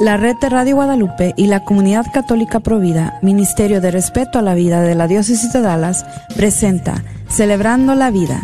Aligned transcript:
La 0.00 0.16
red 0.16 0.36
de 0.36 0.48
Radio 0.48 0.76
Guadalupe 0.76 1.34
y 1.36 1.48
la 1.48 1.64
comunidad 1.64 2.06
católica 2.12 2.60
Provida, 2.60 3.18
Ministerio 3.20 3.80
de 3.80 3.90
Respeto 3.90 4.38
a 4.38 4.42
la 4.42 4.54
Vida 4.54 4.80
de 4.80 4.94
la 4.94 5.08
Diócesis 5.08 5.52
de 5.52 5.60
Dallas, 5.60 6.06
presenta 6.36 7.02
Celebrando 7.28 7.96
la 7.96 8.12
Vida. 8.12 8.40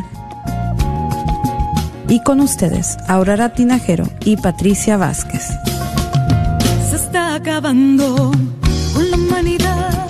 Y 2.09 2.21
con 2.25 2.41
ustedes, 2.41 2.97
Aurora 3.07 3.51
Tinajero 3.51 4.09
y 4.25 4.37
Patricia 4.37 4.97
Vázquez. 4.97 5.47
Se 6.91 6.97
está 6.97 7.37
acabando 7.37 8.33
con 8.93 9.11
la 9.13 9.17
humanidad 9.17 10.09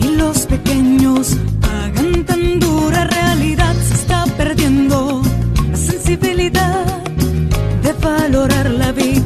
y 0.00 0.16
los 0.16 0.46
pequeños 0.46 1.36
pagan 1.60 2.24
tan 2.24 2.58
dura 2.58 3.04
realidad. 3.04 3.72
Se 3.86 3.94
está 3.94 4.24
perdiendo 4.36 5.22
la 5.70 5.76
sensibilidad 5.76 6.86
de 7.84 7.92
valorar 8.02 8.68
la 8.68 8.90
vida 8.90 9.25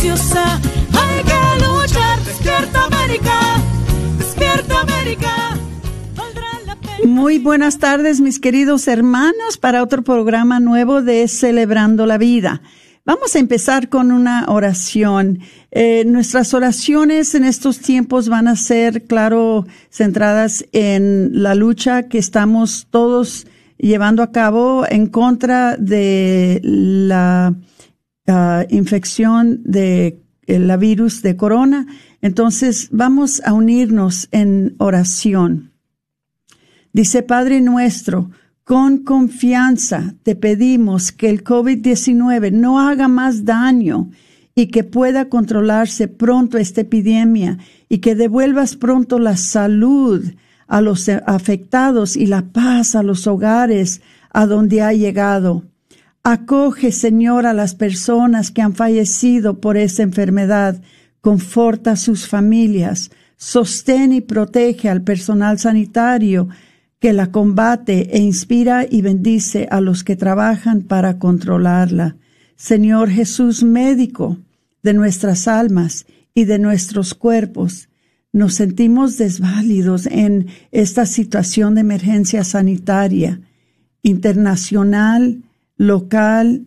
Hay 0.00 1.22
que 1.24 1.64
luchar. 1.64 2.24
Despierta 2.24 2.84
América, 2.84 3.40
despierta 4.18 4.80
América. 4.80 5.58
Muy 7.04 7.38
buenas 7.38 7.78
tardes, 7.78 8.20
mis 8.20 8.38
queridos 8.38 8.88
hermanos, 8.88 9.58
para 9.60 9.82
otro 9.82 10.02
programa 10.02 10.60
nuevo 10.60 11.02
de 11.02 11.28
Celebrando 11.28 12.06
la 12.06 12.16
Vida. 12.16 12.62
Vamos 13.04 13.34
a 13.34 13.40
empezar 13.40 13.88
con 13.88 14.12
una 14.12 14.46
oración. 14.48 15.40
Eh, 15.72 16.04
nuestras 16.06 16.54
oraciones 16.54 17.34
en 17.34 17.44
estos 17.44 17.80
tiempos 17.80 18.28
van 18.28 18.46
a 18.46 18.56
ser, 18.56 19.04
claro, 19.04 19.66
centradas 19.90 20.64
en 20.72 21.42
la 21.42 21.54
lucha 21.54 22.04
que 22.04 22.18
estamos 22.18 22.86
todos 22.90 23.46
llevando 23.76 24.22
a 24.22 24.30
cabo 24.30 24.86
en 24.88 25.08
contra 25.08 25.76
de 25.76 26.60
la 26.62 27.54
ah, 28.26 28.64
infección 28.68 29.60
de 29.64 30.22
eh, 30.46 30.58
la 30.58 30.76
virus 30.76 31.22
de 31.22 31.36
corona. 31.36 31.86
Entonces, 32.20 32.88
vamos 32.90 33.40
a 33.44 33.52
unirnos 33.52 34.28
en 34.32 34.74
oración. 34.78 35.72
Dice 36.92 37.22
Padre 37.22 37.60
nuestro, 37.60 38.30
con 38.64 38.98
confianza 38.98 40.14
te 40.22 40.36
pedimos 40.36 41.10
que 41.10 41.30
el 41.30 41.42
COVID-19 41.42 42.52
no 42.52 42.80
haga 42.80 43.08
más 43.08 43.44
daño 43.44 44.10
y 44.54 44.66
que 44.66 44.84
pueda 44.84 45.28
controlarse 45.28 46.08
pronto 46.08 46.58
esta 46.58 46.82
epidemia 46.82 47.58
y 47.88 47.98
que 47.98 48.14
devuelvas 48.14 48.76
pronto 48.76 49.18
la 49.18 49.36
salud 49.36 50.24
a 50.66 50.80
los 50.80 51.08
afectados 51.08 52.16
y 52.16 52.26
la 52.26 52.42
paz 52.42 52.94
a 52.94 53.02
los 53.02 53.26
hogares 53.26 54.02
a 54.30 54.46
donde 54.46 54.82
ha 54.82 54.92
llegado. 54.92 55.64
Acoge, 56.24 56.92
Señor, 56.92 57.46
a 57.46 57.52
las 57.52 57.74
personas 57.74 58.52
que 58.52 58.62
han 58.62 58.74
fallecido 58.74 59.60
por 59.60 59.76
esa 59.76 60.04
enfermedad. 60.04 60.80
Conforta 61.20 61.92
a 61.92 61.96
sus 61.96 62.28
familias. 62.28 63.10
Sostén 63.36 64.12
y 64.12 64.20
protege 64.20 64.88
al 64.88 65.02
personal 65.02 65.58
sanitario 65.58 66.48
que 67.00 67.12
la 67.12 67.32
combate 67.32 68.16
e 68.16 68.20
inspira 68.20 68.86
y 68.88 69.02
bendice 69.02 69.66
a 69.72 69.80
los 69.80 70.04
que 70.04 70.14
trabajan 70.14 70.82
para 70.82 71.18
controlarla. 71.18 72.14
Señor 72.54 73.10
Jesús, 73.10 73.64
médico 73.64 74.38
de 74.84 74.94
nuestras 74.94 75.48
almas 75.48 76.06
y 76.32 76.44
de 76.44 76.60
nuestros 76.60 77.14
cuerpos, 77.14 77.88
nos 78.32 78.54
sentimos 78.54 79.18
desválidos 79.18 80.06
en 80.06 80.46
esta 80.70 81.04
situación 81.04 81.74
de 81.74 81.80
emergencia 81.80 82.44
sanitaria, 82.44 83.40
internacional, 84.04 85.42
local 85.76 86.66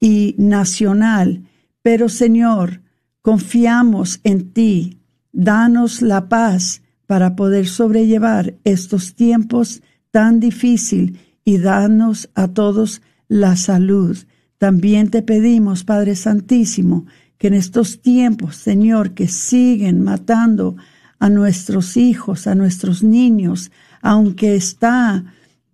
y 0.00 0.34
nacional. 0.38 1.44
Pero 1.82 2.08
Señor, 2.08 2.80
confiamos 3.22 4.20
en 4.24 4.52
ti. 4.52 4.98
Danos 5.32 6.02
la 6.02 6.28
paz 6.28 6.82
para 7.06 7.36
poder 7.36 7.66
sobrellevar 7.66 8.54
estos 8.64 9.14
tiempos 9.14 9.82
tan 10.10 10.40
difíciles 10.40 11.18
y 11.44 11.58
darnos 11.58 12.28
a 12.34 12.48
todos 12.48 13.02
la 13.28 13.56
salud. 13.56 14.16
También 14.58 15.10
te 15.10 15.22
pedimos, 15.22 15.84
Padre 15.84 16.14
Santísimo, 16.14 17.06
que 17.38 17.48
en 17.48 17.54
estos 17.54 18.02
tiempos, 18.02 18.56
Señor, 18.56 19.12
que 19.14 19.26
siguen 19.26 20.02
matando 20.02 20.76
a 21.18 21.30
nuestros 21.30 21.96
hijos, 21.96 22.46
a 22.46 22.54
nuestros 22.54 23.02
niños, 23.02 23.70
aunque 24.02 24.54
está 24.54 25.24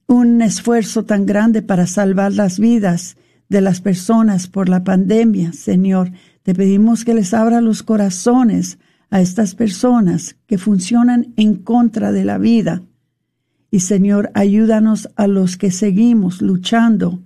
un 0.07 0.41
esfuerzo 0.41 1.05
tan 1.05 1.27
grande 1.27 1.63
para 1.63 1.87
salvar 1.87 2.33
las 2.33 2.59
vidas 2.59 3.17
de 3.49 3.61
las 3.61 3.81
personas 3.81 4.47
por 4.47 4.69
la 4.69 4.85
pandemia, 4.85 5.53
Señor, 5.53 6.13
te 6.43 6.55
pedimos 6.55 7.05
que 7.05 7.15
les 7.15 7.35
abra 7.35 7.61
los 7.61 7.83
corazones 7.83 8.79
a 9.11 9.21
estas 9.21 9.55
personas 9.55 10.37
que 10.47 10.59
funcionan 10.59 11.33
en 11.37 11.57
contra 11.57 12.13
de 12.13 12.25
la 12.25 12.39
vida. 12.39 12.83
Y 13.71 13.81
Señor, 13.81 14.31
ayúdanos 14.35 15.09
a 15.17 15.27
los 15.27 15.57
que 15.57 15.71
seguimos 15.71 16.41
luchando. 16.41 17.23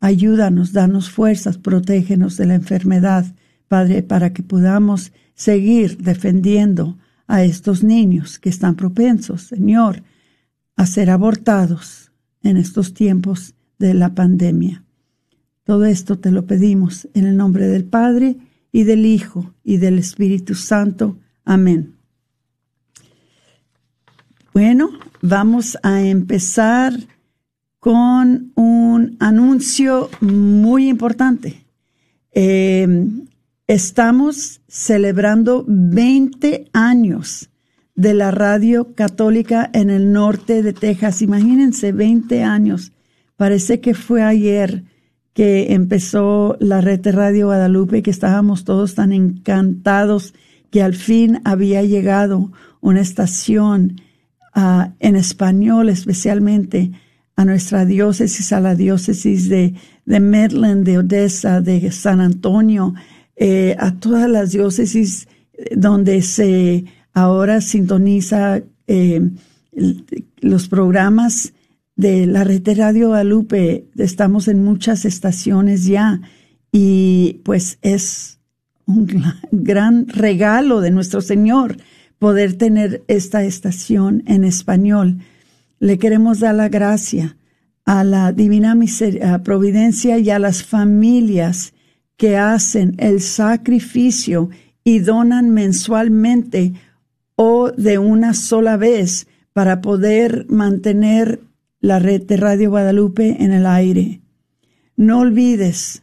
Ayúdanos, 0.00 0.72
danos 0.72 1.10
fuerzas, 1.10 1.58
protégenos 1.58 2.36
de 2.36 2.46
la 2.46 2.54
enfermedad, 2.54 3.26
Padre, 3.68 4.02
para 4.02 4.32
que 4.32 4.42
podamos 4.42 5.12
seguir 5.34 5.98
defendiendo 5.98 6.98
a 7.26 7.44
estos 7.44 7.82
niños 7.82 8.38
que 8.38 8.48
están 8.48 8.74
propensos, 8.74 9.42
Señor, 9.42 10.02
a 10.76 10.86
ser 10.86 11.10
abortados 11.10 12.01
en 12.42 12.56
estos 12.56 12.94
tiempos 12.94 13.54
de 13.78 13.94
la 13.94 14.14
pandemia. 14.14 14.84
Todo 15.64 15.84
esto 15.84 16.18
te 16.18 16.30
lo 16.30 16.46
pedimos 16.46 17.08
en 17.14 17.26
el 17.26 17.36
nombre 17.36 17.68
del 17.68 17.84
Padre, 17.84 18.36
y 18.72 18.84
del 18.84 19.04
Hijo 19.04 19.54
y 19.62 19.76
del 19.76 19.98
Espíritu 19.98 20.54
Santo. 20.54 21.18
Amén. 21.44 21.94
Bueno, 24.54 24.90
vamos 25.20 25.78
a 25.82 26.02
empezar 26.02 26.94
con 27.78 28.52
un 28.54 29.16
anuncio 29.20 30.10
muy 30.20 30.88
importante. 30.88 31.64
Eh, 32.32 33.06
estamos 33.66 34.62
celebrando 34.68 35.64
20 35.68 36.70
años 36.72 37.50
de 37.94 38.14
la 38.14 38.30
radio 38.30 38.94
católica 38.94 39.70
en 39.72 39.90
el 39.90 40.12
norte 40.12 40.62
de 40.62 40.72
Texas. 40.72 41.22
Imagínense, 41.22 41.92
20 41.92 42.42
años. 42.42 42.92
Parece 43.36 43.80
que 43.80 43.94
fue 43.94 44.22
ayer 44.22 44.84
que 45.34 45.72
empezó 45.72 46.56
la 46.60 46.80
red 46.80 47.00
de 47.00 47.12
Radio 47.12 47.46
Guadalupe, 47.46 48.02
que 48.02 48.10
estábamos 48.10 48.64
todos 48.64 48.94
tan 48.94 49.12
encantados 49.12 50.34
que 50.70 50.82
al 50.82 50.94
fin 50.94 51.40
había 51.44 51.82
llegado 51.82 52.52
una 52.80 53.00
estación 53.00 54.00
ah, 54.54 54.92
en 55.00 55.16
español 55.16 55.88
especialmente 55.88 56.90
a 57.36 57.44
nuestra 57.44 57.84
diócesis, 57.84 58.52
a 58.52 58.60
la 58.60 58.74
diócesis 58.74 59.48
de, 59.48 59.74
de 60.04 60.20
de 60.20 60.98
Odessa, 60.98 61.60
de 61.60 61.90
San 61.92 62.20
Antonio, 62.20 62.94
eh, 63.36 63.74
a 63.78 63.94
todas 63.94 64.28
las 64.28 64.52
diócesis 64.52 65.28
donde 65.74 66.22
se 66.22 66.84
ahora 67.12 67.60
sintoniza 67.60 68.62
eh, 68.86 69.30
los 70.40 70.68
programas 70.68 71.52
de 71.96 72.26
la 72.26 72.44
red 72.44 72.62
de 72.62 72.74
Radio 72.74 73.08
Guadalupe. 73.08 73.86
Estamos 73.96 74.48
en 74.48 74.64
muchas 74.64 75.04
estaciones 75.04 75.86
ya 75.86 76.20
y 76.70 77.40
pues 77.44 77.78
es 77.82 78.38
un 78.86 79.06
gran 79.52 80.08
regalo 80.08 80.80
de 80.80 80.90
nuestro 80.90 81.20
Señor 81.20 81.76
poder 82.18 82.54
tener 82.54 83.02
esta 83.08 83.44
estación 83.44 84.22
en 84.26 84.44
español. 84.44 85.18
Le 85.80 85.98
queremos 85.98 86.40
dar 86.40 86.54
la 86.54 86.68
gracia 86.68 87.36
a 87.84 88.04
la 88.04 88.32
divina 88.32 88.76
providencia 89.42 90.18
y 90.18 90.30
a 90.30 90.38
las 90.38 90.62
familias 90.62 91.74
que 92.16 92.36
hacen 92.36 92.94
el 92.98 93.20
sacrificio 93.20 94.50
y 94.84 95.00
donan 95.00 95.50
mensualmente 95.50 96.74
o 97.36 97.70
de 97.70 97.98
una 97.98 98.34
sola 98.34 98.76
vez 98.76 99.26
para 99.52 99.80
poder 99.80 100.46
mantener 100.48 101.40
la 101.80 101.98
red 101.98 102.22
de 102.22 102.36
Radio 102.36 102.70
Guadalupe 102.70 103.42
en 103.42 103.52
el 103.52 103.66
aire. 103.66 104.20
No 104.96 105.20
olvides 105.20 106.02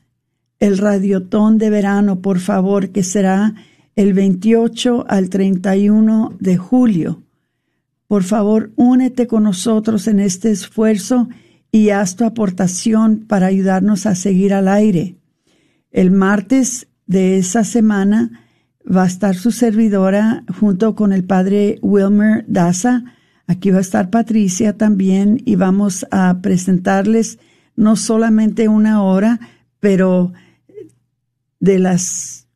el 0.59 0.77
radiotón 0.77 1.57
de 1.57 1.69
verano, 1.69 2.19
por 2.19 2.39
favor, 2.39 2.89
que 2.89 3.03
será 3.03 3.55
el 3.95 4.13
28 4.13 5.05
al 5.07 5.29
31 5.29 6.35
de 6.39 6.57
julio. 6.57 7.23
Por 8.07 8.23
favor, 8.23 8.71
únete 8.75 9.27
con 9.27 9.43
nosotros 9.43 10.07
en 10.07 10.19
este 10.19 10.51
esfuerzo 10.51 11.29
y 11.71 11.89
haz 11.89 12.15
tu 12.15 12.25
aportación 12.25 13.25
para 13.27 13.47
ayudarnos 13.47 14.05
a 14.05 14.15
seguir 14.15 14.53
al 14.53 14.67
aire. 14.67 15.15
El 15.91 16.11
martes 16.11 16.87
de 17.05 17.37
esa 17.37 17.63
semana 17.63 18.48
va 18.93 19.03
a 19.03 19.07
estar 19.07 19.35
su 19.35 19.51
servidora 19.51 20.43
junto 20.59 20.95
con 20.95 21.13
el 21.13 21.23
padre 21.23 21.79
Wilmer 21.81 22.45
Daza. 22.47 23.03
Aquí 23.47 23.71
va 23.71 23.77
a 23.79 23.81
estar 23.81 24.09
Patricia 24.09 24.77
también 24.77 25.41
y 25.45 25.55
vamos 25.55 26.05
a 26.11 26.39
presentarles 26.41 27.39
no 27.75 27.95
solamente 27.95 28.67
una 28.67 29.03
hora, 29.03 29.39
pero 29.79 30.33
de 31.59 31.79
las 31.79 32.47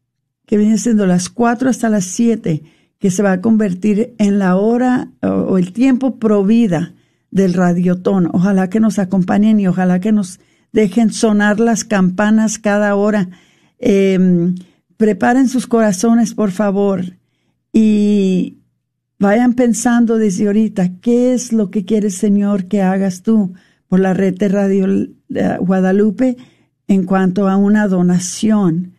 que 0.45 0.57
vienen 0.57 0.77
siendo 0.77 1.05
las 1.05 1.29
cuatro 1.29 1.69
hasta 1.69 1.89
las 1.89 2.05
siete, 2.05 2.63
que 2.99 3.11
se 3.11 3.23
va 3.23 3.33
a 3.33 3.41
convertir 3.41 4.13
en 4.17 4.39
la 4.39 4.55
hora 4.55 5.09
o, 5.21 5.57
el 5.57 5.73
tiempo 5.73 6.19
provida 6.19 6.93
del 7.31 7.53
radiotón. 7.53 8.29
Ojalá 8.33 8.69
que 8.69 8.79
nos 8.79 8.99
acompañen 8.99 9.59
y 9.59 9.67
ojalá 9.67 9.99
que 9.99 10.11
nos 10.11 10.39
dejen 10.71 11.11
sonar 11.11 11.59
las 11.59 11.83
campanas 11.83 12.59
cada 12.59 12.95
hora. 12.95 13.29
Em, 13.79 14.55
preparen 15.03 15.49
sus 15.49 15.67
corazones, 15.67 16.33
por 16.33 16.51
favor, 16.51 17.17
y 17.73 18.59
vayan 19.19 19.53
pensando 19.53 20.17
desde 20.17 20.47
ahorita, 20.47 20.93
¿qué 21.01 21.33
es 21.33 21.51
lo 21.51 21.69
que 21.71 21.83
quiere 21.83 22.09
Señor 22.09 22.69
que 22.69 22.81
hagas 22.81 23.21
tú 23.21 23.51
por 23.89 23.99
la 23.99 24.13
red 24.13 24.37
de 24.37 24.47
Radio 24.47 24.87
Guadalupe 25.59 26.37
en 26.87 27.03
cuanto 27.03 27.49
a 27.49 27.57
una 27.57 27.89
donación? 27.89 28.93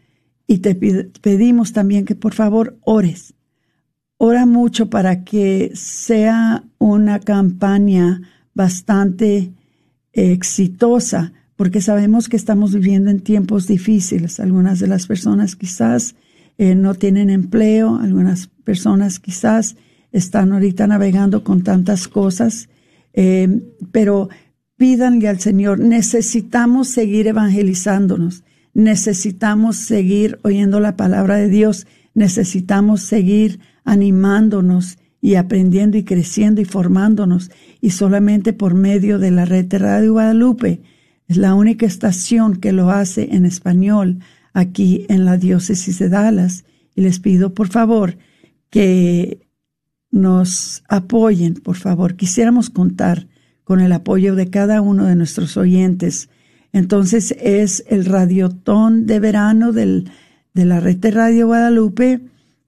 Y 0.46 0.58
te 0.58 0.74
pedimos 0.74 1.72
también 1.72 2.04
que 2.04 2.14
por 2.14 2.34
favor 2.34 2.76
ores. 2.82 3.32
Ora 4.18 4.44
mucho 4.44 4.90
para 4.90 5.24
que 5.24 5.72
sea 5.74 6.64
una 6.76 7.18
campaña 7.18 8.20
bastante 8.52 9.54
exitosa 10.12 11.32
porque 11.56 11.80
sabemos 11.80 12.28
que 12.28 12.36
estamos 12.36 12.74
viviendo 12.74 13.10
en 13.10 13.20
tiempos 13.20 13.66
difíciles. 13.66 14.40
Algunas 14.40 14.80
de 14.80 14.88
las 14.88 15.06
personas 15.06 15.56
quizás 15.56 16.16
eh, 16.58 16.74
no 16.74 16.94
tienen 16.94 17.30
empleo, 17.30 17.96
algunas 17.96 18.48
personas 18.64 19.20
quizás 19.20 19.76
están 20.12 20.52
ahorita 20.52 20.86
navegando 20.86 21.42
con 21.42 21.62
tantas 21.62 22.06
cosas, 22.08 22.68
eh, 23.12 23.60
pero 23.92 24.28
pídanle 24.76 25.28
al 25.28 25.40
Señor, 25.40 25.80
necesitamos 25.80 26.88
seguir 26.88 27.26
evangelizándonos, 27.26 28.44
necesitamos 28.72 29.76
seguir 29.76 30.38
oyendo 30.42 30.80
la 30.80 30.96
palabra 30.96 31.36
de 31.36 31.48
Dios, 31.48 31.86
necesitamos 32.14 33.02
seguir 33.02 33.60
animándonos 33.84 34.98
y 35.20 35.36
aprendiendo 35.36 35.96
y 35.96 36.04
creciendo 36.04 36.60
y 36.60 36.64
formándonos, 36.64 37.50
y 37.80 37.90
solamente 37.90 38.52
por 38.52 38.74
medio 38.74 39.18
de 39.18 39.30
la 39.30 39.44
red 39.44 39.64
de 39.64 39.78
Radio 39.78 40.12
Guadalupe, 40.12 40.82
es 41.28 41.36
la 41.36 41.54
única 41.54 41.86
estación 41.86 42.56
que 42.56 42.72
lo 42.72 42.90
hace 42.90 43.34
en 43.34 43.46
español 43.46 44.18
aquí 44.52 45.06
en 45.08 45.24
la 45.24 45.36
diócesis 45.36 45.98
de 45.98 46.08
Dallas. 46.08 46.64
Y 46.94 47.00
les 47.00 47.18
pido, 47.18 47.54
por 47.54 47.68
favor, 47.68 48.18
que 48.70 49.46
nos 50.10 50.82
apoyen, 50.88 51.54
por 51.54 51.76
favor. 51.76 52.14
Quisiéramos 52.14 52.70
contar 52.70 53.26
con 53.64 53.80
el 53.80 53.92
apoyo 53.92 54.34
de 54.34 54.50
cada 54.50 54.80
uno 54.80 55.06
de 55.06 55.16
nuestros 55.16 55.56
oyentes. 55.56 56.28
Entonces 56.72 57.34
es 57.40 57.84
el 57.88 58.04
radiotón 58.04 59.06
de 59.06 59.20
verano 59.20 59.72
del, 59.72 60.10
de 60.52 60.64
la 60.64 60.80
red 60.80 60.96
de 60.96 61.10
Radio 61.10 61.46
Guadalupe, 61.46 62.20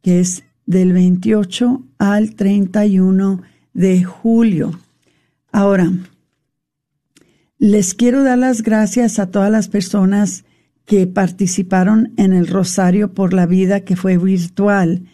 que 0.03 0.21
es 0.21 0.45
del 0.65 0.93
28 0.93 1.83
al 1.99 2.35
31 2.35 3.43
de 3.75 4.05
julio. 4.05 4.79
Ahora, 5.53 5.93
les 7.59 7.95
quiero 7.95 8.23
dar 8.23 8.39
las 8.39 8.63
gracias 8.63 9.19
a 9.19 9.31
todas 9.31 9.51
las 9.51 9.69
personas 9.69 10.45
que 10.85 11.07
participaron 11.07 12.13
en 12.17 12.33
el 12.33 12.47
Rosario 12.47 13.13
por 13.13 13.33
la 13.33 13.47
Vida 13.47 13.81
que 13.81 13.97
fue 13.97 14.19
virtual 14.19 15.05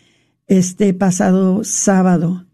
este 0.47 0.93
pasado 0.93 1.65
sábado. 1.65 2.47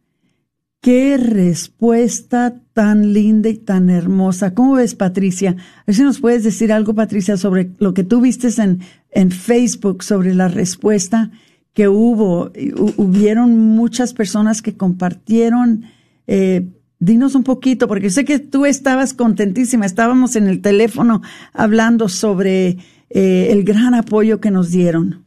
Qué 0.81 1.17
respuesta 1.17 2.61
tan 2.73 3.13
linda 3.13 3.49
y 3.49 3.57
tan 3.57 3.91
hermosa. 3.91 4.55
¿Cómo 4.55 4.75
ves, 4.75 4.95
Patricia? 4.95 5.57
A 5.79 5.85
ver 5.87 5.97
si 5.97 6.03
nos 6.03 6.21
puedes 6.21 6.45
decir 6.45 6.73
algo, 6.73 6.95
Patricia, 6.95 7.37
sobre 7.37 7.73
lo 7.79 7.95
que 7.95 8.05
tú 8.05 8.21
viste 8.21 8.49
en, 8.63 8.81
en 9.11 9.33
Facebook, 9.33 10.05
sobre 10.05 10.35
la 10.35 10.47
respuesta 10.47 11.33
que 11.73 11.89
hubo. 11.89 12.53
Hubieron 12.97 13.59
muchas 13.59 14.15
personas 14.15 14.63
que 14.63 14.77
compartieron 14.77 15.87
eh, 16.29 16.69
Dinos 17.01 17.35
un 17.35 17.45
poquito, 17.45 17.87
porque 17.87 18.11
sé 18.11 18.25
que 18.25 18.41
tú 18.41 18.67
estabas 18.67 19.15
contentísima, 19.15 19.87
estábamos 19.87 20.35
en 20.35 20.49
el 20.49 20.61
teléfono 20.61 21.23
hablando 21.53 22.09
sobre 22.09 22.79
eh, 23.11 23.49
el 23.51 23.63
gran 23.65 23.95
apoyo 23.95 24.41
que 24.41 24.51
nos 24.51 24.71
dieron. 24.71 25.25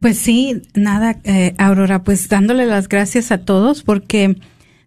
Pues 0.00 0.18
sí, 0.18 0.62
nada, 0.74 1.20
eh, 1.24 1.54
Aurora, 1.58 2.02
pues 2.02 2.28
dándole 2.28 2.66
las 2.66 2.88
gracias 2.88 3.32
a 3.32 3.38
todos 3.38 3.82
porque 3.82 4.36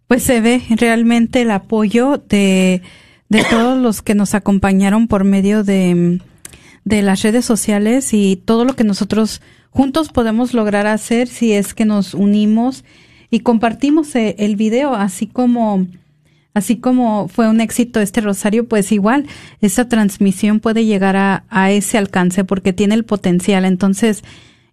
pues 0.08 0.24
se 0.24 0.41
ve 0.41 0.62
realmente 0.70 1.41
el 1.41 1.51
apoyo 1.51 2.18
de, 2.18 2.82
de 3.30 3.44
todos 3.50 3.77
los 3.77 4.01
que 4.01 4.15
nos 4.15 4.36
acompañaron 4.36 5.08
por 5.08 5.24
medio 5.24 5.63
de, 5.63 6.22
de 6.86 7.01
las 7.01 7.22
redes 7.22 7.46
sociales 7.46 8.13
y 8.13 8.36
todo 8.36 8.65
lo 8.65 8.75
que 8.75 8.84
nosotros 8.84 9.41
juntos 9.70 10.10
podemos 10.10 10.53
lograr 10.53 10.88
hacer 10.88 11.27
si 11.27 11.53
es 11.53 11.74
que 11.74 11.86
nos 11.86 12.13
unimos 12.13 12.84
y 13.30 13.39
compartimos 13.39 14.13
eh, 14.15 14.36
el 14.39 14.58
video, 14.58 14.94
así 14.94 15.27
como 15.27 15.88
Así 16.53 16.77
como 16.77 17.29
fue 17.29 17.48
un 17.48 17.62
éxito 17.62 18.01
este 18.01 18.20
rosario, 18.20 18.67
pues 18.67 18.91
igual 18.91 19.25
esta 19.62 19.88
transmisión 19.88 20.60
puede 20.60 20.86
llegar 20.86 21.15
a, 21.15 21.72
ese 21.72 21.98
alcance 21.98 22.43
porque 22.43 22.74
tiene 22.74 22.96
el 22.96 23.05
potencial. 23.05 23.63
Entonces, 23.63 24.24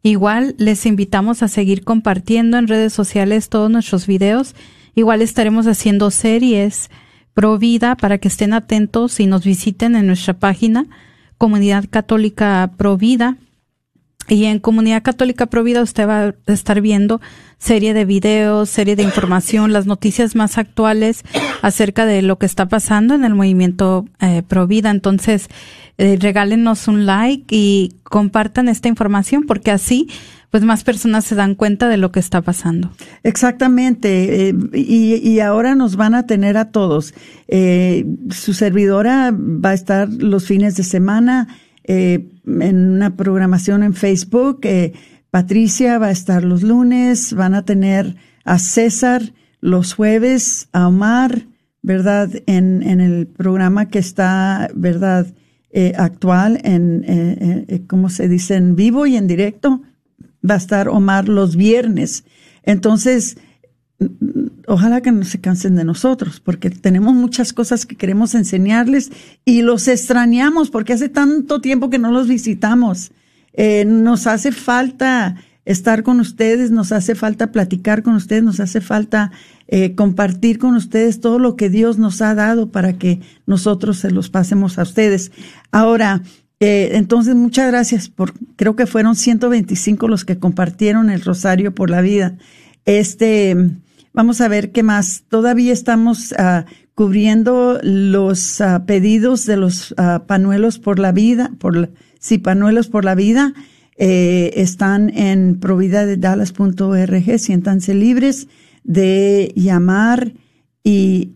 igual 0.02 0.54
les 0.58 0.86
invitamos 0.86 1.42
a 1.42 1.48
seguir 1.48 1.84
compartiendo 1.84 2.58
en 2.58 2.66
redes 2.66 2.92
sociales 2.92 3.48
todos 3.48 3.70
nuestros 3.70 4.06
videos. 4.06 4.56
Igual 4.96 5.22
estaremos 5.22 5.66
haciendo 5.66 6.10
series 6.10 6.90
pro 7.32 7.58
vida 7.58 7.96
para 7.96 8.18
que 8.18 8.26
estén 8.26 8.52
atentos 8.52 9.20
y 9.20 9.26
nos 9.26 9.44
visiten 9.44 9.94
en 9.94 10.08
nuestra 10.08 10.34
página 10.34 10.86
Comunidad 11.36 11.84
Católica 11.88 12.72
Pro 12.76 12.96
Vida 12.96 13.36
y 14.28 14.44
en 14.44 14.58
Comunidad 14.58 15.02
Católica 15.02 15.46
Provida 15.46 15.82
usted 15.82 16.06
va 16.06 16.24
a 16.24 16.52
estar 16.52 16.80
viendo 16.80 17.20
serie 17.58 17.94
de 17.94 18.04
videos, 18.04 18.70
serie 18.70 18.96
de 18.96 19.02
información, 19.02 19.72
las 19.72 19.86
noticias 19.86 20.34
más 20.36 20.58
actuales 20.58 21.24
acerca 21.62 22.06
de 22.06 22.22
lo 22.22 22.38
que 22.38 22.46
está 22.46 22.68
pasando 22.68 23.14
en 23.14 23.24
el 23.24 23.34
movimiento 23.34 24.06
eh, 24.20 24.42
Provida. 24.46 24.90
Entonces, 24.90 25.48
eh, 25.98 26.16
regálenos 26.20 26.88
un 26.88 27.06
like 27.06 27.46
y 27.54 27.96
compartan 28.04 28.68
esta 28.68 28.88
información 28.88 29.44
porque 29.44 29.70
así 29.70 30.08
pues 30.50 30.62
más 30.62 30.82
personas 30.82 31.24
se 31.24 31.34
dan 31.34 31.54
cuenta 31.54 31.88
de 31.88 31.98
lo 31.98 32.10
que 32.10 32.20
está 32.20 32.40
pasando. 32.40 32.90
Exactamente. 33.22 34.48
Eh, 34.48 34.54
y, 34.72 35.16
y, 35.16 35.40
ahora 35.40 35.74
nos 35.74 35.96
van 35.96 36.14
a 36.14 36.26
tener 36.26 36.56
a 36.56 36.70
todos. 36.70 37.14
Eh, 37.48 38.06
su 38.30 38.54
servidora 38.54 39.30
va 39.32 39.70
a 39.70 39.74
estar 39.74 40.08
los 40.08 40.46
fines 40.46 40.74
de 40.76 40.84
semana 40.84 41.48
eh, 41.84 42.28
en 42.46 42.90
una 42.90 43.14
programación 43.16 43.82
en 43.82 43.94
Facebook. 43.94 44.60
Eh, 45.28 45.30
Patricia 45.30 45.98
va 45.98 46.06
a 46.06 46.10
estar 46.10 46.44
los 46.44 46.62
lunes, 46.62 47.34
van 47.34 47.54
a 47.54 47.64
tener 47.64 48.16
a 48.44 48.58
César 48.58 49.32
los 49.60 49.94
jueves, 49.94 50.68
a 50.72 50.88
Omar, 50.88 51.46
¿verdad? 51.82 52.30
En, 52.46 52.82
en 52.82 53.00
el 53.00 53.26
programa 53.26 53.88
que 53.88 53.98
está, 53.98 54.70
¿verdad? 54.74 55.26
Eh, 55.70 55.92
actual, 55.98 56.60
en, 56.64 57.04
eh, 57.06 57.64
eh 57.68 57.82
¿cómo 57.86 58.08
se 58.08 58.26
dice? 58.28 58.56
En 58.56 58.74
vivo 58.74 59.06
y 59.06 59.16
en 59.16 59.26
directo. 59.26 59.82
Va 60.48 60.54
a 60.54 60.58
estar 60.58 60.88
Omar 60.88 61.28
los 61.28 61.56
viernes. 61.56 62.24
Entonces, 62.62 63.36
ojalá 64.66 65.00
que 65.00 65.12
no 65.12 65.24
se 65.24 65.40
cansen 65.40 65.76
de 65.76 65.84
nosotros, 65.84 66.40
porque 66.40 66.70
tenemos 66.70 67.14
muchas 67.14 67.52
cosas 67.52 67.84
que 67.84 67.96
queremos 67.96 68.34
enseñarles 68.34 69.10
y 69.44 69.62
los 69.62 69.88
extrañamos 69.88 70.70
porque 70.70 70.92
hace 70.94 71.08
tanto 71.08 71.60
tiempo 71.60 71.90
que 71.90 71.98
no 71.98 72.12
los 72.12 72.28
visitamos. 72.28 73.10
Eh, 73.52 73.84
nos 73.84 74.26
hace 74.26 74.52
falta 74.52 75.36
estar 75.64 76.02
con 76.02 76.20
ustedes, 76.20 76.70
nos 76.70 76.92
hace 76.92 77.14
falta 77.14 77.52
platicar 77.52 78.02
con 78.02 78.14
ustedes, 78.14 78.42
nos 78.42 78.58
hace 78.60 78.80
falta 78.80 79.32
eh, 79.66 79.94
compartir 79.94 80.58
con 80.58 80.74
ustedes 80.74 81.20
todo 81.20 81.38
lo 81.38 81.56
que 81.56 81.68
Dios 81.68 81.98
nos 81.98 82.22
ha 82.22 82.34
dado 82.34 82.70
para 82.70 82.94
que 82.94 83.20
nosotros 83.46 83.98
se 83.98 84.10
los 84.10 84.30
pasemos 84.30 84.78
a 84.78 84.82
ustedes. 84.82 85.30
Ahora, 85.70 86.22
eh, 86.60 86.90
entonces, 86.94 87.34
muchas 87.34 87.70
gracias 87.70 88.08
por, 88.08 88.32
creo 88.56 88.74
que 88.76 88.86
fueron 88.86 89.14
125 89.14 90.08
los 90.08 90.24
que 90.24 90.38
compartieron 90.38 91.10
el 91.10 91.20
Rosario 91.20 91.74
por 91.74 91.90
la 91.90 92.00
Vida. 92.00 92.36
Este, 92.84 93.54
vamos 94.12 94.40
a 94.40 94.48
ver 94.48 94.72
qué 94.72 94.82
más. 94.82 95.24
Todavía 95.28 95.72
estamos 95.72 96.32
uh, 96.32 96.64
cubriendo 96.94 97.78
los 97.82 98.60
uh, 98.60 98.84
pedidos 98.86 99.46
de 99.46 99.56
los 99.56 99.92
uh, 99.92 100.26
panuelos 100.26 100.78
por 100.78 100.98
la 100.98 101.12
vida, 101.12 101.52
por, 101.58 101.90
sí, 102.17 102.17
panuelos 102.36 102.88
por 102.88 103.06
la 103.06 103.14
vida. 103.14 103.54
Eh, 103.96 104.52
están 104.56 105.08
en 105.16 105.58
providadedallas.org. 105.58 107.38
Siéntanse 107.38 107.94
libres 107.94 108.48
de 108.84 109.52
llamar 109.56 110.34
y 110.84 111.32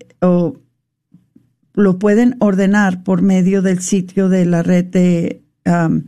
lo 1.75 1.99
pueden 1.99 2.37
ordenar 2.39 3.03
por 3.03 3.23
medio 3.23 3.63
del 3.63 3.81
sitio 3.81 4.29
de 4.29 4.45
la 4.45 4.63
red 4.63 4.85
de 4.85 5.43
um. 5.65 6.03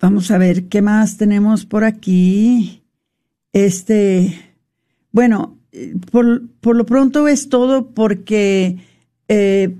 Vamos 0.00 0.30
a 0.30 0.38
ver 0.38 0.68
qué 0.68 0.82
más 0.82 1.16
tenemos 1.16 1.64
por 1.64 1.84
aquí. 1.84 2.82
Este, 3.52 4.34
bueno, 5.12 5.58
por, 6.10 6.42
por 6.60 6.76
lo 6.76 6.86
pronto 6.86 7.28
es 7.28 7.48
todo 7.48 7.90
porque 7.90 8.78
eh, 9.28 9.76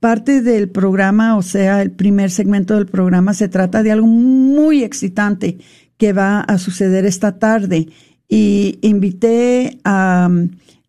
parte 0.00 0.42
del 0.42 0.68
programa, 0.68 1.36
o 1.36 1.42
sea, 1.42 1.82
el 1.82 1.90
primer 1.90 2.30
segmento 2.30 2.74
del 2.74 2.86
programa, 2.86 3.34
se 3.34 3.48
trata 3.48 3.82
de 3.82 3.92
algo 3.92 4.06
muy 4.06 4.84
excitante 4.84 5.58
que 5.96 6.12
va 6.12 6.40
a 6.40 6.58
suceder 6.58 7.04
esta 7.04 7.38
tarde. 7.38 7.88
Y 8.28 8.78
invité 8.82 9.78
a 9.84 10.28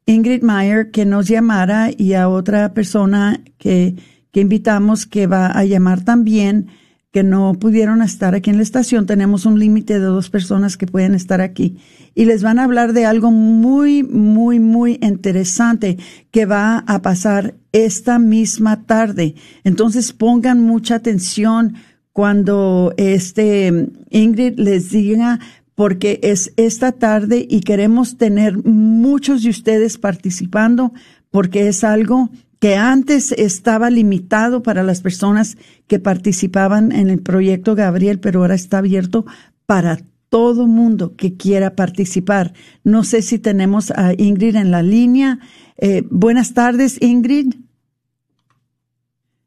Ingrid 0.06 0.44
Meyer 0.44 0.92
que 0.92 1.06
nos 1.06 1.28
llamara 1.28 1.90
y 1.96 2.14
a 2.14 2.30
otra 2.30 2.74
persona 2.74 3.42
que, 3.58 3.96
que 4.32 4.42
invitamos 4.42 5.06
que 5.06 5.28
va 5.28 5.48
a 5.48 5.64
llamar 5.64 6.04
también, 6.04 6.68
que 7.12 7.24
no 7.24 7.54
pudieron 7.56 8.02
estar 8.02 8.36
aquí 8.36 8.50
en 8.50 8.58
la 8.58 8.64
estación. 8.64 9.06
Tenemos 9.06 9.46
un 9.46 9.60
límite 9.60 9.94
de 9.96 10.06
dos 10.06 10.30
personas 10.30 10.78
que 10.78 10.86
pueden 10.86 11.16
estar 11.16 11.42
aquí. 11.42 11.78
Y 12.14 12.26
les 12.26 12.44
van 12.44 12.60
a 12.60 12.66
hablar 12.66 12.94
de 12.94 13.06
algo 13.06 13.32
muy, 13.32 14.04
muy, 14.04 14.60
muy 14.60 15.00
interesante 15.02 15.98
que 16.32 16.46
va 16.46 16.80
a 16.80 17.02
pasar 17.02 17.56
esta 17.72 18.20
misma 18.20 18.84
tarde. 18.84 19.36
Entonces 19.64 20.14
pongan 20.14 20.62
mucha 20.62 20.96
atención 20.96 21.76
cuando 22.14 22.94
este 22.98 23.90
Ingrid 24.10 24.60
les 24.60 24.92
diga 24.92 25.40
porque 25.74 26.20
es 26.24 26.52
esta 26.58 26.92
tarde 26.92 27.48
y 27.50 27.62
queremos 27.62 28.18
tener 28.18 28.66
muchos 28.66 29.44
de 29.44 29.50
ustedes 29.50 29.98
participando 29.98 30.92
porque 31.32 31.70
es 31.70 31.84
algo 31.84 32.30
que 32.60 32.76
antes 32.76 33.32
estaba 33.32 33.90
limitado 33.90 34.62
para 34.62 34.84
las 34.84 35.02
personas 35.02 35.58
que 35.88 36.00
participaban 36.00 36.92
en 36.92 37.10
el 37.10 37.22
proyecto 37.22 37.74
Gabriel, 37.74 38.20
pero 38.20 38.42
ahora 38.42 38.56
está 38.56 38.80
abierto 38.80 39.26
para 39.66 40.00
todo 40.30 40.68
mundo 40.68 41.16
que 41.16 41.36
quiera 41.36 41.76
participar. 41.76 42.54
No 42.84 43.04
sé 43.04 43.22
si 43.22 43.40
tenemos 43.40 43.92
a 43.92 44.14
Ingrid 44.18 44.56
en 44.56 44.72
la 44.72 44.84
línea. 44.84 45.40
Eh, 45.78 46.04
buenas 46.10 46.54
tardes, 46.54 47.02
Ingrid. 47.02 47.56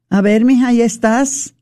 A 0.09 0.21
ver, 0.21 0.43
mija, 0.43 0.71
¿ya 0.73 0.85
estás? 0.85 1.55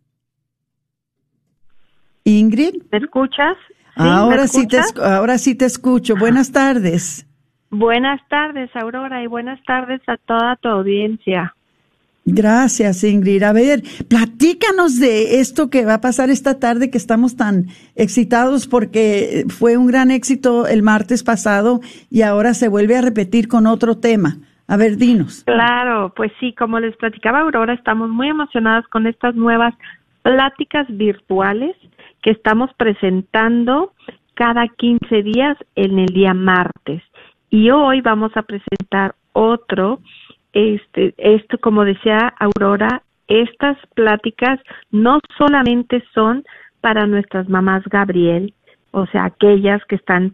Ingrid. 2.24 2.76
¿Me 2.92 2.98
escuchas? 2.98 3.58
ahora, 3.96 4.48
sí 4.48 4.68
te, 4.68 4.80
ahora 5.02 5.38
sí 5.38 5.56
te 5.56 5.66
escucho. 5.66 6.16
Buenas 6.16 6.52
tardes. 6.52 7.28
Buenas 7.72 8.22
tardes, 8.28 8.70
Aurora, 8.76 9.24
y 9.24 9.28
buenas 9.28 9.64
tardes 9.64 10.02
a 10.08 10.18
toda 10.18 10.58
tu 10.58 10.68
audiencia. 10.68 11.56
Gracias, 12.26 13.04
Ingrid. 13.04 13.42
A 13.44 13.54
ver, 13.54 13.82
platícanos 14.08 15.00
de 15.00 15.40
esto 15.40 15.70
que 15.70 15.86
va 15.86 15.96
a 15.96 16.02
pasar 16.02 16.30
esta 16.30 16.60
tarde, 16.60 16.92
que 16.92 16.98
estamos 16.98 17.36
tan 17.36 17.68
excitados 17.96 18.68
porque 18.68 19.46
fue 19.48 19.78
un 19.78 19.88
gran 19.88 20.12
éxito 20.12 20.68
el 20.68 20.84
martes 20.84 21.24
pasado 21.24 21.80
y 22.12 22.22
ahora 22.22 22.54
se 22.54 22.68
vuelve 22.68 22.98
a 22.98 23.02
repetir 23.02 23.48
con 23.48 23.66
otro 23.66 23.98
tema. 23.98 24.36
A 24.68 24.78
ver, 24.78 24.98
dinos. 24.98 25.44
Claro, 25.46 26.14
pues 26.16 26.32
sí, 26.40 26.54
como 26.54 26.80
les 26.80 26.96
platicaba 26.98 27.40
Aurora, 27.40 27.74
estamos 27.74 28.10
muy 28.10 28.28
emocionadas 28.28 28.88
con 28.90 29.08
estas 29.08 29.34
nuevas 29.36 29.74
pláticas 30.22 30.86
virtuales 30.90 31.76
que 32.22 32.32
estamos 32.32 32.70
presentando 32.78 33.94
cada 34.36 34.68
15 34.68 35.24
días 35.24 35.58
en 35.76 36.00
el 36.00 36.08
día 36.08 36.34
martes. 36.34 37.02
Y 37.52 37.70
hoy 37.70 38.00
vamos 38.00 38.32
a 38.36 38.44
presentar 38.44 39.14
otro, 39.34 40.00
este, 40.54 41.14
esto 41.18 41.58
como 41.60 41.84
decía 41.84 42.34
Aurora, 42.40 43.04
estas 43.28 43.78
pláticas 43.94 44.60
no 44.90 45.20
solamente 45.38 46.02
son 46.14 46.46
para 46.80 47.06
nuestras 47.08 47.50
mamás 47.50 47.84
Gabriel, 47.90 48.54
o 48.92 49.06
sea, 49.08 49.26
aquellas 49.26 49.84
que 49.86 49.96
están 49.96 50.34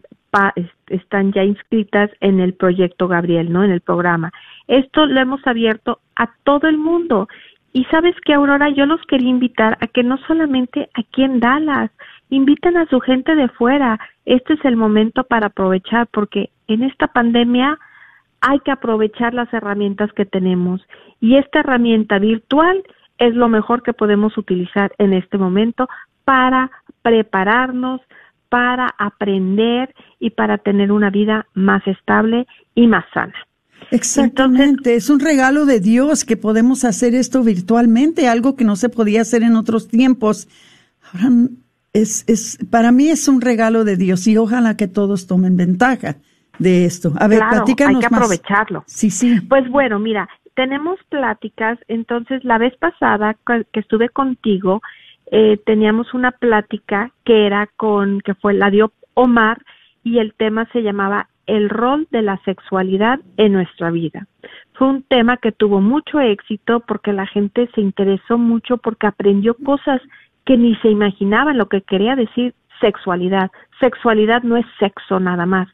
están 0.86 1.32
ya 1.32 1.42
inscritas 1.42 2.10
en 2.20 2.38
el 2.38 2.52
proyecto 2.54 3.08
Gabriel, 3.08 3.50
¿no? 3.50 3.64
En 3.64 3.72
el 3.72 3.80
programa. 3.80 4.30
Esto 4.68 5.06
lo 5.06 5.18
hemos 5.18 5.44
abierto 5.46 6.00
a 6.14 6.30
todo 6.44 6.68
el 6.68 6.78
mundo 6.78 7.28
y 7.72 7.84
sabes 7.86 8.14
que, 8.24 8.34
Aurora, 8.34 8.68
yo 8.68 8.86
los 8.86 9.00
quería 9.06 9.30
invitar 9.30 9.76
a 9.80 9.86
que 9.88 10.04
no 10.04 10.18
solamente 10.26 10.88
aquí 10.94 11.24
en 11.24 11.40
Dallas, 11.40 11.90
inviten 12.30 12.76
a 12.76 12.86
su 12.86 13.00
gente 13.00 13.34
de 13.34 13.48
fuera. 13.48 13.98
Este 14.24 14.54
es 14.54 14.64
el 14.64 14.76
momento 14.76 15.24
para 15.24 15.46
aprovechar 15.46 16.06
porque 16.08 16.50
en 16.68 16.82
esta 16.82 17.08
pandemia 17.08 17.78
hay 18.40 18.60
que 18.60 18.70
aprovechar 18.70 19.34
las 19.34 19.52
herramientas 19.52 20.12
que 20.12 20.24
tenemos 20.24 20.80
y 21.20 21.36
esta 21.36 21.60
herramienta 21.60 22.18
virtual 22.18 22.84
es 23.18 23.34
lo 23.34 23.48
mejor 23.48 23.82
que 23.82 23.92
podemos 23.92 24.38
utilizar 24.38 24.92
en 24.98 25.12
este 25.12 25.38
momento 25.38 25.88
para 26.24 26.70
prepararnos, 27.02 28.00
para 28.48 28.94
aprender 28.98 29.94
y 30.20 30.30
para 30.30 30.58
tener 30.58 30.92
una 30.92 31.10
vida 31.10 31.46
más 31.54 31.84
estable 31.86 32.46
y 32.74 32.86
más 32.86 33.04
sana. 33.12 33.34
Exactamente, 33.90 34.94
es 34.94 35.08
un 35.08 35.20
regalo 35.20 35.64
de 35.64 35.80
Dios 35.80 36.24
que 36.24 36.36
podemos 36.36 36.84
hacer 36.84 37.14
esto 37.14 37.42
virtualmente, 37.42 38.28
algo 38.28 38.54
que 38.54 38.64
no 38.64 38.76
se 38.76 38.88
podía 38.88 39.22
hacer 39.22 39.42
en 39.42 39.56
otros 39.56 39.88
tiempos. 39.88 40.48
Ahora 41.12 41.30
es, 41.92 42.24
es, 42.28 42.58
para 42.70 42.92
mí 42.92 43.08
es 43.08 43.26
un 43.28 43.40
regalo 43.40 43.84
de 43.84 43.96
Dios 43.96 44.26
y 44.26 44.36
ojalá 44.36 44.76
que 44.76 44.88
todos 44.88 45.26
tomen 45.26 45.56
ventaja 45.56 46.16
de 46.58 46.84
esto. 46.84 47.12
A 47.18 47.28
ver, 47.28 47.38
claro, 47.38 47.56
platícanos 47.56 47.94
hay 47.94 48.00
que 48.00 48.14
aprovecharlo. 48.14 48.84
Sí, 48.86 49.10
sí. 49.10 49.40
Pues 49.40 49.68
bueno, 49.68 49.98
mira, 49.98 50.28
tenemos 50.54 50.98
pláticas, 51.08 51.78
entonces 51.88 52.44
la 52.44 52.58
vez 52.58 52.76
pasada 52.76 53.36
que 53.46 53.80
estuve 53.80 54.08
contigo, 54.08 54.80
eh, 55.30 55.58
teníamos 55.64 56.14
una 56.14 56.32
plática 56.32 57.12
que 57.24 57.46
era 57.46 57.68
con, 57.76 58.20
que 58.20 58.34
fue 58.34 58.54
la 58.54 58.70
dio 58.70 58.92
Omar 59.14 59.62
y 60.02 60.18
el 60.18 60.34
tema 60.34 60.66
se 60.72 60.82
llamaba 60.82 61.28
el 61.46 61.68
rol 61.70 62.06
de 62.10 62.22
la 62.22 62.38
sexualidad 62.44 63.20
en 63.36 63.52
nuestra 63.52 63.90
vida. 63.90 64.26
Fue 64.74 64.88
un 64.88 65.02
tema 65.02 65.38
que 65.38 65.52
tuvo 65.52 65.80
mucho 65.80 66.20
éxito 66.20 66.80
porque 66.80 67.12
la 67.12 67.26
gente 67.26 67.68
se 67.74 67.80
interesó 67.80 68.38
mucho 68.38 68.78
porque 68.78 69.06
aprendió 69.06 69.54
cosas 69.54 70.00
que 70.44 70.56
ni 70.56 70.76
se 70.76 70.88
imaginaban 70.88 71.58
lo 71.58 71.68
que 71.68 71.82
quería 71.82 72.16
decir 72.16 72.54
sexualidad. 72.80 73.50
Sexualidad 73.80 74.42
no 74.42 74.56
es 74.56 74.66
sexo 74.78 75.20
nada 75.20 75.46
más, 75.46 75.68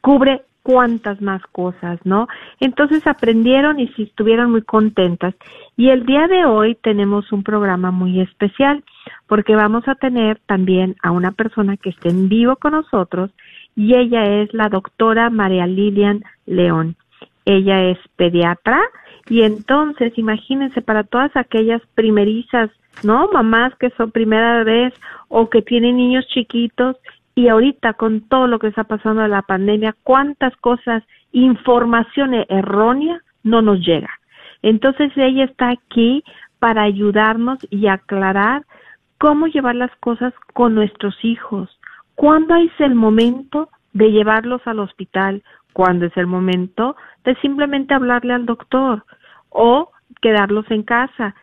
cubre 0.00 0.42
cuantas 0.62 1.20
más 1.20 1.42
cosas, 1.52 1.98
¿no? 2.04 2.28
Entonces 2.60 3.06
aprendieron 3.06 3.80
y 3.80 3.88
si 3.88 4.04
estuvieron 4.04 4.50
muy 4.50 4.62
contentas. 4.62 5.34
Y 5.76 5.88
el 5.88 6.04
día 6.04 6.28
de 6.28 6.44
hoy 6.44 6.74
tenemos 6.74 7.32
un 7.32 7.42
programa 7.42 7.90
muy 7.90 8.20
especial 8.20 8.84
porque 9.26 9.56
vamos 9.56 9.88
a 9.88 9.94
tener 9.94 10.38
también 10.46 10.96
a 11.02 11.10
una 11.10 11.32
persona 11.32 11.76
que 11.76 11.90
esté 11.90 12.10
en 12.10 12.28
vivo 12.28 12.56
con 12.56 12.72
nosotros 12.72 13.30
y 13.74 13.94
ella 13.94 14.42
es 14.42 14.52
la 14.52 14.68
doctora 14.68 15.30
María 15.30 15.66
Lilian 15.66 16.22
León. 16.46 16.96
Ella 17.46 17.84
es 17.84 17.98
pediatra 18.16 18.80
y 19.28 19.42
entonces 19.42 20.12
imagínense 20.18 20.82
para 20.82 21.04
todas 21.04 21.34
aquellas 21.36 21.80
primerizas, 21.94 22.70
¿no? 23.02 23.28
Mamás 23.32 23.74
que 23.76 23.90
son 23.90 24.10
primera 24.10 24.62
vez 24.64 24.92
o 25.28 25.48
que 25.48 25.62
tienen 25.62 25.96
niños 25.96 26.26
chiquitos 26.28 26.96
y 27.40 27.48
ahorita 27.48 27.94
con 27.94 28.20
todo 28.28 28.46
lo 28.46 28.58
que 28.58 28.68
está 28.68 28.84
pasando 28.84 29.22
de 29.22 29.28
la 29.28 29.42
pandemia, 29.42 29.96
cuántas 30.02 30.54
cosas, 30.56 31.02
información 31.32 32.34
errónea 32.48 33.22
no 33.42 33.62
nos 33.62 33.80
llega. 33.80 34.10
Entonces 34.60 35.10
ella 35.16 35.44
está 35.44 35.70
aquí 35.70 36.22
para 36.58 36.82
ayudarnos 36.82 37.58
y 37.70 37.86
aclarar 37.86 38.66
cómo 39.16 39.46
llevar 39.46 39.74
las 39.74 39.94
cosas 39.96 40.34
con 40.52 40.74
nuestros 40.74 41.14
hijos, 41.24 41.76
¿Cuándo 42.14 42.54
es 42.56 42.70
el 42.80 42.94
momento 42.94 43.70
de 43.94 44.12
llevarlos 44.12 44.60
al 44.66 44.78
hospital 44.78 45.42
cuando 45.72 46.04
es 46.04 46.16
el 46.18 46.26
momento, 46.26 46.94
de 47.24 47.34
simplemente 47.36 47.94
hablarle 47.94 48.34
al 48.34 48.44
doctor 48.44 49.04
o 49.48 49.90
quedarlos 50.20 50.70
en 50.70 50.82
casa. 50.82 51.34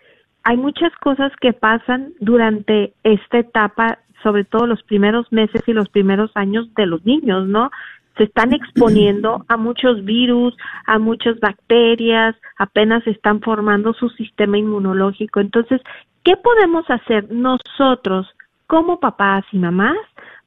Hay 0.50 0.56
muchas 0.56 0.96
cosas 1.02 1.34
que 1.42 1.52
pasan 1.52 2.14
durante 2.22 2.94
esta 3.04 3.40
etapa, 3.40 4.00
sobre 4.24 4.46
todo 4.46 4.66
los 4.66 4.82
primeros 4.84 5.30
meses 5.30 5.62
y 5.68 5.74
los 5.74 5.90
primeros 5.90 6.32
años 6.36 6.74
de 6.76 6.86
los 6.86 7.06
niños, 7.06 7.46
¿no? 7.50 7.70
Se 8.16 8.24
están 8.24 8.54
exponiendo 8.54 9.44
a 9.50 9.58
muchos 9.58 10.06
virus, 10.06 10.56
a 10.86 11.00
muchas 11.00 11.38
bacterias, 11.42 12.34
apenas 12.58 13.06
están 13.08 13.42
formando 13.42 13.92
su 13.92 14.08
sistema 14.12 14.58
inmunológico. 14.58 15.42
Entonces, 15.42 15.82
¿qué 16.24 16.38
podemos 16.38 16.90
hacer 16.90 17.30
nosotros 17.30 18.34
como 18.68 19.02
papás 19.02 19.44
y 19.52 19.58
mamás 19.58 19.98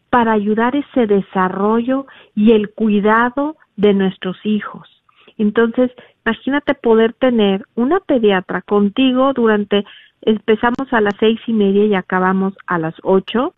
para 0.08 0.32
ayudar 0.32 0.76
ese 0.76 1.08
desarrollo 1.08 2.06
y 2.34 2.52
el 2.52 2.70
cuidado 2.70 3.56
de 3.76 3.92
nuestros 3.92 4.38
hijos? 4.44 4.88
Entonces, 5.36 5.90
imagínate 6.24 6.74
poder 6.74 7.12
tener 7.14 7.64
una 7.74 8.00
pediatra 8.00 8.62
contigo 8.62 9.32
durante, 9.32 9.84
empezamos 10.22 10.92
a 10.92 11.00
las 11.00 11.14
seis 11.18 11.40
y 11.46 11.52
media 11.52 11.84
y 11.84 11.94
acabamos 11.94 12.54
a 12.66 12.78
las 12.78 12.94
ocho, 13.02 13.54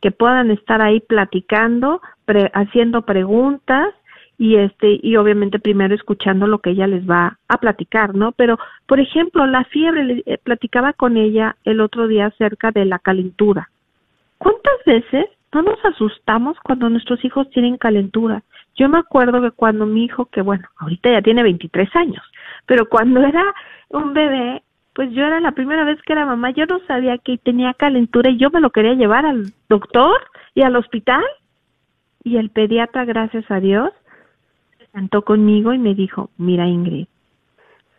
que 0.00 0.10
puedan 0.10 0.50
estar 0.50 0.82
ahí 0.82 1.00
platicando, 1.00 2.02
haciendo 2.54 3.02
preguntas 3.02 3.94
y 4.38 4.56
este 4.56 4.98
y 5.02 5.16
obviamente 5.16 5.60
primero 5.60 5.94
escuchando 5.94 6.46
lo 6.46 6.58
que 6.58 6.70
ella 6.70 6.86
les 6.86 7.08
va 7.08 7.38
a 7.46 7.58
platicar, 7.58 8.14
¿no? 8.14 8.32
Pero 8.32 8.58
por 8.86 8.98
ejemplo, 8.98 9.46
la 9.46 9.64
fiebre 9.64 10.22
eh, 10.26 10.38
platicaba 10.42 10.92
con 10.94 11.16
ella 11.16 11.56
el 11.64 11.80
otro 11.80 12.08
día 12.08 12.26
acerca 12.26 12.72
de 12.72 12.84
la 12.84 12.98
calentura. 12.98 13.70
¿Cuántas 14.38 14.84
veces 14.84 15.26
no 15.52 15.62
nos 15.62 15.78
asustamos 15.84 16.56
cuando 16.64 16.88
nuestros 16.88 17.24
hijos 17.24 17.48
tienen 17.50 17.76
calentura? 17.76 18.42
Yo 18.76 18.88
me 18.88 18.98
acuerdo 18.98 19.40
que 19.42 19.50
cuando 19.50 19.86
mi 19.86 20.04
hijo, 20.04 20.26
que 20.26 20.42
bueno, 20.42 20.66
ahorita 20.78 21.10
ya 21.10 21.22
tiene 21.22 21.42
23 21.42 21.94
años, 21.96 22.22
pero 22.66 22.88
cuando 22.88 23.20
era 23.20 23.44
un 23.88 24.12
bebé, 24.14 24.62
pues 24.94 25.10
yo 25.12 25.24
era 25.24 25.40
la 25.40 25.52
primera 25.52 25.84
vez 25.84 26.00
que 26.02 26.12
era 26.12 26.26
mamá, 26.26 26.50
yo 26.50 26.66
no 26.66 26.80
sabía 26.86 27.18
que 27.18 27.38
tenía 27.38 27.74
calentura 27.74 28.30
y 28.30 28.38
yo 28.38 28.50
me 28.50 28.60
lo 28.60 28.70
quería 28.70 28.94
llevar 28.94 29.26
al 29.26 29.52
doctor 29.68 30.20
y 30.54 30.62
al 30.62 30.76
hospital. 30.76 31.24
Y 32.24 32.36
el 32.36 32.50
pediatra, 32.50 33.04
gracias 33.04 33.50
a 33.50 33.58
Dios, 33.58 33.90
se 34.78 34.86
sentó 34.86 35.22
conmigo 35.22 35.72
y 35.72 35.78
me 35.78 35.94
dijo, 35.94 36.30
mira 36.36 36.66
Ingrid, 36.66 37.08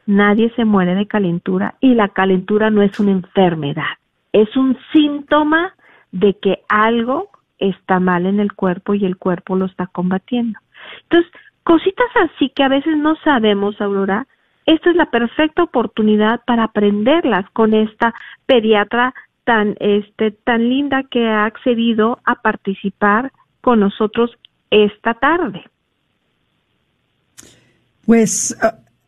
nadie 0.06 0.51
se 0.56 0.65
muere 0.65 0.96
de 0.96 1.08
calentura 1.08 1.75
y 1.82 1.94
la 1.94 2.10
calentura 2.10 2.70
no 2.70 2.82
es 2.82 3.00
una 3.00 3.12
enfermedad, 3.12 3.98
es 4.32 4.56
un 4.56 4.77
síntoma 4.94 5.75
de 6.12 6.36
que 6.36 6.60
algo 6.70 7.30
está 7.70 8.00
mal 8.00 8.25
en 8.25 8.39
el 8.39 8.53
cuerpo 8.53 8.93
y 8.93 9.05
el 9.05 9.17
cuerpo 9.17 9.55
lo 9.55 9.65
está 9.65 9.88
combatiendo. 9.88 10.60
Entonces, 11.03 11.32
cositas 11.63 12.08
así 12.15 12.50
que 12.50 12.63
a 12.63 12.70
veces 12.70 12.98
no 12.98 13.15
sabemos, 13.24 13.79
Aurora, 13.79 14.27
esta 14.65 14.89
es 14.89 14.96
la 14.96 15.10
perfecta 15.10 15.63
oportunidad 15.63 16.41
para 16.46 16.65
aprenderlas 16.65 17.50
con 17.51 17.74
esta 17.74 18.13
pediatra 18.46 19.13
tan 19.43 19.75
este 19.79 20.32
tan 20.32 20.70
linda 20.70 21.03
que 21.03 21.27
ha 21.27 21.46
accedido 21.46 22.20
a 22.24 22.36
participar 22.36 23.34
con 23.62 23.82
nosotros 23.82 24.32
esta 24.70 25.13
tarde. 25.15 25.63
Pues 28.05 28.58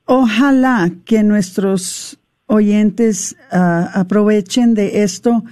ojalá 0.06 0.90
que 1.06 1.24
nuestros 1.24 2.20
oyentes 2.48 3.38
ah, 3.52 3.90
aprovechen 3.94 4.74
de 4.74 5.04
esto 5.04 5.44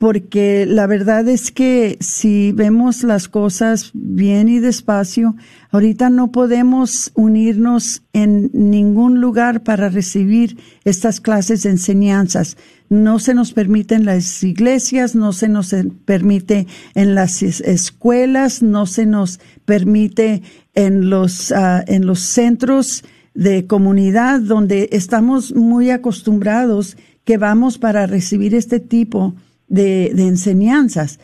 porque 0.00 0.64
la 0.64 0.86
verdad 0.86 1.28
es 1.28 1.50
que 1.50 1.98
si 2.00 2.52
vemos 2.52 3.02
las 3.02 3.28
cosas 3.28 3.90
bien 3.92 4.48
y 4.48 4.58
despacio, 4.58 5.36
ahorita 5.72 6.08
no 6.08 6.32
podemos 6.32 7.12
unirnos 7.14 8.02
en 8.14 8.48
ningún 8.54 9.20
lugar 9.20 9.62
para 9.62 9.90
recibir 9.90 10.56
estas 10.86 11.20
clases 11.20 11.64
de 11.64 11.70
enseñanzas. 11.72 12.56
No 12.88 13.18
se 13.18 13.34
nos 13.34 13.52
permite 13.52 13.94
en 13.94 14.06
las 14.06 14.42
iglesias, 14.42 15.14
no 15.14 15.34
se 15.34 15.50
nos 15.50 15.74
permite 16.06 16.66
en 16.94 17.14
las 17.14 17.42
escuelas, 17.42 18.62
no 18.62 18.86
se 18.86 19.04
nos 19.04 19.38
permite 19.66 20.40
en 20.74 21.10
los, 21.10 21.52
ah, 21.52 21.84
en 21.86 22.06
los 22.06 22.20
centros 22.20 23.04
de 23.34 23.66
comunidad 23.66 24.40
donde 24.40 24.88
estamos 24.92 25.54
muy 25.54 25.90
acostumbrados 25.90 26.96
que 27.26 27.36
vamos 27.36 27.76
para 27.76 28.06
recibir 28.06 28.54
este 28.54 28.80
tipo 28.80 29.34
enseñanzas. 29.70 31.20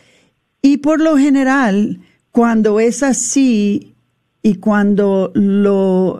Y 0.61 0.77
por 0.77 1.01
lo 1.01 1.17
general, 1.17 1.99
cuando 2.31 2.79
es 2.79 3.03
así 3.03 3.95
y 4.41 4.55
cuando 4.55 5.31
lo 5.33 6.19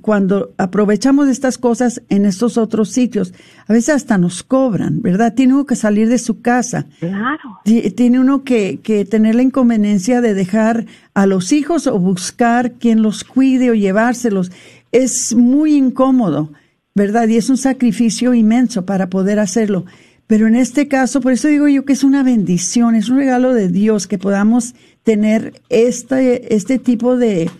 cuando 0.00 0.54
aprovechamos 0.56 1.28
estas 1.28 1.58
cosas 1.58 2.02
en 2.08 2.24
estos 2.24 2.56
otros 2.56 2.90
sitios, 2.90 3.34
a 3.66 3.72
veces 3.72 3.94
hasta 3.94 4.18
nos 4.18 4.42
cobran, 4.42 5.02
¿verdad? 5.02 5.34
Tiene 5.34 5.54
uno 5.54 5.66
que 5.66 5.76
salir 5.76 6.08
de 6.08 6.18
su 6.18 6.40
casa. 6.40 6.86
Claro. 7.00 7.60
Tiene 7.64 8.18
uno 8.18 8.44
que, 8.44 8.80
que 8.82 9.04
tener 9.04 9.34
la 9.34 9.42
inconveniencia 9.42 10.20
de 10.20 10.34
dejar 10.34 10.86
a 11.12 11.26
los 11.26 11.52
hijos 11.52 11.86
o 11.86 11.98
buscar 11.98 12.72
quien 12.72 13.02
los 13.02 13.24
cuide 13.24 13.70
o 13.70 13.74
llevárselos. 13.74 14.50
Es 14.90 15.34
muy 15.34 15.74
incómodo, 15.74 16.50
¿verdad? 16.94 17.28
Y 17.28 17.36
es 17.36 17.50
un 17.50 17.58
sacrificio 17.58 18.32
inmenso 18.34 18.86
para 18.86 19.10
poder 19.10 19.38
hacerlo. 19.38 19.84
Pero 20.26 20.46
en 20.46 20.54
este 20.54 20.88
caso, 20.88 21.20
por 21.20 21.32
eso 21.32 21.48
digo 21.48 21.68
yo 21.68 21.84
que 21.84 21.92
es 21.92 22.02
una 22.04 22.22
bendición, 22.22 22.94
es 22.94 23.10
un 23.10 23.18
regalo 23.18 23.52
de 23.52 23.68
Dios 23.68 24.06
que 24.06 24.18
podamos 24.18 24.74
tener 25.02 25.52
este, 25.68 26.54
este 26.54 26.78
tipo 26.78 27.16
de, 27.16 27.50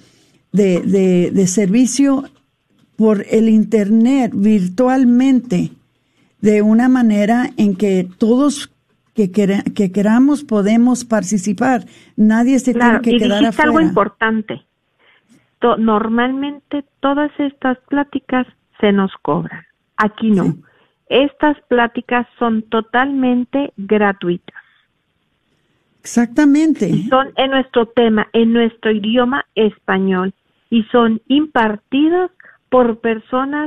de, 0.53 1.31
de, 1.31 1.47
servicio 1.47 2.25
por 2.97 3.25
el 3.31 3.49
Internet 3.51 4.33
virtualmente, 4.35 5.73
de 6.41 6.63
una 6.63 6.89
manera 6.89 7.51
en 7.57 7.77
que 7.77 8.09
todos 8.19 8.71
que, 9.15 9.31
que 9.31 9.93
queramos 9.93 10.43
podemos 10.43 11.05
participar. 11.05 11.85
Nadie 12.17 12.59
se 12.59 12.73
tiene 12.73 13.01
que 13.03 13.19
quedar 13.19 13.45
afuera. 13.45 13.71
algo 13.71 13.81
importante. 13.81 14.63
normalmente 15.79 16.85
todas 17.01 17.31
estas 17.39 17.79
pláticas 17.89 18.47
se 18.81 18.91
nos 18.93 19.13
cobran. 19.23 19.65
Aquí 19.97 20.31
no. 20.31 20.57
Estas 21.09 21.61
pláticas 21.69 22.27
son 22.39 22.63
totalmente 22.63 23.73
gratuitas. 23.77 24.57
Exactamente. 26.01 26.91
son 27.09 27.33
en 27.37 27.51
nuestro 27.51 27.87
tema, 27.87 28.29
en 28.35 28.53
nuestro 28.53 28.91
idioma 28.91 29.47
español 29.55 30.35
y 30.69 30.83
son 30.93 31.23
impartidas 31.29 32.31
por 32.69 33.01
personas 33.01 33.67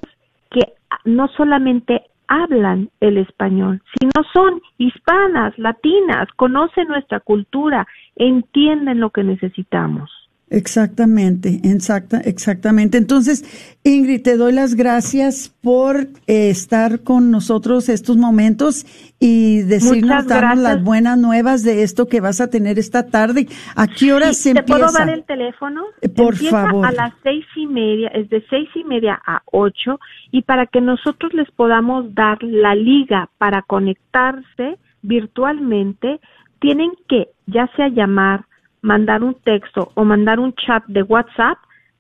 que 0.52 0.73
no 1.04 1.28
solamente 1.30 2.04
hablan 2.28 2.89
el 3.00 3.17
español, 3.17 3.82
sino 4.00 4.23
son 4.34 4.62
hispanas, 4.78 5.58
latinas, 5.58 6.28
conocen 6.36 6.89
nuestra 6.89 7.21
cultura, 7.21 7.88
entienden 8.15 9.00
lo 9.00 9.10
que 9.10 9.23
necesitamos. 9.23 10.12
Exactamente, 10.50 11.60
exacta, 11.64 12.22
exactamente. 12.22 12.98
Entonces, 12.98 13.44
Ingrid, 13.84 14.22
te 14.24 14.38
doy 14.38 14.54
las 14.54 14.76
gracias 14.76 15.54
por 15.62 16.08
eh, 16.26 16.50
estar 16.50 17.04
con 17.04 17.32
nosotros 17.32 17.90
estos 17.90 18.16
momentos 18.16 18.86
y 19.20 19.64
decirnos 19.64 20.26
darnos 20.26 20.60
las 20.60 20.82
buenas 20.82 21.18
nuevas 21.18 21.64
de 21.64 21.84
esto 21.84 22.08
que 22.08 22.22
vas 22.22 22.40
a 22.40 22.50
tener 22.50 22.80
esta 22.80 23.08
tarde. 23.08 23.48
¿A 23.76 23.88
qué 23.88 24.14
hora 24.14 24.32
se 24.32 24.52
empieza? 24.52 24.66
¿Te 24.66 24.72
puedo 24.72 24.92
dar 24.94 25.10
el 25.10 25.26
teléfono? 25.26 25.84
Eh, 26.02 26.08
por 26.08 26.38
favor. 26.38 26.86
A 26.86 26.92
las 26.94 27.14
seis 27.24 27.46
y 27.58 27.68
media, 27.68 28.08
es 28.14 28.30
de 28.30 28.42
seis 28.50 28.70
y 28.74 28.86
media 28.86 29.20
a 29.26 29.42
ocho, 29.52 30.00
y 30.32 30.44
para 30.44 30.66
que 30.66 30.80
nosotros 30.80 31.34
les 31.34 31.52
podamos 31.52 32.16
dar 32.16 32.42
la 32.42 32.74
liga 32.74 33.30
para 33.38 33.64
conectarse 33.64 34.78
virtualmente, 35.02 36.22
tienen 36.62 36.92
que 37.10 37.32
ya 37.48 37.70
sea 37.76 37.90
llamar 37.90 38.47
mandar 38.82 39.24
un 39.24 39.36
texto 39.36 39.92
o 39.96 40.04
mandar 40.04 40.40
un 40.40 40.54
chat 40.54 40.84
de 40.88 41.04
WhatsApp 41.04 41.58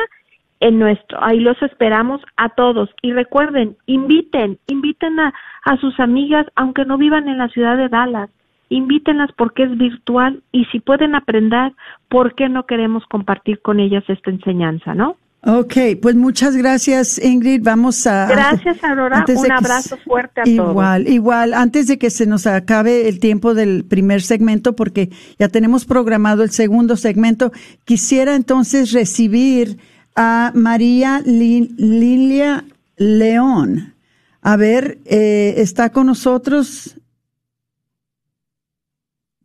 en 0.61 0.79
nuestro. 0.79 1.23
Ahí 1.23 1.41
los 1.41 1.61
esperamos 1.63 2.21
a 2.37 2.51
todos. 2.51 2.91
Y 3.03 3.13
recuerden, 3.13 3.77
inviten, 3.87 4.59
inviten 4.67 5.19
a, 5.21 5.33
a 5.65 5.77
sus 5.79 5.99
amigas, 6.01 6.47
aunque 6.57 6.85
no 6.85 6.99
vivan 6.99 7.29
en 7.29 7.39
la 7.39 7.49
ciudad 7.49 7.77
de 7.77 7.89
Dallas. 7.89 8.31
Invítenlas 8.71 9.31
porque 9.37 9.65
es 9.65 9.79
virtual 9.79 10.43
y 10.53 10.65
si 10.67 10.81
pueden 10.81 11.15
aprender, 11.15 11.73
¿por 12.09 12.35
qué 12.35 12.49
no 12.49 12.67
queremos 12.67 13.05
compartir 13.07 13.61
con 13.61 13.81
ellas 13.81 14.05
esta 14.09 14.31
enseñanza, 14.31 14.95
no? 14.95 15.17
Ok, 15.45 15.75
pues 16.03 16.17
muchas 16.17 16.57
gracias 16.57 17.19
Ingrid. 17.19 17.63
Vamos 17.63 18.07
a... 18.07 18.27
Gracias 18.27 18.83
Aurora, 18.83 19.25
un 19.29 19.53
abrazo 19.53 19.97
fuerte 19.99 20.41
a 20.41 20.45
todos. 20.45 20.71
Igual, 20.71 21.09
igual, 21.09 21.55
antes 21.55 21.87
de 21.87 21.97
que 21.97 22.11
se 22.11 22.27
nos 22.27 22.47
acabe 22.47 23.09
el 23.09 23.21
tiempo 23.21 23.55
del 23.55 23.85
primer 23.85 24.21
segmento, 24.21 24.75
porque 24.75 25.11
ya 25.39 25.49
tenemos 25.49 25.85
programado 25.85 26.43
el 26.43 26.51
segundo 26.51 26.97
segmento, 26.97 27.53
quisiera 27.85 28.35
entonces 28.35 28.93
recibir 28.93 29.79
a 30.17 30.51
María 30.55 31.21
Lilia 31.25 32.65
León. 32.97 33.95
A 34.43 34.57
ver, 34.57 34.99
eh, 35.05 35.55
está 35.59 35.91
con 35.91 36.07
nosotros. 36.07 36.97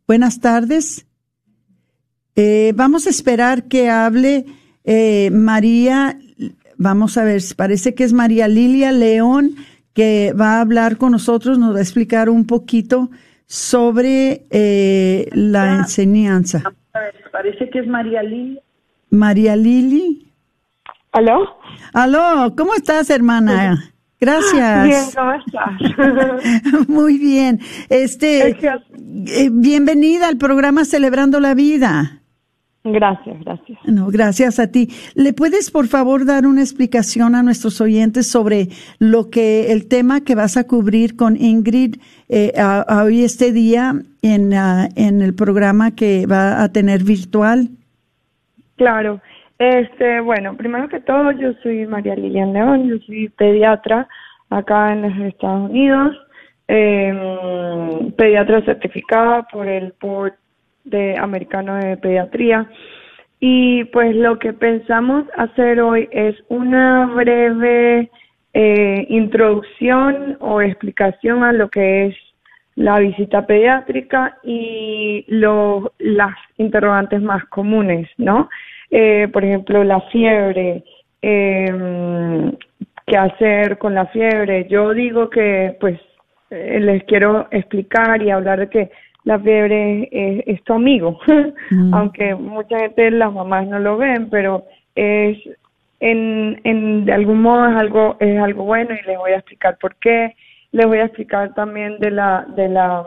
Buenas 0.06 0.40
tardes. 0.40 1.06
Eh, 2.36 2.72
vamos 2.74 3.06
a 3.06 3.10
esperar 3.10 3.64
que 3.68 3.90
hable 3.90 4.46
eh, 4.84 5.30
María. 5.30 6.18
Vamos 6.76 7.16
a 7.16 7.24
ver, 7.24 7.40
parece 7.56 7.94
que 7.94 8.04
es 8.04 8.12
María 8.12 8.48
Lilia 8.48 8.92
León 8.92 9.54
que 9.92 10.32
va 10.38 10.56
a 10.56 10.60
hablar 10.60 10.96
con 10.96 11.12
nosotros, 11.12 11.56
nos 11.56 11.72
va 11.72 11.78
a 11.78 11.82
explicar 11.82 12.28
un 12.28 12.48
poquito 12.48 13.10
sobre 13.46 14.42
la 14.50 15.76
enseñanza. 15.76 16.64
Parece 17.30 17.70
que 17.70 17.78
es 17.78 17.86
María 17.86 18.22
Lilia. 18.24 18.60
María 19.10 19.56
Lili. 19.56 20.32
¿Aló? 21.12 21.56
Aló, 21.92 22.54
¿cómo 22.56 22.74
estás, 22.74 23.08
hermana? 23.10 23.93
Gracias. 24.24 24.84
Bien, 24.84 25.04
¿cómo 25.14 25.32
estás? 25.34 26.88
Muy 26.88 27.18
bien. 27.18 27.60
Este, 27.90 28.56
eh, 28.56 29.50
bienvenida 29.52 30.28
al 30.28 30.38
programa 30.38 30.86
Celebrando 30.86 31.40
la 31.40 31.52
Vida. 31.52 32.22
Gracias, 32.84 33.38
gracias. 33.40 33.78
No, 33.84 34.08
gracias 34.08 34.58
a 34.58 34.68
ti. 34.70 34.88
¿Le 35.14 35.34
puedes, 35.34 35.70
por 35.70 35.88
favor, 35.88 36.24
dar 36.24 36.46
una 36.46 36.62
explicación 36.62 37.34
a 37.34 37.42
nuestros 37.42 37.82
oyentes 37.82 38.26
sobre 38.26 38.68
lo 38.98 39.28
que 39.28 39.72
el 39.72 39.88
tema 39.88 40.22
que 40.22 40.34
vas 40.34 40.56
a 40.56 40.64
cubrir 40.64 41.16
con 41.16 41.36
Ingrid 41.36 41.96
eh, 42.30 42.52
hoy 42.88 43.24
este 43.24 43.52
día 43.52 43.94
en, 44.22 44.54
ah, 44.54 44.88
en 44.96 45.20
el 45.20 45.34
programa 45.34 45.94
que 45.94 46.26
va 46.26 46.62
a 46.62 46.72
tener 46.72 47.04
virtual? 47.04 47.68
Claro. 48.76 49.20
Este, 49.58 50.20
bueno, 50.20 50.56
primero 50.56 50.88
que 50.88 51.00
todo, 51.00 51.30
yo 51.32 51.52
soy 51.62 51.86
María 51.86 52.16
Lilian 52.16 52.52
León, 52.52 52.88
yo 52.88 52.98
soy 53.06 53.28
pediatra 53.28 54.08
acá 54.50 54.92
en 54.92 55.02
los 55.02 55.32
Estados 55.32 55.70
Unidos, 55.70 56.16
eh, 56.68 58.12
pediatra 58.16 58.62
certificada 58.62 59.42
por 59.44 59.68
el 59.68 59.94
Board 60.00 60.34
de 60.84 61.16
Americano 61.18 61.76
de 61.76 61.96
Pediatría. 61.96 62.68
Y 63.40 63.84
pues 63.84 64.16
lo 64.16 64.38
que 64.38 64.52
pensamos 64.52 65.24
hacer 65.36 65.80
hoy 65.80 66.08
es 66.12 66.36
una 66.48 67.06
breve 67.06 68.10
eh, 68.54 69.06
introducción 69.08 70.36
o 70.40 70.60
explicación 70.60 71.44
a 71.44 71.52
lo 71.52 71.68
que 71.68 72.06
es 72.06 72.16
la 72.76 72.98
visita 72.98 73.46
pediátrica 73.46 74.38
y 74.42 75.24
lo, 75.28 75.92
las 75.98 76.34
interrogantes 76.56 77.20
más 77.22 77.44
comunes, 77.46 78.08
¿no? 78.16 78.48
Eh, 78.96 79.26
por 79.32 79.44
ejemplo, 79.44 79.82
la 79.82 80.00
fiebre, 80.02 80.84
eh, 81.20 82.52
qué 83.04 83.16
hacer 83.16 83.76
con 83.76 83.92
la 83.92 84.06
fiebre. 84.06 84.68
Yo 84.68 84.94
digo 84.94 85.30
que, 85.30 85.76
pues, 85.80 85.98
eh, 86.50 86.78
les 86.78 87.02
quiero 87.02 87.48
explicar 87.50 88.22
y 88.22 88.30
hablar 88.30 88.60
de 88.60 88.68
que 88.68 88.90
la 89.24 89.40
fiebre 89.40 90.08
es, 90.46 90.62
tu 90.62 90.74
amigo, 90.74 91.18
mm. 91.72 91.92
aunque 91.92 92.36
mucha 92.36 92.78
gente, 92.78 93.10
las 93.10 93.32
mamás 93.32 93.66
no 93.66 93.80
lo 93.80 93.96
ven, 93.96 94.30
pero 94.30 94.64
es 94.94 95.38
en, 95.98 96.60
en 96.62 97.04
de 97.04 97.12
algún 97.14 97.42
modo 97.42 97.66
es 97.68 97.76
algo 97.76 98.16
es 98.20 98.38
algo 98.38 98.62
bueno 98.62 98.94
y 98.94 99.04
les 99.08 99.18
voy 99.18 99.32
a 99.32 99.38
explicar 99.38 99.76
por 99.80 99.96
qué. 99.96 100.36
Les 100.70 100.86
voy 100.86 100.98
a 100.98 101.06
explicar 101.06 101.52
también 101.54 101.98
de 101.98 102.12
la 102.12 102.46
de 102.54 102.68
la 102.68 103.04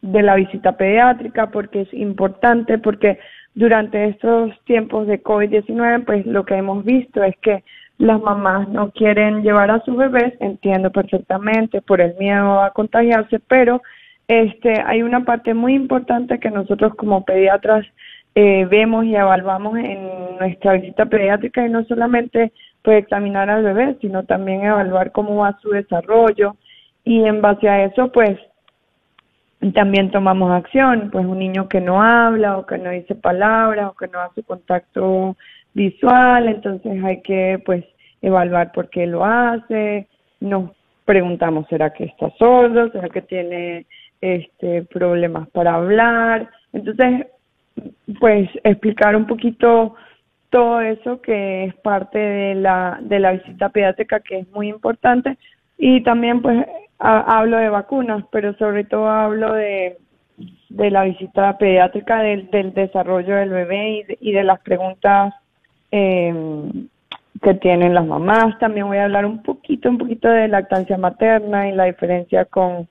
de 0.00 0.22
la 0.22 0.36
visita 0.36 0.78
pediátrica 0.78 1.50
porque 1.50 1.82
es 1.82 1.92
importante 1.92 2.78
porque 2.78 3.18
durante 3.54 4.08
estos 4.08 4.52
tiempos 4.64 5.06
de 5.06 5.22
COVID-19, 5.22 6.04
pues 6.04 6.26
lo 6.26 6.44
que 6.44 6.54
hemos 6.54 6.84
visto 6.84 7.22
es 7.22 7.36
que 7.38 7.62
las 7.98 8.20
mamás 8.20 8.68
no 8.68 8.90
quieren 8.92 9.42
llevar 9.42 9.70
a 9.70 9.84
sus 9.84 9.96
bebés, 9.96 10.34
entiendo 10.40 10.90
perfectamente 10.90 11.82
por 11.82 12.00
el 12.00 12.14
miedo 12.16 12.62
a 12.62 12.70
contagiarse, 12.70 13.40
pero 13.40 13.82
este 14.26 14.80
hay 14.86 15.02
una 15.02 15.24
parte 15.24 15.54
muy 15.54 15.74
importante 15.74 16.38
que 16.38 16.50
nosotros 16.50 16.94
como 16.94 17.24
pediatras 17.24 17.84
eh, 18.34 18.64
vemos 18.70 19.04
y 19.04 19.16
evaluamos 19.16 19.76
en 19.76 20.38
nuestra 20.38 20.74
visita 20.74 21.06
pediátrica 21.06 21.66
y 21.66 21.70
no 21.70 21.84
solamente 21.84 22.52
pues 22.82 23.02
examinar 23.02 23.50
al 23.50 23.64
bebé, 23.64 23.96
sino 24.00 24.24
también 24.24 24.64
evaluar 24.64 25.12
cómo 25.12 25.36
va 25.36 25.58
su 25.60 25.70
desarrollo. 25.70 26.56
Y 27.04 27.24
en 27.24 27.42
base 27.42 27.68
a 27.68 27.84
eso 27.84 28.10
pues 28.12 28.38
también 29.74 30.10
tomamos 30.10 30.50
acción, 30.52 31.10
pues 31.10 31.26
un 31.26 31.38
niño 31.38 31.68
que 31.68 31.80
no 31.80 32.02
habla 32.02 32.56
o 32.56 32.66
que 32.66 32.78
no 32.78 32.90
dice 32.90 33.14
palabras 33.14 33.90
o 33.90 33.94
que 33.94 34.08
no 34.08 34.20
hace 34.20 34.42
contacto 34.42 35.36
visual, 35.74 36.48
entonces 36.48 37.02
hay 37.04 37.20
que 37.20 37.62
pues 37.64 37.84
evaluar 38.22 38.72
por 38.72 38.88
qué 38.88 39.06
lo 39.06 39.24
hace, 39.24 40.08
nos 40.40 40.70
preguntamos 41.04 41.66
será 41.68 41.92
que 41.92 42.04
está 42.04 42.30
sordo, 42.38 42.90
será 42.90 43.08
que 43.10 43.22
tiene 43.22 43.86
este 44.20 44.82
problemas 44.84 45.48
para 45.50 45.74
hablar, 45.74 46.48
entonces 46.72 47.26
pues 48.18 48.48
explicar 48.64 49.14
un 49.14 49.26
poquito 49.26 49.94
todo 50.48 50.80
eso 50.80 51.20
que 51.20 51.64
es 51.64 51.74
parte 51.76 52.18
de 52.18 52.54
la 52.54 52.98
de 53.02 53.18
la 53.18 53.32
visita 53.32 53.68
pediátrica 53.68 54.20
que 54.20 54.38
es 54.40 54.50
muy 54.50 54.68
importante 54.68 55.36
y 55.78 56.02
también 56.02 56.42
pues 56.42 56.66
hablo 57.00 57.56
de 57.56 57.68
vacunas, 57.70 58.24
pero 58.30 58.54
sobre 58.54 58.84
todo 58.84 59.08
hablo 59.08 59.52
de, 59.54 59.96
de 60.68 60.90
la 60.90 61.04
visita 61.04 61.56
pediátrica, 61.58 62.22
del, 62.22 62.50
del 62.50 62.72
desarrollo 62.74 63.36
del 63.36 63.50
bebé 63.50 64.06
y 64.20 64.32
de, 64.32 64.44
las 64.44 64.60
preguntas 64.60 65.34
eh, 65.90 66.32
que 67.42 67.54
tienen 67.54 67.94
las 67.94 68.06
mamás. 68.06 68.58
También 68.58 68.86
voy 68.86 68.98
a 68.98 69.04
hablar 69.04 69.26
un 69.26 69.42
poquito, 69.42 69.88
un 69.88 69.98
poquito 69.98 70.28
de 70.28 70.48
lactancia 70.48 70.96
materna 70.98 71.68
y 71.68 71.72
la 71.72 71.84
diferencia 71.84 72.44
con 72.44 72.88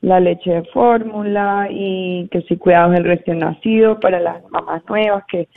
la 0.00 0.20
leche 0.20 0.50
de 0.50 0.64
fórmula 0.66 1.66
y 1.70 2.28
que 2.28 2.42
si 2.42 2.56
cuidados 2.56 2.92
del 2.92 3.04
recién 3.04 3.40
nacido 3.40 3.98
para 3.98 4.20
las 4.20 4.48
mamás 4.50 4.82
nuevas 4.88 5.24
que 5.26 5.48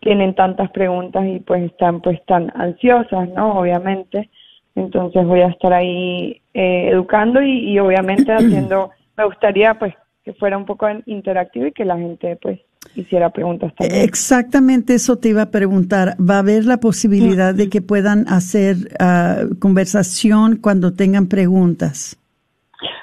tienen 0.00 0.34
tantas 0.34 0.70
preguntas 0.70 1.24
y 1.26 1.40
pues 1.40 1.64
están 1.64 2.00
pues 2.00 2.24
tan 2.24 2.50
ansiosas, 2.54 3.28
¿no? 3.30 3.58
Obviamente. 3.58 4.30
Entonces 4.74 5.24
voy 5.24 5.40
a 5.40 5.48
estar 5.48 5.72
ahí 5.72 6.40
eh, 6.52 6.88
educando 6.90 7.40
y, 7.42 7.78
obviamente 7.78 8.32
haciendo, 8.32 8.90
me 9.16 9.24
gustaría 9.24 9.74
pues 9.74 9.94
que 10.24 10.32
fuera 10.34 10.56
un 10.56 10.64
poco 10.64 10.86
interactivo 11.06 11.66
y 11.66 11.72
que 11.72 11.84
la 11.84 11.98
gente 11.98 12.38
pues 12.40 12.60
hiciera 12.94 13.30
preguntas 13.30 13.74
también. 13.74 14.02
Exactamente 14.02 14.94
eso 14.94 15.18
te 15.18 15.28
iba 15.28 15.42
a 15.42 15.50
preguntar. 15.50 16.16
¿Va 16.18 16.36
a 16.36 16.38
haber 16.38 16.64
la 16.64 16.78
posibilidad 16.78 17.54
de 17.54 17.68
que 17.68 17.82
puedan 17.82 18.26
hacer 18.28 18.76
ah, 18.98 19.42
conversación 19.60 20.56
cuando 20.56 20.94
tengan 20.94 21.28
preguntas? 21.28 22.18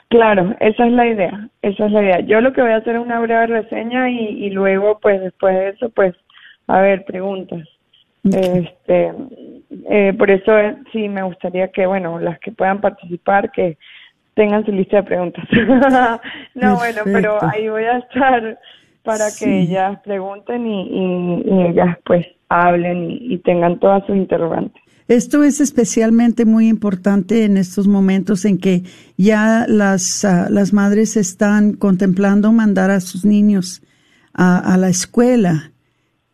Claro, 0.09 0.55
esa 0.59 0.85
es 0.85 0.91
la 0.91 1.07
idea, 1.07 1.49
esa 1.61 1.85
es 1.85 1.91
la 1.91 2.03
idea. 2.03 2.19
Yo 2.21 2.41
lo 2.41 2.51
que 2.51 2.61
voy 2.61 2.71
a 2.71 2.77
hacer 2.77 2.95
es 2.95 3.01
una 3.01 3.19
breve 3.21 3.47
reseña 3.47 4.09
y, 4.09 4.45
y 4.45 4.49
luego 4.49 4.99
pues 5.01 5.21
después 5.21 5.55
de 5.55 5.69
eso 5.69 5.89
pues 5.89 6.13
a 6.67 6.81
ver 6.81 7.05
preguntas. 7.05 7.67
Este, 8.23 9.13
eh, 9.89 10.13
por 10.17 10.29
eso 10.29 10.57
eh, 10.57 10.75
sí 10.91 11.07
me 11.07 11.23
gustaría 11.23 11.69
que, 11.69 11.85
bueno, 11.85 12.19
las 12.19 12.39
que 12.39 12.51
puedan 12.51 12.81
participar, 12.81 13.51
que 13.51 13.77
tengan 14.33 14.65
su 14.65 14.71
lista 14.71 14.97
de 14.97 15.03
preguntas. 15.03 15.45
no, 16.55 16.75
bueno, 16.75 17.01
pero 17.05 17.37
ahí 17.43 17.69
voy 17.69 17.83
a 17.83 17.99
estar 17.99 18.59
para 19.03 19.25
que 19.37 19.61
ellas 19.61 19.99
pregunten 20.03 20.67
y, 20.67 21.69
ellas 21.69 21.97
pues 22.05 22.25
hablen 22.49 23.07
y, 23.09 23.37
tengan 23.39 23.79
todas 23.79 24.05
sus 24.05 24.15
interrogantes. 24.15 24.81
Esto 25.07 25.43
es 25.43 25.59
especialmente 25.59 26.45
muy 26.45 26.67
importante 26.67 27.43
en 27.43 27.57
estos 27.57 27.87
momentos 27.87 28.45
en 28.45 28.57
que 28.57 28.83
ya 29.17 29.65
las, 29.67 30.23
ah, 30.23 30.47
las 30.49 30.71
madres 30.71 31.17
están 31.17 31.73
contemplando 31.73 32.51
mandar 32.51 32.91
a 32.91 33.01
sus 33.01 33.25
niños 33.25 33.81
a, 34.33 34.73
a 34.73 34.77
la 34.77 34.89
escuela 34.89 35.71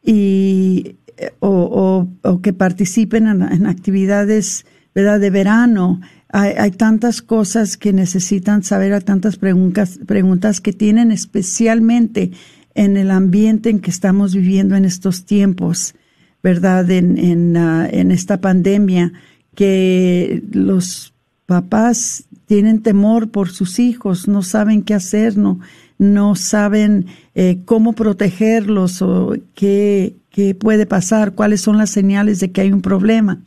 y 0.03 0.97
o, 1.39 2.07
o, 2.21 2.41
que 2.41 2.53
participen 2.53 3.27
en, 3.27 3.65
actividades 3.65 4.65
¿verdad? 4.93 5.19
de 5.19 5.29
verano. 5.29 6.01
Hay, 6.29 6.53
hay, 6.57 6.71
tantas 6.71 7.21
cosas 7.21 7.77
que 7.77 7.93
necesitan 7.93 8.63
saber, 8.63 8.93
a 8.93 9.01
tantas 9.01 9.37
preguntas, 9.37 9.99
preguntas 10.05 10.61
que 10.61 10.73
tienen 10.73 11.11
especialmente 11.11 12.31
en 12.75 12.97
el 12.97 13.11
ambiente 13.11 13.69
en 13.69 13.79
que 13.79 13.89
estamos 13.89 14.35
viviendo 14.35 14.75
en 14.75 14.85
estos 14.85 15.25
tiempos, 15.25 15.95
¿verdad? 16.43 16.89
En, 16.91 17.17
en, 17.17 17.57
ah, 17.57 17.87
en 17.89 18.11
esta 18.11 18.39
pandemia, 18.39 19.13
que 19.55 20.43
los 20.51 21.13
papás 21.47 22.25
tienen 22.45 22.81
temor 22.81 23.31
por 23.31 23.49
sus 23.49 23.79
hijos, 23.79 24.27
no 24.27 24.43
saben 24.43 24.83
qué 24.83 24.93
hacer, 24.93 25.37
no, 25.37 25.59
no 25.97 26.35
saben 26.35 27.07
eh, 27.35 27.59
cómo 27.65 27.93
protegerlos 27.93 29.01
o 29.01 29.35
qué, 29.55 30.15
qué 30.29 30.55
puede 30.55 30.85
pasar, 30.85 31.33
cuáles 31.33 31.61
son 31.61 31.77
las 31.77 31.89
señales 31.89 32.39
de 32.39 32.51
que 32.51 32.61
hay 32.61 32.71
un 32.71 32.81
problema, 32.81 33.43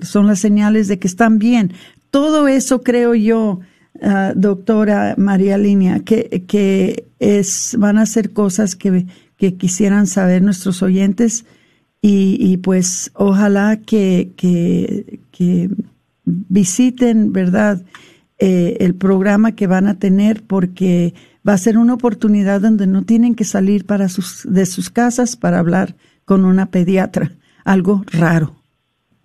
son 0.00 0.26
las 0.26 0.40
señales 0.40 0.88
de 0.88 0.98
que 0.98 1.06
están 1.06 1.38
bien. 1.38 1.72
Todo 2.10 2.48
eso 2.48 2.82
creo 2.82 3.14
yo, 3.14 3.60
ah, 4.02 4.32
doctora 4.34 5.14
María 5.16 5.58
Línea, 5.58 6.00
que, 6.00 6.44
que 6.46 7.06
es, 7.18 7.76
van 7.78 7.98
a 7.98 8.06
ser 8.06 8.32
cosas 8.32 8.74
que, 8.74 9.06
que 9.36 9.54
quisieran 9.54 10.06
saber 10.06 10.42
nuestros 10.42 10.82
oyentes 10.82 11.44
y, 12.00 12.36
y 12.40 12.56
pues 12.56 13.12
ojalá 13.14 13.76
que, 13.76 14.32
que, 14.36 15.20
que 15.30 15.70
visiten, 16.24 17.32
¿verdad? 17.32 17.82
Eh, 18.38 18.78
el 18.80 18.96
programa 18.96 19.52
que 19.52 19.68
van 19.68 19.86
a 19.86 20.00
tener 20.00 20.42
porque 20.42 21.14
va 21.46 21.54
a 21.54 21.58
ser 21.58 21.78
una 21.78 21.94
oportunidad 21.94 22.60
donde 22.60 22.86
no 22.86 23.02
tienen 23.02 23.34
que 23.34 23.44
salir 23.44 23.86
para 23.86 24.08
sus, 24.08 24.42
de 24.50 24.66
sus 24.66 24.90
casas 24.90 25.36
para 25.36 25.58
hablar 25.58 25.94
con 26.24 26.44
una 26.44 26.66
pediatra. 26.66 27.32
Algo 27.64 28.04
raro, 28.12 28.56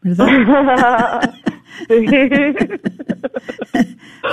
¿verdad? 0.02 0.28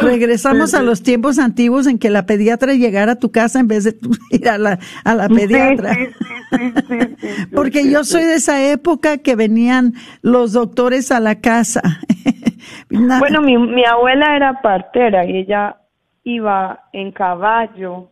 Regresamos 0.00 0.74
a 0.74 0.82
los 0.82 1.02
tiempos 1.02 1.38
antiguos 1.38 1.86
en 1.86 1.98
que 1.98 2.10
la 2.10 2.26
pediatra 2.26 2.74
llegara 2.74 3.12
a 3.12 3.18
tu 3.18 3.30
casa 3.30 3.60
en 3.60 3.68
vez 3.68 3.84
de 3.84 3.96
ir 4.30 4.48
a 4.48 4.58
la, 4.58 4.78
a 5.04 5.14
la 5.14 5.28
pediatra. 5.28 5.96
Porque 7.54 7.90
yo 7.90 8.04
soy 8.04 8.24
de 8.24 8.34
esa 8.34 8.70
época 8.70 9.18
que 9.18 9.36
venían 9.36 9.94
los 10.22 10.52
doctores 10.52 11.12
a 11.12 11.20
la 11.20 11.40
casa. 11.40 11.82
bueno, 12.90 13.42
mi, 13.42 13.58
mi 13.58 13.84
abuela 13.84 14.36
era 14.36 14.60
partera 14.62 15.26
y 15.26 15.38
ella 15.38 15.76
iba 16.24 16.80
en 16.92 17.12
caballo, 17.12 18.08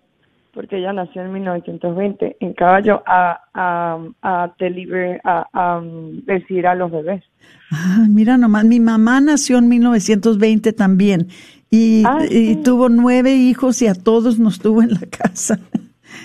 porque 0.52 0.78
ella 0.78 0.92
nació 0.92 1.22
en 1.22 1.32
1920, 1.32 2.36
en 2.40 2.52
caballo 2.52 3.02
a, 3.06 3.40
a, 3.54 3.98
a, 4.22 4.54
deliver, 4.58 5.20
a, 5.24 5.46
a 5.52 5.78
um, 5.78 6.24
decir 6.24 6.66
a 6.66 6.74
los 6.74 6.90
bebés. 6.90 7.24
Ah, 7.70 8.06
mira 8.08 8.36
nomás, 8.36 8.64
mi 8.64 8.78
mamá 8.78 9.20
nació 9.20 9.58
en 9.58 9.68
1920 9.68 10.72
también 10.74 11.28
y, 11.70 12.02
Ah, 12.06 12.20
y 12.30 12.56
tuvo 12.56 12.90
nueve 12.90 13.34
hijos 13.34 13.80
y 13.80 13.86
a 13.86 13.94
todos 13.94 14.38
nos 14.38 14.60
tuvo 14.60 14.82
en 14.82 14.90
la 14.90 15.00
casa. 15.10 15.58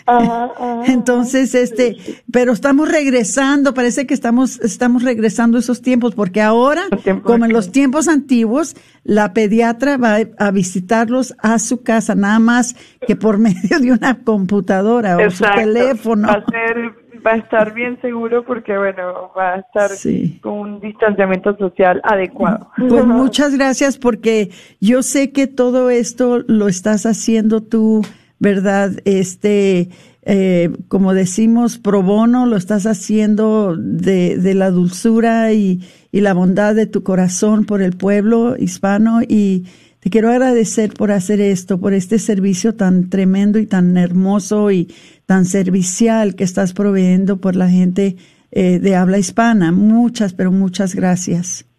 Ajá, 0.05 0.51
ajá. 0.57 0.81
Entonces, 0.87 1.53
este, 1.55 1.97
pero 2.31 2.51
estamos 2.53 2.89
regresando, 2.91 3.73
parece 3.73 4.05
que 4.07 4.13
estamos, 4.13 4.59
estamos 4.61 5.03
regresando 5.03 5.57
a 5.57 5.59
esos 5.61 5.81
tiempos, 5.81 6.15
porque 6.15 6.41
ahora, 6.41 6.83
como 7.23 7.45
en 7.45 7.53
los 7.53 7.71
tiempos 7.71 8.07
antiguos, 8.07 8.75
la 9.03 9.33
pediatra 9.33 9.97
va 9.97 10.17
a 10.37 10.51
visitarlos 10.51 11.33
a 11.39 11.59
su 11.59 11.83
casa, 11.83 12.15
nada 12.15 12.39
más 12.39 12.75
que 13.07 13.15
por 13.15 13.37
medio 13.39 13.79
de 13.79 13.91
una 13.91 14.19
computadora 14.23 15.15
o 15.17 15.19
su 15.29 15.43
Exacto. 15.43 15.61
teléfono. 15.61 16.27
Va 16.27 16.33
a, 16.33 16.45
ser, 16.51 16.77
va 17.25 17.31
a 17.31 17.37
estar 17.37 17.73
bien 17.73 17.99
seguro 18.01 18.45
porque, 18.45 18.77
bueno, 18.77 19.31
va 19.37 19.53
a 19.55 19.59
estar 19.59 19.89
Sí. 19.91 20.39
con 20.41 20.53
un 20.53 20.79
distanciamiento 20.79 21.55
social 21.57 22.01
adecuado. 22.03 22.69
Pues 22.77 23.05
muchas 23.05 23.55
gracias 23.55 23.97
porque 23.97 24.49
yo 24.79 25.03
sé 25.03 25.31
que 25.31 25.47
todo 25.47 25.89
esto 25.89 26.39
lo 26.47 26.67
estás 26.67 27.05
haciendo 27.05 27.61
tú, 27.61 28.01
¿verdad? 28.39 28.91
Este, 29.05 29.89
eh, 30.29 30.71
como 30.89 31.13
decimos, 31.13 31.77
pro 31.77 32.03
bono, 32.03 32.45
lo 32.45 32.57
estás 32.57 32.85
haciendo 32.85 33.77
de, 33.77 34.37
de 34.37 34.53
la 34.53 34.71
dulzura 34.71 35.53
y, 35.53 35.81
la 36.11 36.33
bondad 36.33 36.73
de 36.73 36.87
tu 36.87 37.03
corazón 37.03 37.63
por 37.65 37.83
el 37.83 37.95
pueblo 37.95 38.55
hispano 38.57 39.19
y 39.21 39.67
te 39.99 40.09
quiero 40.09 40.31
agradecer 40.31 40.89
por 40.97 41.11
hacer 41.11 41.39
esto, 41.39 41.79
por 41.79 41.93
este 41.93 42.17
servicio 42.17 42.75
tan 42.75 43.11
tremendo 43.11 43.59
y 43.59 43.67
tan 43.67 43.95
hermoso 43.97 44.71
y 44.71 44.87
tan 45.27 45.45
servicial 45.45 46.35
que 46.35 46.43
estás 46.43 46.73
proveyendo 46.73 47.37
por 47.37 47.55
la 47.55 47.67
gente 47.67 48.15
eh, 48.51 48.79
de 48.79 48.95
habla 48.95 49.19
hispana. 49.19 49.71
Muchas, 49.71 50.33
pero 50.33 50.51
muchas 50.51 50.95
gracias. 50.95 51.69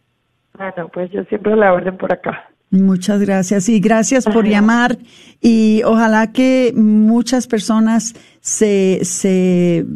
Bueno, 0.56 0.88
pues 0.92 1.10
yo 1.10 1.24
siempre 1.24 1.56
la 1.56 1.72
orden 1.72 1.96
por 1.96 2.12
acá. 2.12 2.48
Muchas 2.70 3.20
gracias 3.20 3.68
y 3.70 3.80
gracias 3.80 4.24
por 4.26 4.46
llamar 4.46 4.98
y 5.40 5.82
ojalá 5.84 6.32
que 6.32 6.72
muchas 6.76 7.46
personas 7.46 8.14
se, 8.40 9.00
se 9.04 9.86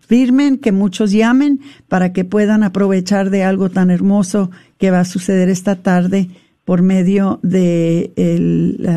firmen, 0.00 0.56
que 0.58 0.72
muchos 0.72 1.12
llamen 1.12 1.60
para 1.88 2.12
que 2.14 2.24
puedan 2.24 2.62
aprovechar 2.62 3.28
de 3.28 3.44
algo 3.44 3.68
tan 3.68 3.90
hermoso 3.90 4.50
que 4.78 4.90
va 4.90 5.00
a 5.00 5.04
suceder 5.04 5.50
esta 5.50 5.76
tarde 5.76 6.30
por 6.64 6.80
medio 6.80 7.38
de 7.42 8.12
el, 8.16 8.88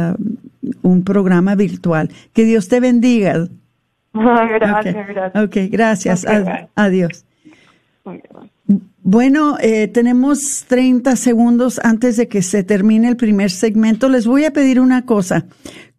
un 0.82 1.04
programa 1.04 1.56
virtual. 1.56 2.10
Que 2.32 2.46
Dios 2.46 2.70
te 2.70 2.80
bendiga. 2.80 3.48
gracias, 4.14 4.96
gracias. 5.70 6.26
Ad- 6.26 6.68
adiós. 6.76 7.26
Bueno, 9.08 9.58
eh, 9.62 9.88
tenemos 9.88 10.66
30 10.68 11.16
segundos 11.16 11.80
antes 11.84 12.18
de 12.18 12.28
que 12.28 12.42
se 12.42 12.64
termine 12.64 13.08
el 13.08 13.18
primer 13.18 13.52
segmento. 13.52 14.10
Les 14.10 14.26
voy 14.26 14.46
a 14.46 14.52
pedir 14.52 14.80
una 14.80 15.06
cosa. 15.06 15.46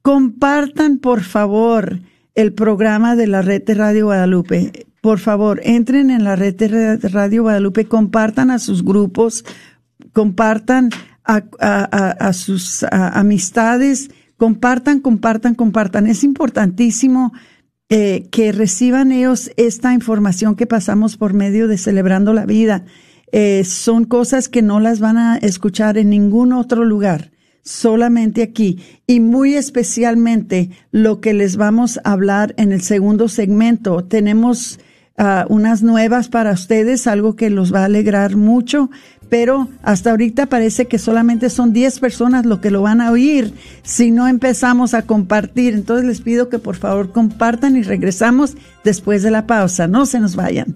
Compartan, 0.02 0.98
por 0.98 1.22
favor, 1.22 2.00
el 2.34 2.52
programa 2.52 3.14
de 3.14 3.28
la 3.28 3.42
red 3.42 3.62
de 3.62 3.74
Radio 3.74 4.06
Guadalupe. 4.06 4.86
Por 5.00 5.20
favor, 5.20 5.60
entren 5.62 6.10
en 6.10 6.24
la 6.24 6.34
red 6.34 6.56
de 6.56 6.96
Radio 7.08 7.42
Guadalupe, 7.44 7.84
compartan 7.84 8.50
a 8.50 8.58
sus 8.58 8.82
grupos, 8.82 9.44
compartan 10.12 10.90
a, 11.24 11.44
a- 11.60 12.32
sus 12.32 12.82
amistades, 12.90 14.10
compartan, 14.36 14.98
compartan, 14.98 15.54
compartan. 15.54 16.08
Es 16.08 16.24
importantísimo 16.24 17.32
eh, 17.88 18.26
que 18.32 18.50
reciban 18.50 19.12
ellos 19.12 19.52
esta 19.56 19.92
información 19.92 20.56
que 20.56 20.66
pasamos 20.66 21.16
por 21.16 21.34
medio 21.34 21.68
de 21.68 21.78
Celebrando 21.78 22.32
la 22.32 22.44
Vida. 22.44 22.84
Eh, 23.30 23.62
son 23.64 24.04
cosas 24.04 24.48
que 24.48 24.60
no 24.60 24.80
las 24.80 24.98
van 24.98 25.18
a 25.18 25.36
escuchar 25.36 25.96
en 25.96 26.10
ningún 26.10 26.52
otro 26.52 26.84
lugar, 26.84 27.30
solamente 27.62 28.42
aquí. 28.42 28.80
Y 29.06 29.20
muy 29.20 29.54
especialmente 29.54 30.70
lo 30.90 31.20
que 31.20 31.32
les 31.32 31.56
vamos 31.56 32.00
a 32.02 32.10
hablar 32.10 32.54
en 32.56 32.72
el 32.72 32.82
segundo 32.82 33.28
segmento. 33.28 34.02
Tenemos 34.04 34.80
ah, 35.16 35.46
unas 35.48 35.84
nuevas 35.84 36.28
para 36.28 36.52
ustedes, 36.52 37.06
algo 37.06 37.36
que 37.36 37.50
los 37.50 37.72
va 37.72 37.82
a 37.82 37.84
alegrar 37.84 38.34
mucho, 38.34 38.90
pero 39.28 39.68
hasta 39.82 40.10
ahorita 40.10 40.46
parece 40.46 40.86
que 40.86 40.98
solamente 40.98 41.50
son 41.50 41.72
10 41.72 41.98
personas 42.00 42.46
lo 42.46 42.60
que 42.60 42.70
lo 42.70 42.82
van 42.82 43.00
a 43.00 43.10
oír 43.10 43.52
si 43.82 44.10
no 44.10 44.28
empezamos 44.28 44.94
a 44.94 45.02
compartir. 45.02 45.74
Entonces 45.74 46.06
les 46.06 46.20
pido 46.20 46.48
que 46.48 46.58
por 46.58 46.76
favor 46.76 47.12
compartan 47.12 47.76
y 47.76 47.82
regresamos 47.82 48.56
después 48.84 49.22
de 49.22 49.30
la 49.30 49.46
pausa. 49.46 49.88
No 49.88 50.06
se 50.06 50.20
nos 50.20 50.36
vayan. 50.36 50.74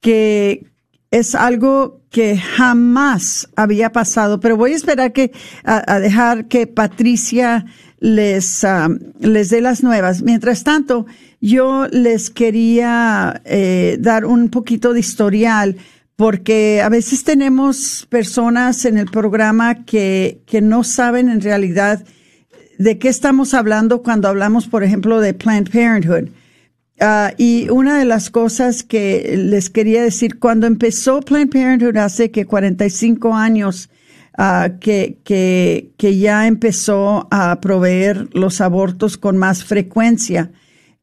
que 0.00 0.69
es 1.10 1.34
algo 1.34 2.00
que 2.10 2.36
jamás 2.36 3.48
había 3.56 3.92
pasado, 3.92 4.40
pero 4.40 4.56
voy 4.56 4.72
a 4.72 4.76
esperar 4.76 5.12
que 5.12 5.32
a, 5.64 5.98
dejar 5.98 6.46
que 6.46 6.66
Patricia 6.66 7.64
les 7.98 8.64
les 9.20 9.50
dé 9.50 9.60
las 9.60 9.82
nuevas. 9.82 10.22
Mientras 10.22 10.64
tanto, 10.64 11.06
yo 11.40 11.86
les 11.88 12.30
quería 12.30 13.40
eh, 13.44 13.96
dar 14.00 14.24
un 14.24 14.50
poquito 14.50 14.92
de 14.92 15.00
historial 15.00 15.76
porque 16.16 16.82
a 16.82 16.88
veces 16.88 17.24
tenemos 17.24 18.06
personas 18.10 18.84
en 18.84 18.98
el 18.98 19.06
programa 19.06 19.84
que, 19.84 20.42
que 20.46 20.60
no 20.60 20.84
saben 20.84 21.30
en 21.30 21.40
realidad 21.40 22.04
de 22.78 22.98
qué 22.98 23.08
estamos 23.08 23.54
hablando 23.54 24.02
cuando 24.02 24.28
hablamos, 24.28 24.66
por 24.66 24.84
ejemplo, 24.84 25.20
de 25.20 25.34
Planned 25.34 25.70
Parenthood. 25.70 26.28
Uh, 27.00 27.32
y 27.38 27.70
una 27.70 27.98
de 27.98 28.04
las 28.04 28.28
cosas 28.28 28.82
que 28.82 29.34
les 29.36 29.70
quería 29.70 30.02
decir, 30.02 30.38
cuando 30.38 30.66
empezó 30.66 31.20
Planned 31.20 31.50
Parenthood 31.50 31.96
hace 31.96 32.30
que 32.30 32.44
45 32.44 33.34
años, 33.34 33.88
uh, 34.36 34.78
que, 34.80 35.18
que, 35.24 35.92
que 35.96 36.18
ya 36.18 36.46
empezó 36.46 37.26
a 37.30 37.58
proveer 37.60 38.28
los 38.34 38.60
abortos 38.60 39.16
con 39.16 39.38
más 39.38 39.64
frecuencia, 39.64 40.50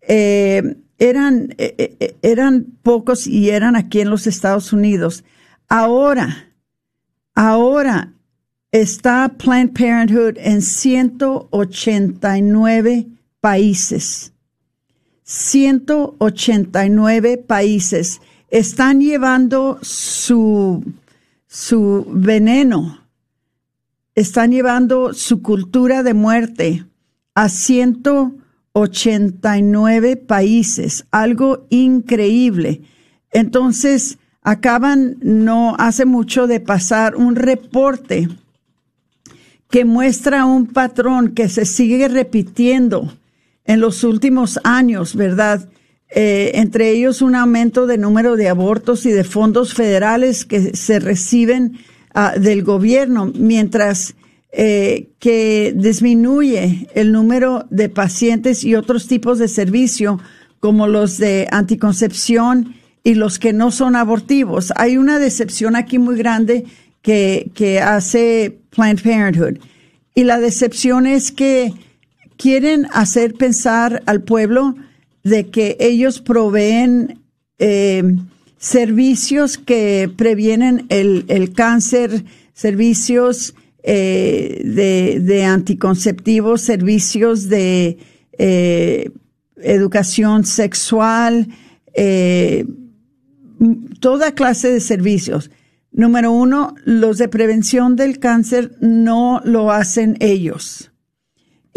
eh, 0.08 0.78
eran, 1.00 1.54
eh, 1.58 1.96
eh, 2.00 2.16
eran 2.22 2.66
pocos 2.82 3.28
y 3.28 3.50
eran 3.50 3.76
aquí 3.76 4.00
en 4.00 4.10
los 4.10 4.26
Estados 4.26 4.72
Unidos. 4.74 5.24
Ahora, 5.68 6.54
ahora 7.36 8.14
está 8.72 9.34
Planned 9.38 9.74
Parenthood 9.74 10.38
en 10.38 10.62
189 10.62 13.08
países. 13.42 14.32
189 15.30 17.38
países 17.38 18.22
están 18.50 19.02
llevando 19.02 19.78
su, 19.82 20.86
su 21.48 22.08
veneno, 22.10 23.02
están 24.16 24.52
llevando 24.52 25.14
su 25.14 25.42
cultura 25.42 26.02
de 26.02 26.14
muerte 26.14 26.86
a 27.36 27.50
189 27.50 28.48
89 28.78 30.18
países, 30.18 31.06
algo 31.10 31.66
increíble. 31.70 32.82
Entonces, 33.32 34.20
acaban 34.44 35.18
no 35.22 35.76
hace 35.80 36.06
mucho 36.06 36.46
de 36.46 36.60
pasar 36.60 37.16
un 37.16 37.36
reporte 37.36 38.30
que 39.70 39.84
muestra 39.84 40.46
un 40.46 40.68
patrón 40.68 41.34
que 41.34 41.50
se 41.50 41.66
sigue 41.66 42.08
repitiendo 42.08 43.12
en 43.68 43.82
los 43.82 44.04
últimos 44.04 44.60
años, 44.64 45.16
¿verdad? 45.16 45.70
Eh, 46.10 46.52
entre 46.56 46.90
ellos 46.92 47.22
un 47.22 47.36
aumento 47.36 47.86
de 47.86 47.98
número 47.98 48.38
de 48.38 48.48
abortos 48.48 49.06
y 49.06 49.12
de 49.12 49.26
fondos 49.26 49.74
federales 49.74 50.46
que 50.46 50.74
se 50.76 51.00
reciben 51.00 51.78
ah, 52.14 52.36
del 52.40 52.64
gobierno, 52.64 53.32
mientras 53.36 54.16
eh, 54.54 55.10
que 55.20 55.74
disminuye 55.76 56.88
el 56.96 57.12
número 57.12 57.68
de 57.70 57.90
pacientes 57.90 58.64
y 58.64 58.76
otros 58.76 59.08
tipos 59.08 59.38
de 59.38 59.50
servicio 59.50 60.20
como 60.62 60.88
los 60.88 61.18
de 61.18 61.48
anticoncepción 61.52 62.74
y 63.04 63.16
los 63.16 63.38
que 63.38 63.52
no 63.52 63.72
son 63.72 63.98
abortivos. 63.98 64.72
Hay 64.78 64.98
una 64.98 65.20
decepción 65.20 65.76
aquí 65.76 66.00
muy 66.00 66.18
grande 66.18 66.66
que, 67.02 67.52
que 67.54 67.82
hace 67.82 68.58
Planned 68.70 69.04
Parenthood. 69.04 69.60
Y 70.16 70.24
la 70.24 70.40
decepción 70.40 71.06
es 71.06 71.32
que 71.32 71.74
quieren 72.38 72.88
hacer 72.92 73.34
pensar 73.34 74.04
al 74.06 74.24
pueblo 74.24 74.76
de 75.24 75.50
que 75.50 75.78
ellos 75.80 76.22
proveen 76.22 77.20
eh, 77.60 78.04
servicios 78.58 79.58
que 79.58 80.10
previenen 80.16 80.86
el, 80.90 81.26
el 81.28 81.54
cáncer, 81.54 82.24
servicios 82.54 83.54
eh, 83.84 84.62
de, 84.64 85.20
de, 85.22 85.46
anticonceptivos, 85.46 86.62
servicios 86.62 87.48
de 87.48 87.98
eh, 88.38 89.12
educación 89.58 90.46
sexual, 90.46 91.48
eh, 91.94 92.66
toda 94.00 94.34
clase 94.34 94.72
de 94.72 94.80
servicios. 94.82 95.52
Número 95.92 96.32
uno, 96.32 96.76
los 96.84 97.18
de 97.18 97.28
prevención 97.28 97.96
del 97.96 98.20
cáncer 98.20 98.76
no 98.82 99.42
lo 99.44 99.72
hacen 99.72 100.18
ellos. 100.20 100.92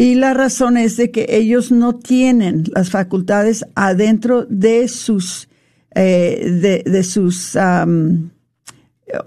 Y 0.01 0.15
la 0.15 0.33
razón 0.33 0.77
es 0.77 0.97
de 0.97 1.11
que 1.11 1.27
ellos 1.29 1.71
no 1.71 1.93
tienen 1.93 2.63
las 2.73 2.89
facultades 2.89 3.63
adentro 3.75 4.47
de 4.49 4.87
sus, 4.87 5.47
de, 5.93 6.81
de, 6.83 7.03
sus 7.03 7.55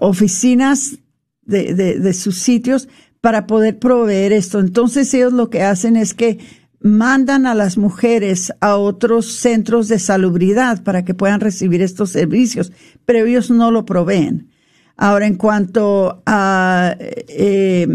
oficinas 0.01 0.97
de, 1.43 1.73
de, 1.73 2.13
sus 2.13 2.39
sitios 2.39 2.89
para 3.21 3.47
poder 3.47 3.79
proveer 3.79 4.33
esto. 4.33 4.59
Entonces 4.59 5.13
ellos 5.13 5.31
lo 5.31 5.49
que 5.49 5.63
hacen 5.63 5.95
es 5.95 6.13
que 6.13 6.39
mandan 6.81 7.45
a 7.45 7.55
las 7.55 7.77
mujeres 7.77 8.51
a 8.59 8.75
otros 8.75 9.27
centros 9.27 9.87
de 9.87 9.97
salubridad 9.97 10.83
para 10.83 11.05
que 11.05 11.13
puedan 11.13 11.39
recibir 11.39 11.81
estos 11.81 12.09
servicios, 12.09 12.73
pero 13.05 13.25
ellos 13.25 13.49
no 13.49 13.71
lo 13.71 13.85
proveen. 13.85 14.49
Ahora, 14.97 15.25
en 15.25 15.35
cuanto 15.35 16.21
a 16.25 16.97
eh, 16.99 17.87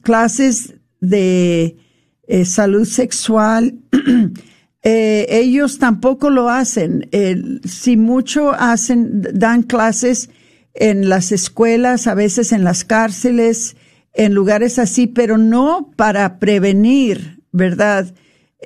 clases 0.00 0.75
de 1.00 1.76
eh, 2.26 2.44
salud 2.44 2.84
sexual, 2.84 3.74
eh, 4.82 5.26
ellos 5.28 5.78
tampoco 5.78 6.30
lo 6.30 6.48
hacen. 6.48 7.08
si 7.64 7.96
mucho 7.96 8.52
hacen, 8.52 9.22
dan 9.32 9.62
clases 9.62 10.30
en 10.74 11.08
las 11.08 11.32
escuelas, 11.32 12.06
a 12.06 12.14
veces 12.14 12.52
en 12.52 12.64
las 12.64 12.84
cárceles, 12.84 13.76
en 14.12 14.34
lugares 14.34 14.78
así, 14.78 15.06
pero 15.06 15.38
no 15.38 15.90
para 15.96 16.38
prevenir, 16.38 17.40
¿verdad? 17.52 18.14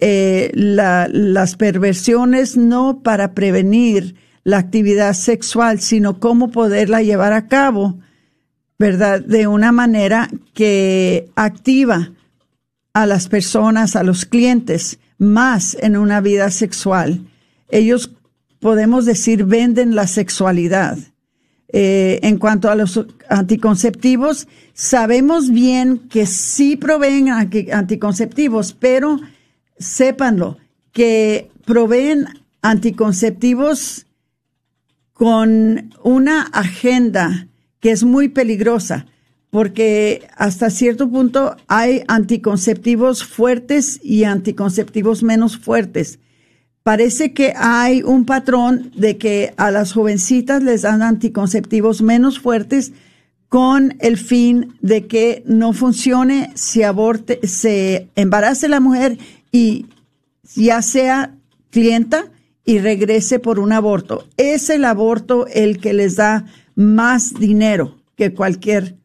Eh, 0.01 0.51
las 0.55 1.57
perversiones, 1.57 2.57
no 2.57 3.03
para 3.03 3.35
prevenir 3.35 4.15
la 4.45 4.59
actividad 4.59 5.15
sexual, 5.15 5.81
sino 5.81 6.21
cómo 6.21 6.51
poderla 6.51 7.03
llevar 7.03 7.33
a 7.33 7.49
cabo, 7.49 7.99
¿verdad? 8.79 9.21
De 9.21 9.47
una 9.47 9.73
manera 9.73 10.31
que 10.55 11.29
activa 11.35 12.13
a 12.93 13.07
las 13.07 13.29
personas, 13.29 13.97
a 13.97 14.03
los 14.03 14.25
clientes, 14.25 14.99
más 15.19 15.77
en 15.81 15.97
una 15.97 16.21
vida 16.21 16.51
sexual. 16.51 17.27
Ellos, 17.69 18.11
podemos 18.59 19.05
decir, 19.05 19.45
venden 19.45 19.95
la 19.95 20.07
sexualidad. 20.07 20.99
Eh, 21.73 22.19
en 22.23 22.39
cuanto 22.39 22.69
a 22.69 22.75
los 22.75 23.01
anticonceptivos, 23.29 24.49
sabemos 24.75 25.51
bien 25.51 26.09
que 26.09 26.27
sí 26.27 26.77
proveen 26.77 27.29
anticonceptivos, 27.29 28.73
pero 28.73 29.21
sépanlo, 29.79 30.59
que 30.91 31.51
proveen 31.65 32.27
anticonceptivos 32.61 34.07
con 35.13 35.95
una 36.03 36.43
agenda 36.43 37.47
que 37.79 37.93
es 37.93 38.03
muy 38.03 38.29
peligrosa, 38.29 39.07
porque 39.51 40.29
hasta 40.37 40.71
cierto 40.71 41.11
punto 41.11 41.57
hay 41.67 42.03
anticonceptivos 42.09 43.25
fuertes 43.25 44.01
y 44.03 44.25
anticonceptivos 44.25 45.23
menos 45.23 45.59
fuertes 45.59 46.19
parece 46.83 47.33
que 47.33 47.53
hay 47.57 48.03
un 48.03 48.25
patrón 48.25 48.91
de 48.97 49.19
que 49.19 49.55
a 49.57 49.71
las 49.71 49.93
jovencitas 49.93 50.63
les 50.63 50.83
dan 50.83 51.03
anticonceptivos 51.03 52.03
menos 52.03 52.41
fuertes 52.41 52.93
con 53.49 53.97
el 53.99 54.17
fin 54.17 54.75
de 54.81 55.07
que 55.07 55.43
no 55.47 55.73
funcione, 55.73 56.51
se 56.55 56.85
aborte, 56.85 57.47
se 57.47 58.09
embarace 58.15 58.69
la 58.69 58.81
mujer 58.81 59.19
y 59.51 59.87
ya 60.55 60.83
sea 60.83 61.35
clienta 61.71 62.31
y 62.65 62.79
regrese 62.79 63.41
por 63.41 63.59
un 63.59 63.73
aborto. 63.73 64.27
Es 64.37 64.71
el 64.71 64.85
aborto 64.85 65.47
el 65.49 65.79
que 65.79 65.93
les 65.93 66.17
da 66.17 66.47
más 66.77 67.35
dinero 67.35 67.99
que 68.17 68.33
cualquier 68.33 68.97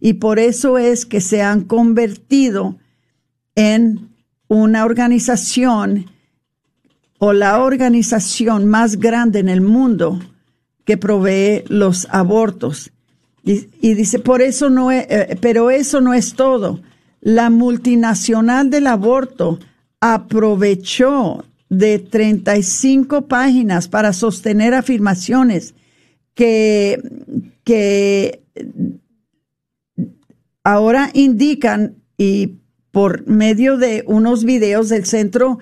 Y 0.00 0.14
por 0.14 0.38
eso 0.38 0.78
es 0.78 1.04
que 1.04 1.20
se 1.20 1.42
han 1.42 1.62
convertido 1.62 2.78
en 3.54 4.10
una 4.48 4.84
organización 4.84 6.06
o 7.18 7.32
la 7.32 7.62
organización 7.62 8.66
más 8.66 8.98
grande 8.98 9.40
en 9.40 9.48
el 9.48 9.60
mundo 9.60 10.20
que 10.84 10.96
provee 10.96 11.64
los 11.68 12.06
abortos. 12.10 12.92
Y, 13.44 13.94
dice, 13.94 14.20
por 14.20 14.40
eso 14.40 14.70
no 14.70 14.92
es, 14.92 15.06
eh, 15.08 15.36
pero 15.40 15.70
eso 15.70 16.00
no 16.00 16.14
es 16.14 16.34
todo. 16.34 16.80
La 17.20 17.50
multinacional 17.50 18.70
del 18.70 18.86
aborto 18.86 19.58
aprovechó 20.00 21.44
de 21.68 21.98
35 21.98 23.26
páginas 23.26 23.88
para 23.88 24.12
sostener 24.12 24.74
afirmaciones 24.74 25.74
que, 26.34 27.00
que 27.64 28.42
ahora 30.64 31.10
indican 31.14 31.96
y 32.16 32.58
por 32.90 33.26
medio 33.26 33.78
de 33.78 34.04
unos 34.06 34.44
videos 34.44 34.88
del 34.88 35.06
Centro 35.06 35.58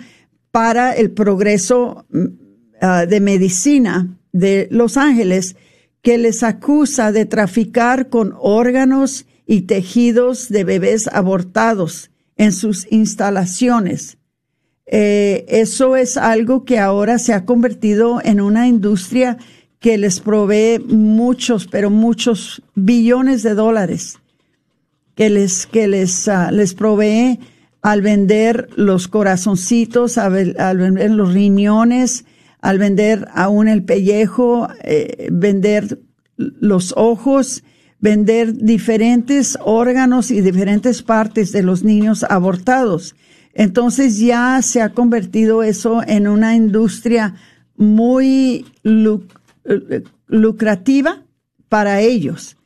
para 0.51 0.93
el 0.93 1.13
Progreso 1.13 2.05
mm, 2.11 2.25
ah, 2.81 3.07
de 3.07 3.21
Medicina 3.21 4.19
de 4.33 4.69
Los 4.71 4.97
Ángeles, 4.97 5.57
que 6.03 6.19
les 6.19 6.43
acusa 6.43 7.13
de 7.13 7.27
traficar 7.27 8.09
con 8.09 8.35
órganos 8.39 9.27
y 9.47 9.63
tejidos 9.63 10.49
de 10.49 10.65
bebés 10.65 11.09
abortados 11.09 12.11
en 12.37 12.53
sus 12.53 12.87
instalaciones. 12.91 14.19
Eh, 14.87 15.45
eso 15.49 15.97
es 15.97 16.17
algo 16.17 16.65
que 16.65 16.79
ahora 16.79 17.19
se 17.19 17.33
ha 17.35 17.45
convertido 17.45 18.21
en 18.25 18.41
una 18.41 18.67
industria 18.67 19.39
que 19.79 19.99
les 19.99 20.21
provee 20.21 20.79
muchos, 20.79 21.67
pero 21.67 21.91
muchos 21.91 22.63
billones 22.75 23.43
de 23.43 23.55
dólares, 23.55 24.20
que 25.21 25.29
les, 25.29 25.67
que 25.67 25.87
les, 25.87 26.29
ah, 26.29 26.51
les 26.51 26.73
provee 26.73 27.39
al 27.83 28.01
vender 28.01 28.71
los 28.77 29.07
corazoncitos, 29.07 30.17
al, 30.17 30.33
vender 30.79 31.11
los 31.11 31.35
riñones, 31.35 32.25
al 32.63 32.79
vender 32.79 33.29
aún 33.35 33.69
el 33.69 33.85
pellejo, 33.85 34.67
eh, 34.83 35.29
vender 35.31 36.01
los 36.39 36.95
ojos, 36.97 37.65
vender 37.99 38.55
diferentes 38.55 39.59
órganos 39.63 40.31
y 40.31 40.41
diferentes 40.41 41.03
partes 41.03 41.53
de 41.53 41.65
los 41.65 41.85
niños 41.85 42.25
abortados. 42.25 43.15
Entonces 43.53 44.19
ya 44.19 44.63
se 44.63 44.81
ha 44.81 44.95
convertido 44.95 45.63
eso 45.63 46.01
en 46.07 46.29
una 46.29 46.57
industria 46.57 47.35
muy 47.77 48.65
eh, 48.85 50.03
lucrativa 50.29 51.27
para 51.69 52.01
ellos. 52.01 52.57